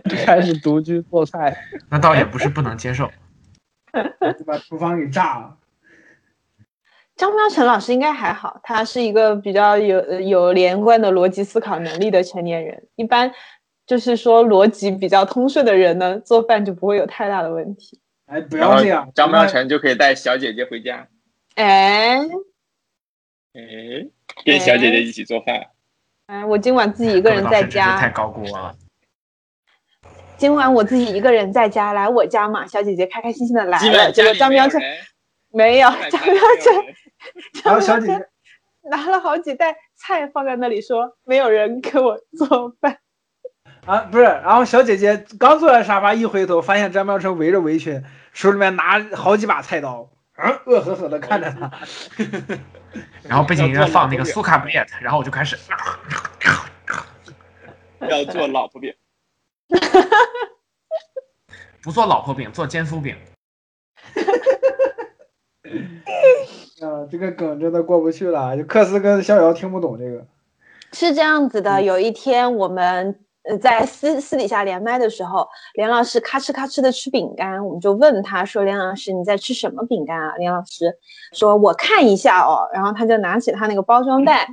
[0.05, 1.57] 对，开始独居做菜，
[1.91, 3.11] 那倒也不是不能接受。
[4.39, 5.57] 就 把厨房给炸了。
[7.15, 12.87] 张妙成老师应该还好，他是一个比较有呃有连贯的逻辑思考能力的成年人。
[12.97, 13.33] 一般
[13.87, 17.99] 就是说逻辑比较通顺的人呢，做饭就不会有太大的问题。
[18.27, 21.09] 哎，不要这样，张妙成就可以带小姐姐回家，
[21.55, 22.19] 哎
[23.55, 24.09] 哎，
[24.45, 25.55] 跟小姐姐一起做饭。
[25.57, 25.71] 哎，
[26.49, 28.75] 我今晚自己一个人在各位老师真是太，高估我了。
[30.37, 34.13] 今晚我自己一个人在家，来我家嘛，小姐姐开开心心的来了。
[34.13, 34.81] 结果张喵晨，
[35.51, 36.95] 没有，张喵基本家里没有城人
[37.65, 38.27] 然后小姐姐，
[38.91, 42.99] 拿了好几袋菜放在那里，说没有人给我做饭。
[43.87, 51.71] 啊，不是，然后小姐姐刚坐在沙发，一回头发现张妙成围着围裙，手里面拿好几把菜刀，啊，恶狠狠的看着他。
[53.23, 55.57] 然后背景音乐放那个苏卡布列特，然后我就开始。
[58.09, 58.95] 要做老婆饼，
[61.83, 63.17] 不做老婆饼，做煎酥饼。
[66.81, 70.27] 啊，这个梗真的过不去了，就克斯跟逍遥听不懂这个。
[70.93, 73.19] 是这样子的，有一天我们
[73.49, 80.97] 呃在私私底下连麦的时候，连老师咔哧咔哧的吃饼干，我们就问他说：“连老师你在吃什么饼干啊？”连老师
[81.33, 84.49] 说：“我看一下哦。”然后他就拿起他那个包装袋，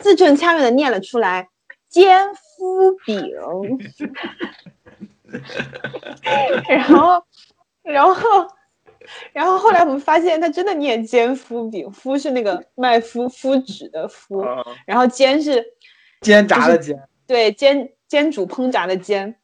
[0.00, 1.48] 字正腔圆的念了出来
[1.88, 3.30] ：“煎麸饼。
[6.68, 7.22] ”然后，
[7.82, 8.48] 然后。
[9.32, 15.64] 然后后来我们发现他真的念煎麸饼，麸是那个卖麸麸纸的麸，啊然后煎是
[16.20, 16.94] 煎炸的煎，
[17.26, 19.36] 对煎煎煮烹炸的煎。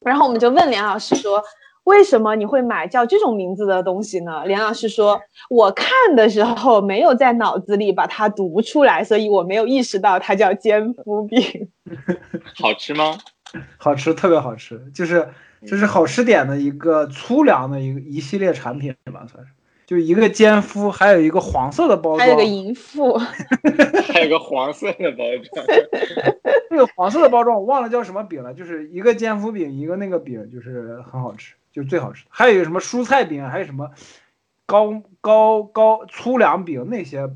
[0.00, 1.42] 然后我们就问连老师说，
[1.84, 4.44] 为什么你会买叫这种名字的东西呢？
[4.46, 11.68] 连老师说，我看的时候没有在脑子里把它读出来，所以我没有意识到它叫煎麸饼。
[12.54, 13.18] 好吃吗？
[13.76, 15.28] 好吃，特别好吃，就是
[15.66, 19.52] 就是好吃点的一个粗粮的一个一系列产品吧，算是。
[19.90, 23.18] 就一个奸夫，还有一个黄色的包装，还有个淫妇，
[24.14, 25.66] 还有个黄色的包装，
[26.70, 32.30] 那个黄色的包装我忘了叫什么饼了，就是一个奸夫饼，一个那个饼，就是很好吃，就是最好吃的。
[32.30, 33.90] 还有一个什么蔬菜饼，还有什么
[34.64, 37.28] 高高高粗粮饼那些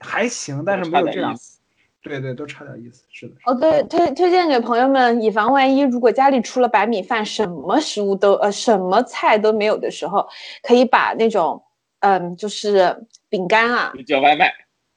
[0.00, 1.36] 还行，但是没有这两差点意。
[1.36, 1.58] 思。
[2.00, 3.02] 对对，都差点意思。
[3.10, 10.26] 是的，哦，对，推推荐给朋友们，以防万一，如果家里除了白米饭，什么食物都呃什么菜都没有的时候，
[10.62, 11.62] 可以把那种
[12.00, 14.52] 嗯，就是饼干啊，就叫外卖，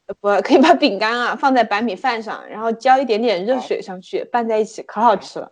[0.07, 5.52] 呃不可以把饼干啊放在白米饭上，然后浇一点点热水上去，拌在一起，可好吃了。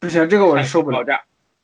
[0.00, 1.04] 不行，这个我是受不了。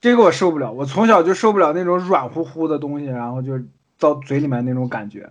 [0.01, 0.73] 这个我受不了。
[0.73, 3.53] 我从小就受不了那种软乎乎的东西，然后就
[3.99, 5.31] 到嘴里面那种感觉，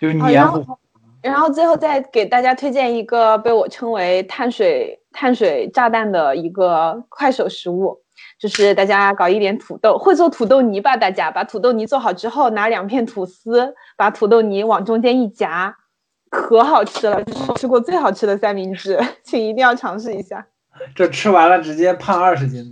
[0.00, 0.76] 就黏糊糊。
[1.22, 8.02] 然后最后再给大家推荐一个被我称为碳水碳水炸弹的一个快手食物，
[8.42, 10.96] 就是大家搞一点土豆，会做土豆泥吧？
[10.96, 15.76] 大家把土豆泥做好之后，拿两片吐司，把土豆泥往中间一夹，
[16.28, 20.44] 可好吃了，这是我吃过最好吃的三明治， 请一定要尝试一下。
[20.92, 22.64] 这吃完了直接胖二十斤。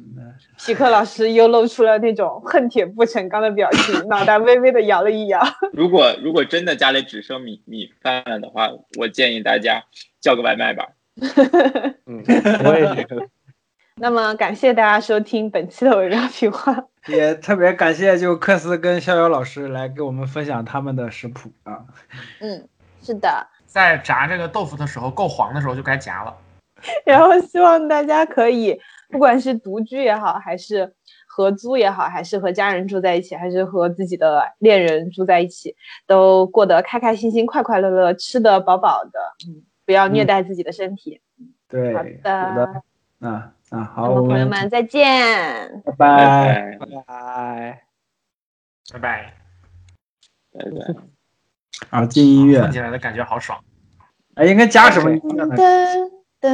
[0.59, 5.41] 皮克老师又露出了那种恨铁不成钢的表情，脑袋微微的摇了一摇。
[5.73, 8.69] 如果如果真的家里只剩米米饭了的话，
[8.99, 9.85] 我建议大家
[10.21, 10.89] 叫个外卖吧。
[12.07, 12.25] 嗯，
[12.65, 13.29] 我也觉得。
[14.01, 16.75] 那么感谢大家收听本期的微妙评话。
[17.07, 21.85] 也特别感谢就克斯跟逍遥老师来给我们分享他们的食谱啊。
[22.41, 22.67] 嗯，
[23.03, 23.47] 是的。
[23.67, 26.35] 在炸这个豆腐的时候，够黄的时候就该夹了。
[27.05, 30.91] 然后希望大家可以，不管是独居也好，还是
[31.27, 39.21] 合租也好，还是和家人住在一起，还是和自己的恋人住在一起，都过得开开心心、快快乐乐，吃得饱饱的。
[39.47, 41.21] 嗯，不要虐待自己的身体。
[41.69, 42.83] 对，好有的
[43.21, 45.83] 的，啊啊，好，我们朋友们再见。
[45.85, 46.79] 拜拜拜。
[46.79, 47.83] 拜拜。
[48.93, 49.35] 拜拜。
[50.53, 50.95] 拜拜。
[51.91, 53.59] 啊，进音乐听，起来的感觉好爽。
[54.35, 55.57] 哎，应该加什么音乐呢？
[56.41, 56.53] 噔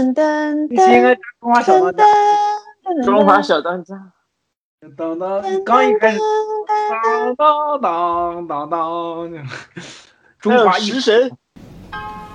[0.69, 2.05] 应该加中华小当家。
[3.05, 4.13] 中华小当家，
[4.97, 6.19] 当当，刚一开始，
[6.91, 9.47] 当当当当当，
[10.39, 11.31] 中华一神。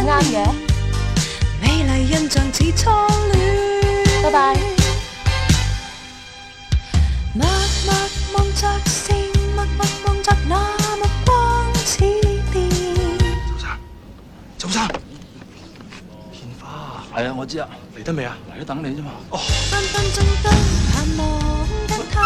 [0.00, 0.36] 咁啱嘅？
[1.60, 3.32] 美麗印象似初戀。
[4.22, 4.56] 拜拜。
[7.34, 7.46] 默
[7.84, 7.92] 默
[8.32, 9.14] 望着星，
[9.54, 10.56] 默默望着那
[10.96, 12.56] 目光似電。
[14.56, 14.88] 周生，
[16.32, 18.38] 獻花係啊，我知啊，嚟得未啊？
[18.56, 19.10] 嚟咗等你啫嘛。
[19.28, 19.38] 哦，
[19.70, 20.48] 分分鐘都
[20.94, 21.20] 盼望
[21.88, 22.16] 跟他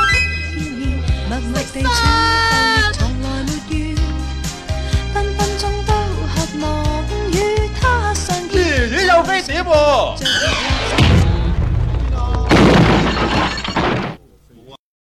[0.53, 1.91] 見面，默默地處後
[2.79, 3.27] 亦從來
[9.23, 10.74] 鐘都